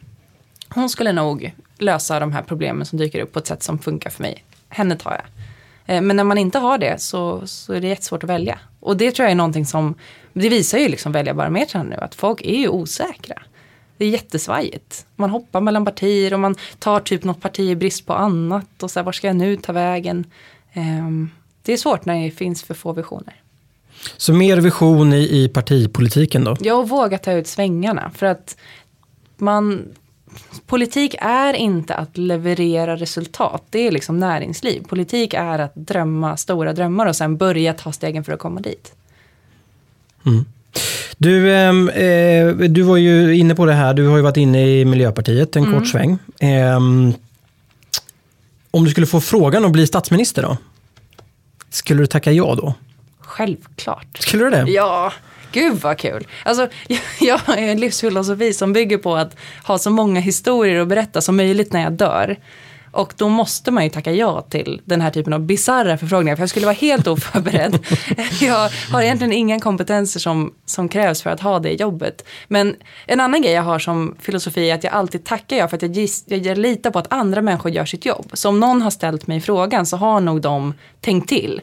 hon 0.68 0.88
skulle 0.88 1.12
nog 1.12 1.54
lösa 1.78 2.20
de 2.20 2.32
här 2.32 2.42
problemen 2.42 2.86
som 2.86 2.98
dyker 2.98 3.20
upp 3.20 3.32
på 3.32 3.38
ett 3.38 3.46
sätt 3.46 3.62
som 3.62 3.78
funkar 3.78 4.10
för 4.10 4.22
mig. 4.22 4.44
Henne 4.68 4.96
tar 4.96 5.10
jag. 5.10 5.24
Eh, 5.96 6.02
men 6.02 6.16
när 6.16 6.24
man 6.24 6.38
inte 6.38 6.58
har 6.58 6.78
det 6.78 7.00
så, 7.00 7.46
så 7.46 7.72
är 7.72 7.80
det 7.80 7.88
jättesvårt 7.88 8.24
att 8.24 8.30
välja. 8.30 8.58
Och 8.80 8.96
det 8.96 9.10
tror 9.12 9.24
jag 9.24 9.30
är 9.30 9.36
någonting 9.36 9.66
som, 9.66 9.94
det 10.32 10.48
visar 10.48 10.78
ju 10.78 10.88
liksom 10.88 11.12
väljarbarometern 11.12 11.86
nu, 11.86 11.96
att 11.96 12.14
folk 12.14 12.40
är 12.40 12.58
ju 12.58 12.68
osäkra. 12.68 13.42
Det 13.98 14.04
är 14.04 14.08
jättesvajigt. 14.08 15.06
Man 15.16 15.30
hoppar 15.30 15.60
mellan 15.60 15.84
partier 15.84 16.34
och 16.34 16.40
man 16.40 16.54
tar 16.78 17.00
typ 17.00 17.24
något 17.24 17.40
parti 17.40 17.60
i 17.60 17.76
brist 17.76 18.06
på 18.06 18.12
annat. 18.12 18.82
Och 18.82 18.90
så 18.90 18.98
här, 18.98 19.04
var 19.04 19.12
ska 19.12 19.26
jag 19.26 19.36
nu 19.36 19.56
ta 19.56 19.72
vägen? 19.72 20.24
Um, 20.74 21.30
det 21.62 21.72
är 21.72 21.76
svårt 21.76 22.04
när 22.04 22.24
det 22.24 22.30
finns 22.30 22.62
för 22.62 22.74
få 22.74 22.92
visioner. 22.92 23.34
Så 24.16 24.32
mer 24.32 24.56
vision 24.56 25.12
i, 25.12 25.44
i 25.44 25.48
partipolitiken 25.48 26.44
då? 26.44 26.56
Ja, 26.60 26.74
och 26.74 26.88
våga 26.88 27.18
ta 27.18 27.32
ut 27.32 27.46
svängarna. 27.46 28.10
För 28.14 28.26
att 28.26 28.56
man, 29.36 29.88
politik 30.66 31.14
är 31.18 31.54
inte 31.54 31.94
att 31.94 32.18
leverera 32.18 32.96
resultat. 32.96 33.64
Det 33.70 33.86
är 33.86 33.90
liksom 33.90 34.18
näringsliv. 34.18 34.84
Politik 34.88 35.34
är 35.34 35.58
att 35.58 35.74
drömma 35.74 36.36
stora 36.36 36.72
drömmar 36.72 37.06
och 37.06 37.16
sen 37.16 37.36
börja 37.36 37.74
ta 37.74 37.92
stegen 37.92 38.24
för 38.24 38.32
att 38.32 38.40
komma 38.40 38.60
dit. 38.60 38.94
Mm. 40.26 40.44
Du, 41.16 41.54
ehm, 41.54 41.88
eh, 41.88 42.46
du 42.68 42.82
var 42.82 42.96
ju 42.96 43.36
inne 43.36 43.54
på 43.54 43.66
det 43.66 43.72
här, 43.72 43.94
du 43.94 44.06
har 44.06 44.16
ju 44.16 44.22
varit 44.22 44.36
inne 44.36 44.68
i 44.68 44.84
Miljöpartiet 44.84 45.56
en 45.56 45.64
mm. 45.64 45.78
kort 45.78 45.88
sväng. 45.88 46.18
Eh, 46.40 46.76
om 48.70 48.84
du 48.84 48.90
skulle 48.90 49.06
få 49.06 49.20
frågan 49.20 49.64
att 49.64 49.72
bli 49.72 49.86
statsminister 49.86 50.42
då? 50.42 50.56
Skulle 51.70 52.02
du 52.02 52.06
tacka 52.06 52.32
ja 52.32 52.54
då? 52.54 52.74
Självklart. 53.20 54.18
Skulle 54.18 54.44
du 54.44 54.50
det? 54.50 54.64
Ja, 54.70 55.12
gud 55.52 55.80
vad 55.80 55.98
kul. 55.98 56.26
Alltså, 56.44 56.68
jag, 56.86 57.00
jag 57.20 57.38
har 57.38 57.56
en 57.56 57.80
livsfilosofi 57.80 58.52
som 58.52 58.72
bygger 58.72 58.98
på 58.98 59.16
att 59.16 59.36
ha 59.64 59.78
så 59.78 59.90
många 59.90 60.20
historier 60.20 60.80
att 60.80 60.88
berätta 60.88 61.20
som 61.20 61.36
möjligt 61.36 61.72
när 61.72 61.82
jag 61.82 61.92
dör. 61.92 62.36
Och 62.90 63.14
då 63.16 63.28
måste 63.28 63.70
man 63.70 63.84
ju 63.84 63.90
tacka 63.90 64.12
ja 64.12 64.40
till 64.40 64.80
den 64.84 65.00
här 65.00 65.10
typen 65.10 65.32
av 65.32 65.40
bisarra 65.40 65.98
förfrågningar. 65.98 66.36
För 66.36 66.42
jag 66.42 66.50
skulle 66.50 66.66
vara 66.66 66.76
helt 66.76 67.06
oförberedd. 67.06 67.78
jag 68.40 68.70
har 68.92 69.02
egentligen 69.02 69.32
inga 69.32 69.60
kompetenser 69.60 70.20
som, 70.20 70.54
som 70.66 70.88
krävs 70.88 71.22
för 71.22 71.30
att 71.30 71.40
ha 71.40 71.58
det 71.58 71.72
jobbet. 71.72 72.24
Men 72.48 72.76
en 73.06 73.20
annan 73.20 73.42
grej 73.42 73.52
jag 73.52 73.62
har 73.62 73.78
som 73.78 74.16
filosofi 74.20 74.70
är 74.70 74.74
att 74.74 74.84
jag 74.84 74.92
alltid 74.92 75.24
tackar 75.24 75.56
ja 75.56 75.68
för 75.68 75.76
att 75.76 75.82
jag, 75.82 75.92
gis, 75.92 76.24
jag 76.26 76.58
litar 76.58 76.90
på 76.90 76.98
att 76.98 77.12
andra 77.12 77.42
människor 77.42 77.72
gör 77.72 77.84
sitt 77.84 78.06
jobb. 78.06 78.30
Så 78.32 78.48
om 78.48 78.60
någon 78.60 78.82
har 78.82 78.90
ställt 78.90 79.26
mig 79.26 79.40
frågan 79.40 79.86
så 79.86 79.96
har 79.96 80.20
nog 80.20 80.40
de 80.40 80.74
tänkt 81.00 81.28
till. 81.28 81.60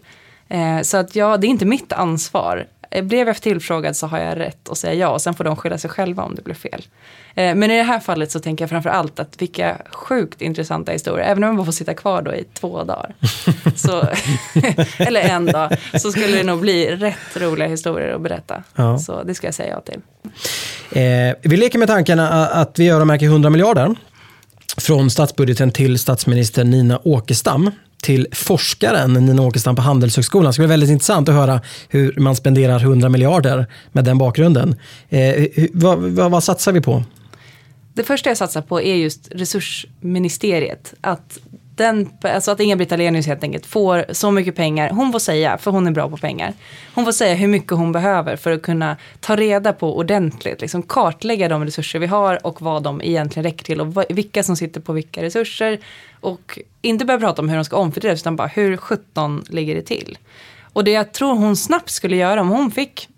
Eh, 0.48 0.82
så 0.82 0.98
att 0.98 1.16
ja, 1.16 1.38
det 1.38 1.48
är 1.48 1.50
inte 1.50 1.66
mitt 1.66 1.94
ansvar. 1.94 2.68
Eh, 2.92 3.04
blev 3.04 3.28
jag 3.28 3.42
tillfrågad 3.42 3.96
så 3.96 4.08
har 4.08 4.20
jag 4.20 4.40
rätt 4.40 4.70
att 4.70 4.78
säga 4.78 4.94
ja 4.94 5.10
och 5.10 5.22
sen 5.22 5.34
får 5.34 5.44
de 5.44 5.56
skylla 5.56 5.78
sig 5.78 5.90
själva 5.90 6.24
om 6.24 6.36
det 6.36 6.42
blir 6.42 6.56
fel. 6.56 6.86
Eh, 7.36 7.56
men 7.56 7.72
i 7.72 7.78
det 7.78 7.84
här 7.84 8.00
fallet 8.00 8.32
så 8.32 8.40
tänker 8.40 8.64
jag 8.64 8.70
framför 8.70 8.90
allt 8.90 9.20
att 9.20 9.42
vilka 9.42 9.78
sjukt 9.92 10.42
intressanta 10.42 10.92
historier, 10.92 11.26
även 11.26 11.44
om 11.44 11.48
man 11.48 11.58
bara 11.58 11.66
får 11.66 11.72
sitta 11.72 11.94
kvar 11.94 12.22
då 12.22 12.34
i 12.34 12.44
två 12.54 12.84
dagar. 12.84 13.16
Så, 13.76 14.08
eller 15.04 15.22
en 15.22 15.46
dag, 15.46 15.78
så 15.94 16.12
skulle 16.12 16.38
det 16.38 16.44
nog 16.44 16.60
bli 16.60 16.96
rätt 16.96 17.38
roliga 17.38 17.68
historier 17.68 18.14
att 18.14 18.22
berätta. 18.22 18.64
Ja. 18.76 18.98
Så 18.98 19.24
det 19.24 19.36
ska 19.36 19.48
jag 19.48 19.54
säga 19.54 19.70
ja 19.70 19.82
till. 19.82 20.02
Eh, 20.92 21.36
vi 21.42 21.58
leker 21.58 21.80
med 21.80 21.88
tanken 21.88 22.20
att 22.20 22.80
vi 22.80 22.90
öronmärker 22.90 23.26
100 23.26 23.50
miljarder 23.50 23.96
från 24.78 25.10
statsbudgeten 25.10 25.72
till 25.72 26.00
statsminister 26.00 26.64
Nina 26.64 27.00
Åkestam 27.04 27.72
till 28.06 28.28
forskaren 28.32 29.14
Nina 29.14 29.42
Åkestam 29.42 29.76
på 29.76 29.82
Handelshögskolan. 29.82 30.46
Det 30.46 30.54
ska 30.54 30.62
bli 30.62 30.68
väldigt 30.68 30.90
intressant 30.90 31.30
att 31.30 31.36
höra 31.36 31.62
hur 31.90 32.20
man 32.20 32.36
spenderar 32.36 32.80
100 32.80 33.10
miljarder 33.10 33.66
med 33.92 34.06
den 34.06 34.18
bakgrunden. 34.18 34.76
Eh, 35.10 35.46
vad, 35.74 36.00
vad, 36.00 36.32
vad 36.32 36.44
satsar 36.44 36.72
vi 36.72 36.82
på? 36.82 37.04
Det 37.94 38.04
första 38.04 38.30
jag 38.30 38.38
satsar 38.38 38.62
på 38.62 38.82
är 38.82 38.96
just 38.96 39.28
resursministeriet. 39.32 40.94
Att, 41.02 41.40
den, 41.76 42.10
alltså 42.22 42.52
att 42.52 42.60
Inga-Britt 42.60 42.92
Ahlenius 42.92 43.28
helt 43.28 43.44
enkelt 43.44 43.66
får 43.66 44.06
så 44.12 44.32
mycket 44.32 44.56
pengar. 44.56 44.90
Hon 44.90 45.12
får 45.12 45.20
säga, 45.20 45.58
för 45.58 45.72
hon 45.72 45.88
är 45.88 45.92
bra 45.92 46.10
på 46.10 46.18
pengar. 46.18 46.54
Hon 46.94 47.06
får 47.06 47.12
säga 47.12 47.36
hur 47.36 47.48
mycket 47.48 47.72
hon 47.72 47.92
behöver 47.92 48.36
för 48.36 48.52
att 48.52 48.62
kunna 48.62 48.98
ta 49.20 49.36
reda 49.36 49.74
på 49.74 49.98
ordentligt. 49.98 50.62
Liksom 50.62 50.84
kartlägga 50.84 51.50
de 51.50 51.66
resurser 51.66 52.00
vi 52.00 52.08
har 52.08 52.46
och 52.46 52.62
vad 52.62 52.84
de 52.84 53.02
egentligen 53.02 53.44
räcker 53.44 53.66
till. 53.66 53.82
Och 53.82 54.06
vilka 54.10 54.44
som 54.44 54.56
sitter 54.56 54.82
på 54.82 54.94
vilka 54.94 55.22
resurser. 55.22 55.80
Och 56.20 56.60
inte 56.82 57.06
börja 57.06 57.20
prata 57.20 57.42
om 57.42 57.50
hur 57.50 57.56
de 57.56 57.66
ska 57.66 57.78
omfördelas 57.78 58.22
utan 58.22 58.36
bara 58.36 58.48
hur 58.48 58.78
17 58.78 59.44
ligger 59.50 59.76
det 59.76 59.82
till. 59.82 60.18
Och 60.74 60.84
det 60.84 60.92
jag 60.92 61.12
tror 61.12 61.36
hon 61.36 61.56
snabbt 61.56 61.90
skulle 61.90 62.16
göra 62.16 62.42
om 62.42 62.50
hon 62.50 62.72
fick 62.72 63.10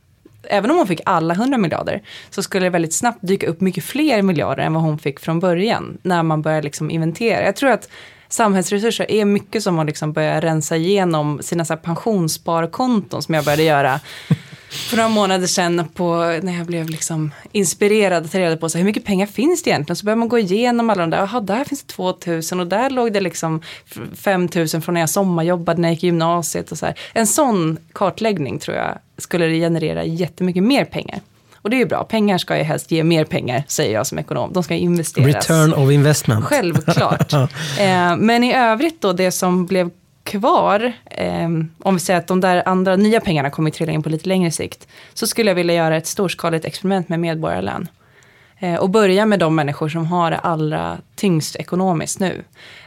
även 0.49 0.71
om 0.71 0.77
hon 0.77 0.87
fick 0.87 1.01
alla 1.05 1.33
100 1.33 1.57
miljarder, 1.57 2.01
så 2.29 2.43
skulle 2.43 2.65
det 2.65 2.69
väldigt 2.69 2.93
snabbt 2.93 3.19
dyka 3.21 3.47
upp 3.47 3.61
mycket 3.61 3.83
fler 3.83 4.21
miljarder 4.21 4.63
än 4.63 4.73
vad 4.73 4.83
hon 4.83 4.99
fick 4.99 5.19
från 5.19 5.39
början, 5.39 5.97
när 6.01 6.23
man 6.23 6.41
börjar 6.41 6.61
liksom 6.61 6.91
inventera. 6.91 7.45
Jag 7.45 7.55
tror 7.55 7.71
att 7.71 7.89
samhällsresurser 8.29 9.11
är 9.11 9.25
mycket 9.25 9.63
som 9.63 9.79
att 9.79 9.85
liksom 9.85 10.13
börja 10.13 10.41
rensa 10.41 10.75
igenom 10.75 11.39
sina 11.41 11.65
så 11.65 11.73
här 11.73 11.81
pensionssparkonton 11.81 13.21
som 13.21 13.33
jag 13.33 13.45
började 13.45 13.63
göra 13.63 13.99
för 14.69 14.97
några 14.97 15.09
månader 15.09 15.47
sedan 15.47 15.87
på, 15.93 16.39
när 16.41 16.57
jag 16.57 16.65
blev 16.65 16.89
liksom 16.89 17.31
inspirerad 17.51 18.25
att 18.25 18.31
ta 18.31 18.39
reda 18.39 18.57
på 18.57 18.69
så 18.69 18.77
här, 18.77 18.83
hur 18.83 18.85
mycket 18.85 19.05
pengar 19.05 19.27
finns 19.27 19.63
det 19.63 19.69
egentligen. 19.69 19.95
Så 19.95 20.05
börjar 20.05 20.17
man 20.17 20.29
gå 20.29 20.39
igenom 20.39 20.89
alla 20.89 21.01
de 21.01 21.09
där, 21.09 21.17
jaha 21.17 21.41
där 21.41 21.63
finns 21.63 21.83
det 21.83 21.93
2000 21.93 22.59
och 22.59 22.67
där 22.67 22.89
låg 22.89 23.13
det 23.13 23.19
liksom 23.19 23.61
5000 24.15 24.81
från 24.81 24.93
när 24.93 25.01
jag 25.01 25.09
sommarjobbade 25.09 25.81
när 25.81 25.89
jag 25.89 25.93
gick 25.93 26.03
i 26.03 26.07
gymnasiet 26.07 26.71
och 26.71 26.77
så 26.77 26.85
här. 26.85 26.99
En 27.13 27.27
sån 27.27 27.77
kartläggning 27.93 28.59
tror 28.59 28.77
jag 28.77 28.97
skulle 29.17 29.49
generera 29.49 30.05
jättemycket 30.05 30.63
mer 30.63 30.85
pengar. 30.85 31.19
Och 31.67 31.71
det 31.71 31.75
är 31.77 31.79
ju 31.79 31.85
bra, 31.85 32.03
pengar 32.03 32.37
ska 32.37 32.57
ju 32.57 32.63
helst 32.63 32.91
ge 32.91 33.03
mer 33.03 33.25
pengar, 33.25 33.63
säger 33.67 33.93
jag 33.93 34.07
som 34.07 34.19
ekonom. 34.19 34.53
De 34.53 34.63
ska 34.63 34.75
investeras. 34.75 35.49
Return 35.49 35.73
of 35.73 35.91
investment. 35.91 36.45
Självklart. 36.45 37.33
eh, 37.79 38.15
men 38.17 38.43
i 38.43 38.53
övrigt 38.53 39.01
då, 39.01 39.13
det 39.13 39.31
som 39.31 39.65
blev 39.65 39.89
kvar, 40.23 40.93
eh, 41.05 41.49
om 41.83 41.93
vi 41.93 41.99
säger 41.99 42.19
att 42.19 42.27
de 42.27 42.41
där 42.41 42.63
andra 42.65 42.95
nya 42.95 43.19
pengarna 43.19 43.49
kommer 43.49 43.69
trilla 43.69 43.91
in 43.91 44.03
på 44.03 44.09
lite 44.09 44.29
längre 44.29 44.51
sikt, 44.51 44.87
så 45.13 45.27
skulle 45.27 45.51
jag 45.51 45.55
vilja 45.55 45.75
göra 45.75 45.97
ett 45.97 46.07
storskaligt 46.07 46.65
experiment 46.65 47.09
med 47.09 47.19
medborgarlön. 47.19 47.87
Eh, 48.59 48.75
och 48.75 48.89
börja 48.89 49.25
med 49.25 49.39
de 49.39 49.55
människor 49.55 49.89
som 49.89 50.05
har 50.05 50.31
det 50.31 50.37
allra 50.37 50.97
tyngst 51.15 51.55
ekonomiskt 51.55 52.19
nu. 52.19 52.43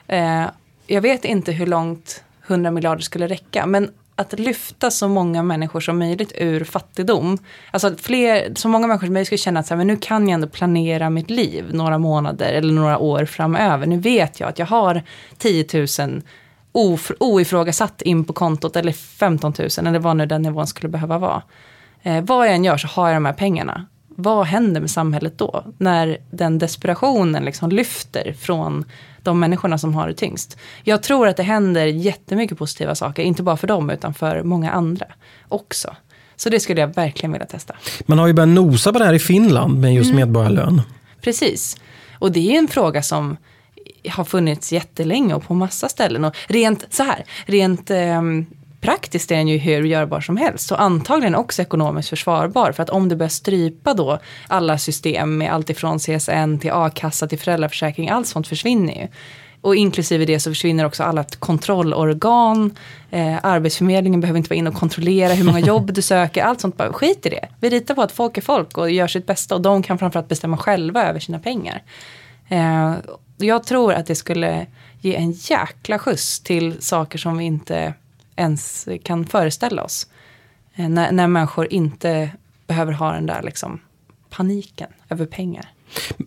Eh, 0.07 0.45
jag 0.87 1.01
vet 1.01 1.25
inte 1.25 1.53
hur 1.53 1.67
långt 1.67 2.25
100 2.47 2.71
miljarder 2.71 3.03
skulle 3.03 3.27
räcka, 3.27 3.67
men 3.67 3.91
att 4.21 4.39
lyfta 4.39 4.91
så 4.91 5.09
många 5.09 5.43
människor 5.43 5.81
som 5.81 5.99
möjligt 5.99 6.33
ur 6.37 6.65
fattigdom. 6.65 7.39
Alltså 7.71 7.87
att 7.87 8.01
fler, 8.01 8.53
så 8.55 8.69
många 8.69 8.87
människor 8.87 9.07
som 9.07 9.13
möjligt 9.13 9.29
skulle 9.29 9.39
känna 9.39 9.61
att 9.61 9.67
så 9.67 9.75
här, 9.75 9.77
men 9.77 9.87
nu 9.87 9.97
kan 9.97 10.29
jag 10.29 10.35
ändå 10.35 10.49
planera 10.49 11.11
mitt 11.11 11.31
liv 11.31 11.65
några 11.73 11.99
månader 11.99 12.53
eller 12.53 12.73
några 12.73 12.99
år 12.99 13.25
framöver. 13.25 13.87
Nu 13.87 13.99
vet 13.99 14.41
jag 14.41 14.49
att 14.49 14.59
jag 14.59 14.67
har 14.67 15.03
10 15.39 15.67
000 15.99 16.23
oifrågasatt 17.19 18.03
in 18.03 18.25
på 18.25 18.33
kontot 18.33 18.77
eller 18.77 18.93
15 18.93 19.55
000 19.59 19.69
eller 19.79 19.99
vad 19.99 20.17
nu 20.17 20.27
den 20.27 20.43
nivån 20.43 20.67
skulle 20.67 20.89
behöva 20.89 21.19
vara. 21.19 21.43
Eh, 22.03 22.25
vad 22.25 22.47
jag 22.47 22.55
än 22.55 22.65
gör 22.65 22.77
så 22.77 22.89
har 22.89 23.09
jag 23.09 23.17
de 23.17 23.25
här 23.25 23.33
pengarna. 23.33 23.87
Vad 24.09 24.47
händer 24.47 24.81
med 24.81 24.91
samhället 24.91 25.39
då? 25.39 25.65
När 25.79 26.19
den 26.31 26.59
desperationen 26.59 27.45
liksom 27.45 27.71
lyfter 27.71 28.33
från 28.33 28.85
de 29.23 29.41
människorna 29.41 29.79
som 29.79 29.95
har 29.95 30.09
det 30.09 30.15
tyngst. 30.15 30.59
Jag 30.85 31.03
tror 31.03 31.29
att 31.29 31.37
det 31.37 31.43
händer 31.43 31.87
jättemycket 31.87 32.59
positiva 32.59 32.95
saker, 32.95 33.23
inte 33.23 33.43
bara 33.43 33.57
för 33.57 33.67
dem 33.67 33.91
utan 33.91 34.15
för 34.15 34.43
många 34.43 34.71
andra 34.71 35.07
också. 35.49 35.97
Så 36.37 36.51
det 36.51 36.61
skulle 36.61 36.81
jag 36.81 36.95
verkligen 36.95 37.33
vilja 37.33 37.47
testa. 37.47 37.75
Man 38.07 38.19
har 38.19 38.27
ju 38.27 38.33
börjat 38.33 38.49
nosa 38.49 38.93
på 38.93 38.99
det 38.99 39.05
här 39.05 39.15
i 39.15 39.19
Finland 39.19 39.81
med 39.81 39.95
just 39.95 40.11
mm. 40.11 40.17
medborgarlön. 40.17 40.83
Precis. 41.21 41.77
Och 42.19 42.33
det 42.33 42.55
är 42.55 42.59
en 42.59 42.69
fråga 42.69 43.03
som 43.03 43.37
har 44.09 44.25
funnits 44.25 44.73
jättelänge 44.73 45.35
och 45.35 45.43
på 45.43 45.55
massa 45.55 45.89
ställen. 45.89 46.25
Och 46.25 46.37
rent 46.49 46.87
så 46.91 47.03
här, 47.03 47.25
rent 47.47 47.91
eh, 47.91 48.23
praktiskt 48.81 49.31
är 49.31 49.37
den 49.37 49.49
ju 49.49 49.59
hur 49.59 49.85
görbar 49.85 50.21
som 50.21 50.37
helst. 50.37 50.73
Och 50.73 50.83
antagligen 50.83 51.35
också 51.35 51.63
ekonomiskt 51.63 52.09
försvarbar. 52.09 52.73
För 52.73 52.83
att 52.83 52.91
om 52.91 53.09
du 53.09 53.17
börjar 53.17 53.29
strypa 53.29 53.95
då 53.95 54.19
alla 54.49 54.79
system 54.79 55.39
med 55.39 55.53
allt 55.53 55.71
ifrån 55.71 55.99
CSN 55.99 56.59
till 56.61 56.71
a-kassa 56.73 57.29
till 57.29 57.39
föräldraförsäkring. 57.39 58.09
Allt 58.09 58.27
sånt 58.27 58.49
försvinner 58.49 58.95
ju. 58.95 59.09
Och 59.61 59.77
inklusive 59.77 60.25
det 60.25 60.41
så 60.41 60.51
försvinner 60.51 60.85
också 60.85 61.03
alla 61.03 61.25
kontrollorgan. 61.25 62.75
Eh, 63.11 63.37
Arbetsförmedlingen 63.43 64.21
behöver 64.21 64.39
inte 64.39 64.51
vara 64.51 64.59
inne 64.59 64.71
och 64.71 64.77
kontrollera 64.77 65.33
hur 65.33 65.45
många 65.45 65.61
jobb 65.61 65.93
du 65.93 66.03
söker. 66.03 66.43
Allt 66.43 66.61
sånt, 66.61 66.77
bara 66.77 66.93
skit 66.93 67.27
i 67.27 67.29
det. 67.29 67.49
Vi 67.61 67.71
litar 67.71 67.95
på 67.95 68.03
att 68.03 68.13
folk 68.13 68.37
är 68.37 68.43
folk 68.43 68.79
och 68.79 68.91
gör 68.91 69.07
sitt 69.07 69.27
bästa. 69.27 69.55
Och 69.55 69.61
de 69.61 69.83
kan 69.83 69.99
framförallt 69.99 70.29
bestämma 70.29 70.57
själva 70.57 71.09
över 71.09 71.21
sina 71.21 71.39
pengar. 71.39 71.83
Eh, 72.49 72.95
jag 73.37 73.65
tror 73.65 73.93
att 73.93 74.07
det 74.07 74.15
skulle 74.15 74.67
ge 75.01 75.17
en 75.17 75.33
jäkla 75.33 75.99
skjuts 75.99 76.41
till 76.41 76.83
saker 76.83 77.19
som 77.19 77.39
vi 77.39 77.45
inte 77.45 77.95
ens 78.41 78.89
kan 79.03 79.27
föreställa 79.27 79.85
oss. 79.85 80.07
Eh, 80.75 80.89
när, 80.89 81.13
när 81.13 81.27
människor 81.27 81.73
inte 81.73 82.31
behöver 82.67 82.93
ha 82.93 83.13
den 83.13 83.27
där 83.27 83.43
liksom, 83.43 83.81
paniken 84.31 84.93
över 85.09 85.27
pengar. 85.27 85.69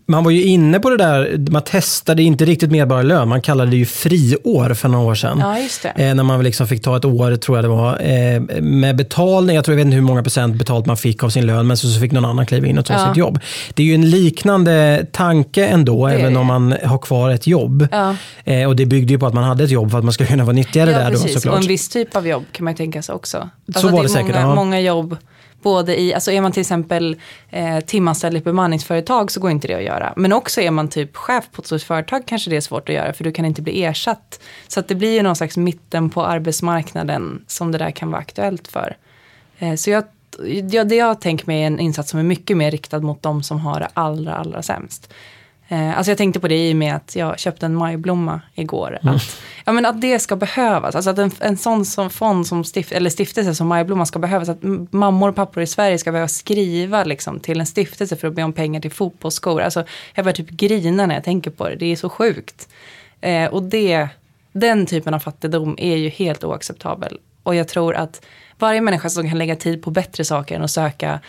Man 0.08 0.24
var 0.24 0.32
ju 0.32 0.44
inne 0.44 0.80
på 0.80 0.90
det 0.90 0.98
där, 0.98 1.46
man 1.52 1.62
testade 1.62 2.24
inte 2.24 2.46
riktigt 2.46 2.72
medborgarlön, 2.72 3.28
man 3.28 3.42
kallade 3.42 3.72
det 3.72 3.78
ju 3.78 3.86
friår 3.86 4.74
för 4.74 4.90
några 4.90 5.06
år 5.06 5.16
sedan. 5.16 5.38
Ja, 5.40 5.60
just 5.60 5.84
det. 5.84 5.90
Eh, 5.90 6.16
när 6.16 6.24
man 6.24 6.44
liksom 6.44 6.68
fick 6.68 6.82
ta 6.84 6.98
ett 6.98 7.06
år, 7.06 7.36
tror 7.36 7.58
jag 7.58 7.64
det 7.66 7.70
var, 7.70 8.02
eh, 8.02 8.62
med 8.62 8.96
betalning. 8.96 9.56
Jag 9.56 9.66
tror 9.66 9.74
jag 9.74 9.78
vet 9.78 9.86
inte 9.86 9.96
hur 9.96 10.02
många 10.04 10.24
procent 10.24 10.56
betalt 10.56 10.86
man 10.86 10.98
fick 10.98 11.24
av 11.24 11.30
sin 11.30 11.46
lön, 11.46 11.68
men 11.68 11.78
så, 11.78 11.88
så 11.88 12.00
fick 12.00 12.12
någon 12.12 12.26
annan 12.26 12.46
kliva 12.46 12.68
in 12.68 12.78
och 12.78 12.86
ta 12.86 12.94
Ja. 12.94 13.08
sitt 13.08 13.18
jobb. 13.18 13.40
Det 13.74 13.84
är 13.84 13.88
ju 13.88 13.96
en 13.96 14.10
liknande 14.10 15.06
tanke 15.12 15.66
ändå, 15.66 16.08
är 16.08 16.14
även 16.14 16.34
det. 16.34 16.40
om 16.40 16.46
man 16.48 16.76
har 16.84 16.98
kvar 16.98 17.30
ett 17.32 17.48
jobb. 17.48 17.88
Ja. 17.92 18.16
Eh, 18.44 18.68
och 18.68 18.76
det 18.76 18.86
byggde 18.86 19.14
ju 19.14 19.20
på 19.20 19.26
att 19.28 19.34
man 19.34 19.44
hade 19.44 19.64
ett 19.64 19.72
jobb 19.72 19.92
för 19.92 19.98
att 19.98 20.04
man 20.04 20.14
skulle 20.14 20.30
kunna 20.30 20.44
vara 20.44 20.54
nyttigare 20.56 20.92
Ja, 20.92 20.98
där 20.98 21.06
då 21.06 21.12
precis. 21.12 21.34
såklart. 21.34 21.56
Och 21.56 21.62
en 21.62 21.68
viss 21.68 21.90
typ 21.90 22.16
av 22.16 22.28
jobb 22.28 22.44
kan 22.52 22.64
man 22.64 22.74
ju 22.74 22.78
tänka 22.78 23.02
sig 23.02 23.16
också. 23.16 23.50
Så 23.76 23.88
var 23.90 24.00
är 24.00 24.04
det 24.04 24.10
säkert, 24.10 24.28
många, 24.36 24.40
ja. 24.48 24.56
många 24.56 24.80
jobb, 24.82 25.18
både 25.64 26.02
i, 26.02 26.14
alltså 26.14 26.32
är 26.32 26.42
man 26.42 26.52
till 26.52 26.62
exempel 26.62 27.16
eh, 27.50 27.80
timanställd 27.80 28.36
i 28.36 28.38
ett 28.38 28.44
bemanningsföretag 28.44 29.32
så 29.32 29.40
går 29.40 29.52
inte 29.52 29.68
det 29.68 29.76
att 29.76 29.84
göra. 29.84 30.14
Men 30.16 30.34
också 30.34 30.62
är 30.62 30.72
man 30.72 30.88
typ 30.88 31.16
chef 31.16 31.46
på 31.52 31.62
ett 31.62 31.66
stort 31.66 31.82
företag 31.82 32.24
kanske 32.26 32.50
det 32.50 32.56
är 32.56 32.62
svårt 32.62 32.90
att 32.90 32.96
göra 32.96 33.14
för 33.14 33.24
du 33.24 33.32
kan 33.32 33.46
inte 33.46 33.62
bli 33.62 33.84
ersatt. 33.84 34.40
Så 34.68 34.80
att 34.80 34.88
det 34.88 34.96
blir 34.96 35.14
ju 35.14 35.22
någon 35.22 35.36
slags 35.36 35.58
mitten 35.58 36.10
på 36.10 36.26
arbetsmarknaden 36.26 37.44
som 37.48 37.72
det 37.72 37.78
där 37.78 37.92
kan 37.92 38.12
vara 38.12 38.22
aktuellt 38.22 38.68
för. 38.68 38.98
Eh, 39.60 39.76
så 39.76 39.90
jag, 39.90 40.04
ja, 40.70 40.84
det 40.84 40.96
jag 40.96 41.22
tänker 41.22 41.48
mig 41.48 41.62
är 41.62 41.68
en 41.68 41.80
insats 41.80 42.10
som 42.10 42.20
är 42.20 42.24
mycket 42.24 42.58
mer 42.58 42.72
riktad 42.72 43.00
mot 43.00 43.22
de 43.22 43.44
som 43.44 43.60
har 43.60 43.80
det 43.80 43.88
allra, 43.94 44.36
allra 44.36 44.62
sämst. 44.62 45.14
Eh, 45.74 45.98
alltså 45.98 46.12
jag 46.12 46.18
tänkte 46.18 46.40
på 46.40 46.48
det 46.48 46.70
i 46.70 46.74
och 46.74 46.78
med 46.78 46.96
att 46.96 47.16
jag 47.16 47.40
köpte 47.40 47.66
en 47.66 47.76
majblomma 47.76 48.42
igår. 48.56 49.00
Att, 49.02 49.38
ja, 49.66 49.72
men 49.72 49.86
att 49.86 50.02
det 50.02 50.20
ska 50.20 50.36
behövas. 50.36 50.96
Alltså 50.96 51.10
att 51.10 51.18
en, 51.18 51.32
en 51.40 51.58
sån 51.58 51.86
som 51.86 52.10
fond 52.10 52.48
som 52.48 52.64
stift, 52.64 52.92
eller 52.92 53.10
stiftelse 53.10 53.56
som 53.56 53.68
majblomma 53.68 54.06
ska 54.06 54.20
behövas. 54.20 54.50
Att 54.50 54.64
mammor 54.92 55.30
och 55.30 55.36
pappor 55.36 55.64
i 55.64 55.68
Sverige 55.68 55.98
ska 55.98 56.12
behöva 56.12 56.28
skriva 56.28 57.04
liksom, 57.04 57.40
till 57.40 57.60
en 57.60 57.66
stiftelse 57.66 58.16
för 58.16 58.28
att 58.28 58.34
be 58.34 58.44
om 58.44 58.54
pengar 58.54 58.82
till 58.82 58.92
fotbollsskor. 58.92 59.62
Alltså, 59.62 59.84
jag 60.14 60.26
börjar 60.26 60.36
typ 60.36 60.50
grina 60.50 61.06
när 61.06 61.16
jag 61.16 61.24
tänker 61.24 61.52
på 61.52 61.70
det. 61.70 61.76
Det 61.76 61.86
är 61.86 61.96
så 61.96 62.10
sjukt. 62.10 62.70
Eh, 63.22 63.46
och 63.46 63.64
det, 63.64 64.08
den 64.52 64.86
typen 64.86 65.14
av 65.14 65.20
fattigdom 65.20 65.76
är 65.78 65.96
ju 65.96 66.10
helt 66.10 66.44
oacceptabel. 66.44 67.20
Och 67.44 67.56
jag 67.56 67.68
tror 67.68 67.96
att 67.96 68.26
varje 68.60 68.82
människa 68.82 69.10
som 69.10 69.30
kan 69.30 69.38
lägga 69.38 69.56
tid 69.56 69.84
på 69.84 69.92
bättre 69.92 70.26
saker 70.26 70.56
än 70.56 70.64
att 70.64 70.72
söka 70.72 71.20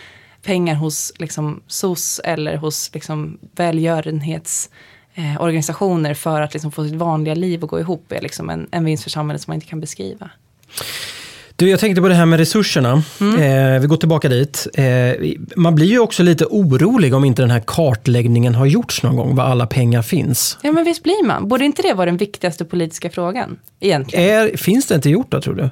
pengar 0.45 0.75
hos 0.75 1.13
liksom, 1.19 1.63
SOS 1.67 2.21
eller 2.25 2.57
hos 2.57 2.91
liksom, 2.95 3.39
välgörenhetsorganisationer 3.57 6.11
eh, 6.11 6.15
för 6.15 6.41
att 6.41 6.55
liksom, 6.55 6.73
få 6.73 6.85
sitt 6.85 6.95
vanliga 6.95 7.35
liv 7.35 7.65
att 7.65 7.71
gå 7.71 7.81
ihop 7.81 8.13
är 8.13 8.21
liksom, 8.21 8.51
en, 8.51 8.69
en 8.71 8.85
vinst 8.85 9.03
för 9.03 9.11
samhället 9.11 9.43
som 9.43 9.51
man 9.51 9.55
inte 9.55 9.67
kan 9.67 9.81
beskriva. 9.81 10.31
Du, 11.57 11.71
jag 11.71 11.81
tänkte 11.81 12.03
på 12.03 12.09
det 12.09 12.15
här 12.15 12.27
med 12.27 12.39
resurserna. 12.39 13.03
Mm. 13.21 13.75
Eh, 13.75 13.81
vi 13.81 13.87
går 13.87 13.97
tillbaka 13.97 14.29
dit. 14.29 14.67
Eh, 14.75 14.85
man 15.57 15.75
blir 15.75 15.87
ju 15.87 15.99
också 15.99 16.23
lite 16.23 16.45
orolig 16.45 17.15
om 17.15 17.25
inte 17.25 17.43
den 17.43 17.51
här 17.51 17.63
kartläggningen 17.67 18.55
har 18.55 18.67
gjorts 18.67 19.03
någon 19.03 19.17
gång, 19.17 19.37
var 19.37 19.45
alla 19.45 19.67
pengar 19.67 20.03
finns. 20.03 20.59
Ja 20.63 20.73
men 20.73 20.85
visst 20.85 21.03
blir 21.03 21.27
man. 21.27 21.49
Borde 21.49 21.65
inte 21.65 21.83
det 21.83 21.95
vara 21.95 22.07
den 22.07 22.17
viktigaste 22.17 22.65
politiska 22.65 23.11
frågan? 23.11 23.59
Egentligen. 23.81 24.25
Är, 24.25 24.57
finns 24.57 24.87
det 24.87 24.95
inte 24.95 25.11
gjort 25.11 25.31
då, 25.31 25.41
tror 25.41 25.55
du? 25.55 25.71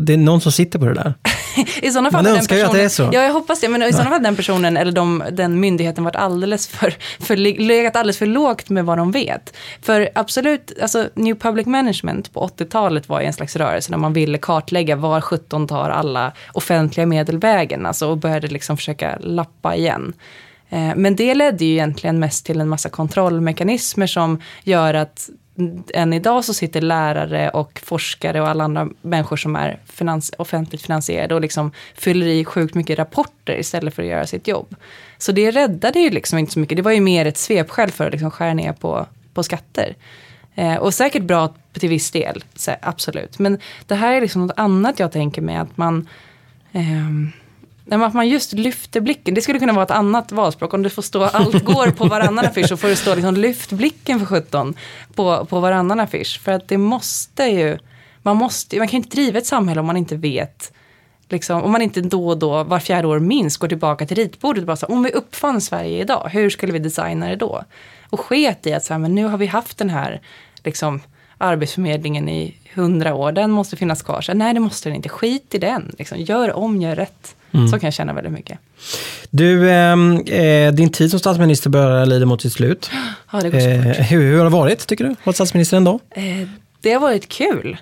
Det 0.00 0.12
är 0.12 0.16
någon 0.16 0.40
som 0.40 0.52
sitter 0.52 0.78
på 0.78 0.84
det 0.84 0.94
där. 0.94 1.14
I 1.82 1.90
sådana 1.90 2.10
fall 2.10 2.24
Man 2.24 2.36
önskar 2.36 2.56
ju 2.56 2.62
att 2.62 2.66
personen, 2.66 2.80
det 2.80 2.84
är 2.84 2.88
så. 2.88 3.10
Ja, 3.12 3.22
jag 3.22 3.32
hoppas 3.32 3.60
det. 3.60 3.68
Men 3.68 3.82
i 3.82 3.92
sådana 3.92 4.10
fall 4.10 4.22
den 4.22 4.36
personen 4.36 4.76
eller 4.76 4.92
de, 4.92 5.24
den 5.32 5.60
myndigheten 5.60 6.04
varit 6.04 6.16
alldeles 6.16 6.68
för, 6.68 6.94
för, 7.20 7.36
legat 7.36 7.96
alldeles 7.96 8.18
för 8.18 8.26
lågt 8.26 8.70
med 8.70 8.84
vad 8.84 8.98
de 8.98 9.12
vet. 9.12 9.56
För 9.82 10.08
absolut, 10.14 10.72
alltså 10.82 11.08
New 11.14 11.34
Public 11.34 11.66
Management 11.66 12.32
på 12.32 12.46
80-talet 12.46 13.08
var 13.08 13.20
ju 13.20 13.26
en 13.26 13.32
slags 13.32 13.56
rörelse 13.56 13.90
när 13.90 13.98
man 13.98 14.12
ville 14.12 14.38
kartlägga 14.38 14.96
var 14.96 15.20
17 15.20 15.66
tar 15.66 15.90
alla 15.90 16.32
offentliga 16.52 17.06
medel 17.06 17.38
vägen. 17.38 17.86
Alltså 17.86 18.08
och 18.08 18.18
började 18.18 18.48
liksom 18.48 18.76
försöka 18.76 19.18
lappa 19.20 19.76
igen. 19.76 20.12
Eh, 20.70 20.92
Men 20.96 21.16
det 21.16 21.34
ledde 21.34 21.64
ju 21.64 21.72
egentligen 21.72 22.18
mest 22.18 22.46
till 22.46 22.60
en 22.60 22.68
massa 22.68 22.88
kontrollmekanismer 22.88 24.06
som 24.06 24.40
gör 24.64 24.94
att 24.94 25.30
än 25.94 26.12
idag 26.12 26.44
så 26.44 26.54
sitter 26.54 26.80
lärare 26.80 27.50
och 27.50 27.80
forskare 27.84 28.40
och 28.40 28.48
alla 28.48 28.64
andra 28.64 28.88
människor 29.02 29.36
som 29.36 29.56
är 29.56 29.78
finans, 29.86 30.32
offentligt 30.38 30.82
finansierade 30.82 31.34
och 31.34 31.40
liksom 31.40 31.72
fyller 31.94 32.26
i 32.26 32.44
sjukt 32.44 32.74
mycket 32.74 32.98
rapporter 32.98 33.58
istället 33.58 33.94
för 33.94 34.02
att 34.02 34.08
göra 34.08 34.26
sitt 34.26 34.48
jobb. 34.48 34.76
Så 35.18 35.32
det 35.32 35.50
räddade 35.50 35.98
ju 35.98 36.10
liksom 36.10 36.38
inte 36.38 36.52
så 36.52 36.58
mycket. 36.58 36.76
Det 36.76 36.82
var 36.82 36.92
ju 36.92 37.00
mer 37.00 37.26
ett 37.26 37.38
svepskäl 37.38 37.90
för 37.90 38.06
att 38.06 38.12
liksom 38.12 38.30
skära 38.30 38.54
ner 38.54 38.72
på, 38.72 39.06
på 39.34 39.42
skatter. 39.42 39.96
Eh, 40.54 40.76
och 40.76 40.94
säkert 40.94 41.22
bra 41.22 41.54
till 41.72 41.88
viss 41.88 42.10
del, 42.10 42.44
absolut. 42.80 43.38
Men 43.38 43.58
det 43.86 43.94
här 43.94 44.14
är 44.14 44.20
liksom 44.20 44.46
något 44.46 44.58
annat 44.58 44.98
jag 44.98 45.12
tänker 45.12 45.42
mig 45.42 45.56
att 45.56 45.76
man 45.76 46.08
eh, 46.72 46.82
Nej, 47.88 47.98
men 47.98 48.08
att 48.08 48.14
man 48.14 48.28
just 48.28 48.52
lyfter 48.52 49.00
blicken. 49.00 49.34
Det 49.34 49.40
skulle 49.40 49.58
kunna 49.58 49.72
vara 49.72 49.84
ett 49.84 49.90
annat 49.90 50.32
valspråk. 50.32 50.74
Om 50.74 50.82
du 50.82 50.90
får 50.90 51.02
stå 51.02 51.24
allt 51.24 51.64
går 51.64 51.90
på 51.90 52.04
varannan 52.04 52.44
affisch 52.44 52.68
så 52.68 52.76
får 52.76 52.88
det 52.88 52.96
stå 52.96 53.14
liksom 53.14 53.34
lyft 53.34 53.72
blicken 53.72 54.18
för 54.18 54.26
17 54.26 54.74
på, 55.14 55.46
på 55.46 55.60
varannan 55.60 56.00
affisch. 56.00 56.40
För 56.44 56.52
att 56.52 56.68
det 56.68 56.78
måste 56.78 57.44
ju, 57.44 57.78
man 58.22 58.36
måste, 58.36 58.78
man 58.78 58.88
kan 58.88 59.00
ju 59.00 59.04
inte 59.04 59.16
driva 59.16 59.38
ett 59.38 59.46
samhälle 59.46 59.80
om 59.80 59.86
man 59.86 59.96
inte 59.96 60.16
vet 60.16 60.72
Liksom, 61.30 61.62
om 61.62 61.72
man 61.72 61.82
inte 61.82 62.00
då 62.00 62.28
och 62.28 62.38
då, 62.38 62.64
var 62.64 62.78
fjärde 62.78 63.08
år 63.08 63.18
minst, 63.18 63.56
går 63.56 63.68
tillbaka 63.68 64.06
till 64.06 64.16
ritbordet 64.16 64.62
och 64.62 64.66
bara 64.66 64.76
så 64.76 64.86
om 64.86 65.02
vi 65.02 65.10
uppfann 65.10 65.60
Sverige 65.60 66.00
idag, 66.00 66.28
hur 66.32 66.50
skulle 66.50 66.72
vi 66.72 66.78
designa 66.78 67.28
det 67.28 67.36
då? 67.36 67.64
Och 68.10 68.20
sket 68.20 68.66
i 68.66 68.72
att 68.72 68.84
så 68.84 68.94
här, 68.94 68.98
men 68.98 69.14
nu 69.14 69.24
har 69.24 69.38
vi 69.38 69.46
haft 69.46 69.78
den 69.78 69.90
här 69.90 70.20
liksom, 70.64 71.00
arbetsförmedlingen 71.38 72.28
i 72.28 72.56
hundra 72.74 73.14
år, 73.14 73.32
den 73.32 73.50
måste 73.50 73.76
finnas 73.76 74.02
kvar. 74.02 74.20
Så, 74.20 74.34
nej, 74.34 74.54
det 74.54 74.60
måste 74.60 74.88
den 74.88 74.96
inte, 74.96 75.08
skit 75.08 75.54
i 75.54 75.58
den. 75.58 75.94
Liksom, 75.98 76.18
gör 76.20 76.52
om, 76.52 76.82
gör 76.82 76.96
rätt. 76.96 77.36
Så 77.52 77.78
kan 77.78 77.86
jag 77.86 77.94
känna 77.94 78.12
väldigt 78.12 78.32
mycket. 78.32 78.58
Du, 79.30 79.70
ehm, 79.70 80.20
eh, 80.20 80.72
din 80.72 80.90
tid 80.92 81.10
som 81.10 81.20
statsminister 81.20 81.70
börjar 81.70 82.06
lida 82.06 82.26
mot 82.26 82.42
sitt 82.42 82.52
slut. 82.52 82.90
Ja, 83.32 83.40
det 83.40 83.50
går 83.50 83.60
så 83.60 83.66
Eh, 83.68 83.80
hur, 83.80 84.20
hur 84.20 84.36
har 84.36 84.44
det 84.44 84.50
varit, 84.50 84.86
tycker 84.86 85.04
du, 85.04 85.14
vara 85.24 85.34
statsminister 85.34 85.76
ändå? 85.76 86.00
Eh, 86.10 86.24
det 86.80 86.92
har 86.92 87.00
varit 87.00 87.28
kul. 87.28 87.76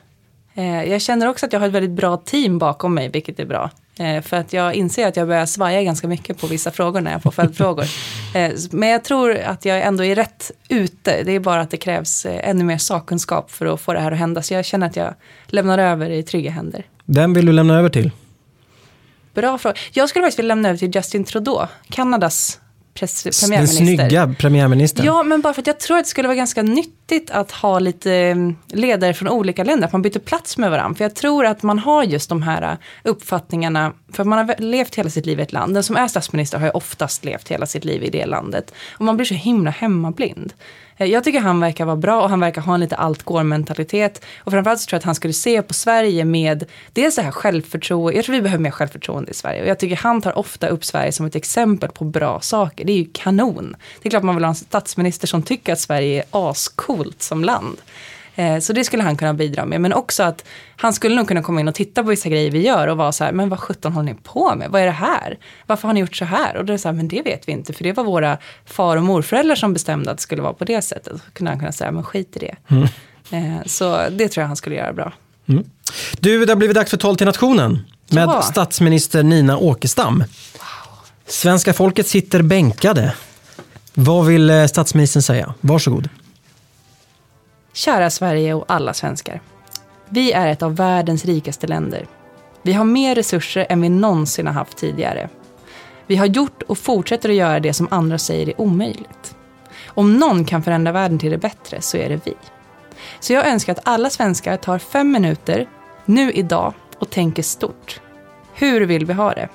Eh, 0.55 0.85
jag 0.85 1.01
känner 1.01 1.29
också 1.29 1.47
att 1.47 1.53
jag 1.53 1.61
har 1.61 1.67
ett 1.67 1.73
väldigt 1.73 1.91
bra 1.91 2.17
team 2.17 2.59
bakom 2.59 2.95
mig, 2.95 3.09
vilket 3.09 3.41
är 3.41 3.45
bra. 3.47 3.71
Eh, 3.99 4.23
för 4.23 4.37
att 4.37 4.53
jag 4.53 4.75
inser 4.75 5.09
att 5.09 5.17
jag 5.17 5.29
börjar 5.29 5.47
svaja 5.47 5.83
ganska 5.83 6.09
mycket 6.09 6.41
på 6.41 6.47
vissa 6.47 6.71
frågor 6.71 7.01
när 7.01 7.12
jag 7.12 7.23
får 7.23 7.31
följdfrågor. 7.31 7.85
Eh, 8.35 8.53
men 8.71 8.89
jag 8.89 9.05
tror 9.05 9.37
att 9.37 9.64
jag 9.64 9.83
ändå 9.83 10.05
är 10.05 10.14
rätt 10.14 10.51
ute. 10.69 11.23
Det 11.23 11.33
är 11.33 11.41
bara 11.41 11.61
att 11.61 11.71
det 11.71 11.77
krävs 11.77 12.27
ännu 12.27 12.64
mer 12.64 12.79
sakkunskap 12.79 13.51
för 13.51 13.67
att 13.67 13.81
få 13.81 13.93
det 13.93 14.01
här 14.01 14.12
att 14.12 14.19
hända. 14.19 14.43
Så 14.43 14.55
jag 14.55 14.64
känner 14.64 14.87
att 14.87 14.97
jag 14.97 15.14
lämnar 15.47 15.79
över 15.79 16.11
i 16.11 16.23
trygga 16.23 16.51
händer. 16.51 16.85
Vem 17.05 17.35
vill 17.35 17.47
du 17.47 17.53
lämna 17.53 17.79
över 17.79 17.89
till? 17.89 18.11
Bra 19.37 19.59
fråga. 19.59 19.74
Jag 19.93 20.09
skulle 20.09 20.22
faktiskt 20.22 20.39
vilja 20.39 20.49
lämna 20.55 20.68
över 20.68 20.78
till 20.78 20.91
Justin 20.95 21.24
Trudeau, 21.24 21.66
Kanadas 21.91 22.61
press- 22.95 23.22
Den 23.22 23.32
premiärminister. 23.32 23.84
snygga 23.84 24.34
premiärministern. 24.39 25.07
Ja, 25.07 25.22
men 25.22 25.41
bara 25.41 25.55
för 25.55 25.62
att 25.62 25.66
jag 25.66 25.80
tror 25.80 25.99
att 25.99 26.05
det 26.05 26.09
skulle 26.09 26.28
vara 26.28 26.37
ganska 26.37 26.62
nyttigt 26.62 27.30
att 27.30 27.51
ha 27.53 27.78
lite 27.78 28.12
eh, 28.14 28.37
ledare 28.68 29.14
från 29.14 29.28
olika 29.28 29.64
länder, 29.64 29.87
att 29.87 29.93
man 29.93 30.03
byter 30.03 30.18
plats 30.18 30.59
med 30.59 30.70
varandra. 30.70 30.97
För 30.97 31.05
jag 31.05 31.14
tror 31.14 31.47
att 31.47 31.62
man 31.62 31.78
har 31.78 32.03
just 32.05 32.28
de 32.28 32.43
här 32.43 32.62
eh, 32.62 32.76
uppfattningarna, 33.05 33.93
för 34.12 34.24
man 34.24 34.49
har 34.49 34.55
levt 34.59 34.95
hela 34.95 35.11
sitt 35.11 35.26
liv 35.26 35.41
i 35.41 35.43
ett 35.43 35.53
land. 35.53 35.74
Den 35.74 35.82
som 35.82 35.97
är 35.97 36.09
statsminister 36.09 36.59
har 36.59 36.66
ju 36.66 36.72
oftast 36.72 37.24
levt 37.24 37.49
hela 37.49 37.66
sitt 37.66 37.84
liv 37.84 38.03
i 38.05 38.11
det 38.11 38.26
landet. 38.26 38.74
Och 38.93 39.05
man 39.05 39.16
blir 39.16 39.26
så 39.26 39.34
himla 39.34 39.70
hemmablind. 39.70 40.53
Eh, 40.97 41.07
jag 41.07 41.24
tycker 41.24 41.40
han 41.40 41.61
verkar 41.61 41.84
vara 41.84 41.97
bra 41.97 42.22
och 42.22 42.30
han 42.30 42.40
verkar 42.40 42.62
ha 42.62 42.74
en 42.74 42.80
lite 42.80 42.97
allt 42.97 43.22
går 43.22 43.42
mentalitet. 43.42 44.24
Och 44.38 44.53
framförallt 44.53 44.80
så 44.80 44.86
tror 44.86 44.97
jag 44.97 45.01
att 45.01 45.05
han 45.05 45.14
skulle 45.14 45.32
se 45.32 45.62
på 45.62 45.74
Sverige 45.74 46.24
med 46.24 46.64
dels 46.92 47.16
det 47.16 47.22
här 47.22 47.30
självförtroende. 47.30 48.16
Jag 48.16 48.24
tror 48.24 48.34
vi 48.34 48.42
behöver 48.42 48.62
mer 48.62 48.70
självförtroende 48.70 49.30
i 49.30 49.34
Sverige. 49.34 49.62
Och 49.62 49.68
jag 49.68 49.78
tycker 49.78 49.97
han 49.97 50.22
tar 50.22 50.38
ofta 50.38 50.68
upp 50.68 50.84
Sverige 50.84 51.12
som 51.12 51.26
ett 51.26 51.34
exempel 51.34 51.90
på 51.90 52.05
bra 52.05 52.40
saker. 52.40 52.84
Det 52.84 52.92
är 52.92 52.99
ju 52.99 53.09
kanon. 53.12 53.76
Det 54.03 54.09
är 54.09 54.11
klart 54.11 54.22
man 54.22 54.34
vill 54.34 54.44
ha 54.44 54.49
en 54.49 54.55
statsminister 54.55 55.26
som 55.26 55.42
tycker 55.42 55.72
att 55.72 55.80
Sverige 55.80 56.20
är 56.20 56.51
ascoolt 56.51 57.22
som 57.22 57.44
land. 57.44 57.78
Eh, 58.39 58.59
Så 58.59 58.72
det 58.72 58.84
skulle 58.84 59.03
han 59.03 59.16
kunna 59.16 59.34
bidra 59.34 59.64
med. 59.64 59.80
Men 59.80 59.93
också 59.93 60.22
att 60.22 60.45
han 60.76 60.93
skulle 60.93 61.14
nog 61.16 61.28
kunna 61.28 61.43
komma 61.43 61.61
in 61.61 61.68
och 61.68 61.74
titta 61.74 62.03
på 62.03 62.09
vissa 62.11 62.28
grejer 62.28 62.51
vi 62.51 62.61
gör 62.66 62.89
och 62.89 62.97
vara 62.97 63.12
så 63.12 63.24
här, 63.24 63.32
men 63.32 63.49
vad 63.49 63.61
sjutton 63.61 63.93
håller 63.93 64.12
ni 64.12 64.18
på 64.22 64.55
med? 64.55 64.70
Vad 64.70 64.80
är 64.82 64.87
det 64.87 64.91
här? 64.93 65.39
Varför 65.66 65.89
har 65.89 65.93
ni 65.95 66.01
gjort 66.01 66.16
så 66.16 66.24
här? 66.24 66.57
Och 66.57 66.64
då 66.64 66.70
är 66.72 66.74
det 66.74 66.78
så 66.78 66.89
här, 66.89 66.93
men 66.95 67.09
det 67.09 67.22
vet 67.22 67.49
vi 67.49 67.53
inte, 67.53 67.72
för 67.72 67.84
det 67.84 67.93
var 67.93 68.05
våra 68.05 68.39
far 68.66 68.97
och 68.97 69.03
morföräldrar 69.03 69.55
som 69.57 69.72
bestämde 69.72 70.11
att 70.11 70.16
det 70.16 70.22
skulle 70.22 70.43
vara 70.43 70.53
på 70.53 70.64
det 70.64 70.82
sättet. 70.82 71.12
Så 71.12 71.30
kunde 71.32 71.51
han 71.51 71.59
kunna 71.59 71.72
säga, 71.72 71.91
men 71.93 72.03
skit 72.03 72.37
i 72.37 72.39
det. 72.39 72.57
Eh, 73.37 73.57
Så 73.66 74.09
det 74.11 74.28
tror 74.28 74.43
jag 74.43 74.47
han 74.49 74.57
skulle 74.57 74.76
göra 74.76 74.93
bra. 74.93 75.12
Du, 76.20 76.45
det 76.45 76.53
har 76.53 76.57
blivit 76.57 76.74
dags 76.76 76.91
för 76.91 76.97
Tal 76.97 77.16
till 77.16 77.26
nationen 77.26 77.78
med 78.11 78.28
Ja. 78.28 78.43
statsminister 78.43 79.22
Nina 79.22 79.59
Åkestam. 79.59 80.24
Svenska 81.26 81.72
folket 81.72 82.07
sitter 82.09 82.43
bänkade. 82.43 83.14
Vad 83.95 84.26
vill 84.26 84.51
eh, 84.51 84.66
statsministern 84.66 85.22
säga? 85.22 85.55
Varsågod. 85.61 86.09
Kära 87.77 88.11
Sverige 88.11 88.55
och 88.55 88.64
alla 88.68 88.95
svenskar. 88.95 89.41
Vi 90.09 90.33
är 90.33 90.49
ett 90.49 90.62
av 90.62 90.77
världens 90.77 91.24
rikaste 91.24 91.66
länder. 91.66 92.07
Vi 92.62 92.72
har 92.72 92.85
mer 92.85 93.14
resurser 93.14 93.66
än 93.68 93.81
vi 93.81 93.89
någonsin 93.89 94.47
har 94.47 94.55
haft 94.55 94.77
tidigare. 94.77 95.29
Vi 96.07 96.16
har 96.16 96.27
gjort 96.27 96.62
och 96.62 96.79
fortsätter 96.79 97.29
att 97.29 97.35
göra 97.35 97.61
det 97.61 97.72
som 97.72 97.89
andra 97.91 98.18
säger 98.18 98.49
är 98.49 98.61
omöjligt. 98.61 99.37
Om 99.87 100.16
någon 100.16 100.45
kan 100.45 100.62
förändra 100.62 100.93
världen 100.93 101.18
till 101.18 101.31
det 101.31 101.39
bättre 101.39 101.81
så 101.81 101.97
är 101.97 102.09
det 102.09 102.27
vi. 102.27 102.35
Så 103.20 103.33
jag 103.33 103.47
önskar 103.47 103.72
att 103.72 103.89
alla 103.89 104.11
svenskar 104.11 104.57
tar 104.57 104.79
fem 104.79 105.12
minuter, 105.12 105.68
nu 106.05 106.33
idag, 106.33 106.74
och 106.99 107.11
tänker 107.11 107.43
stort. 107.43 108.01
Hur 108.55 108.81
vill 108.81 109.07
vi 109.07 109.12
ha 109.12 109.35
det? 109.35 109.49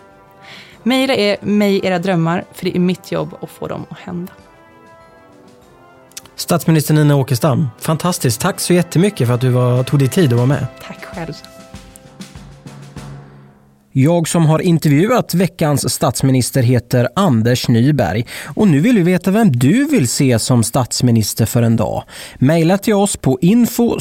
Mejla 0.83 1.15
er, 1.15 1.37
mig 1.41 1.85
era 1.85 1.99
drömmar, 1.99 2.45
för 2.53 2.65
det 2.65 2.77
är 2.77 2.79
mitt 2.79 3.11
jobb 3.11 3.35
att 3.41 3.49
få 3.49 3.67
dem 3.67 3.85
att 3.89 3.99
hända. 3.99 4.33
Statsminister 6.41 6.93
Nina 6.93 7.15
Åkestam, 7.15 7.69
fantastiskt. 7.79 8.41
Tack 8.41 8.59
så 8.59 8.73
jättemycket 8.73 9.27
för 9.27 9.33
att 9.33 9.41
du 9.41 9.49
var, 9.49 9.83
tog 9.83 9.99
dig 9.99 10.07
tid 10.07 10.25
att 10.33 10.37
vara 10.37 10.45
med. 10.45 10.67
Tack 10.87 11.05
själv. 11.05 11.33
Jag 13.93 14.27
som 14.27 14.45
har 14.45 14.59
intervjuat 14.59 15.33
veckans 15.33 15.93
statsminister 15.93 16.61
heter 16.61 17.07
Anders 17.15 17.67
Nyberg 17.67 18.25
och 18.45 18.67
nu 18.67 18.79
vill 18.79 18.95
vi 18.95 19.03
veta 19.03 19.31
vem 19.31 19.51
du 19.51 19.85
vill 19.85 20.07
se 20.07 20.39
som 20.39 20.63
statsminister 20.63 21.45
för 21.45 21.63
en 21.63 21.75
dag. 21.75 22.03
Maila 22.39 22.77
till 22.77 22.93
oss 22.93 23.17
på 23.17 23.37
info 23.41 23.99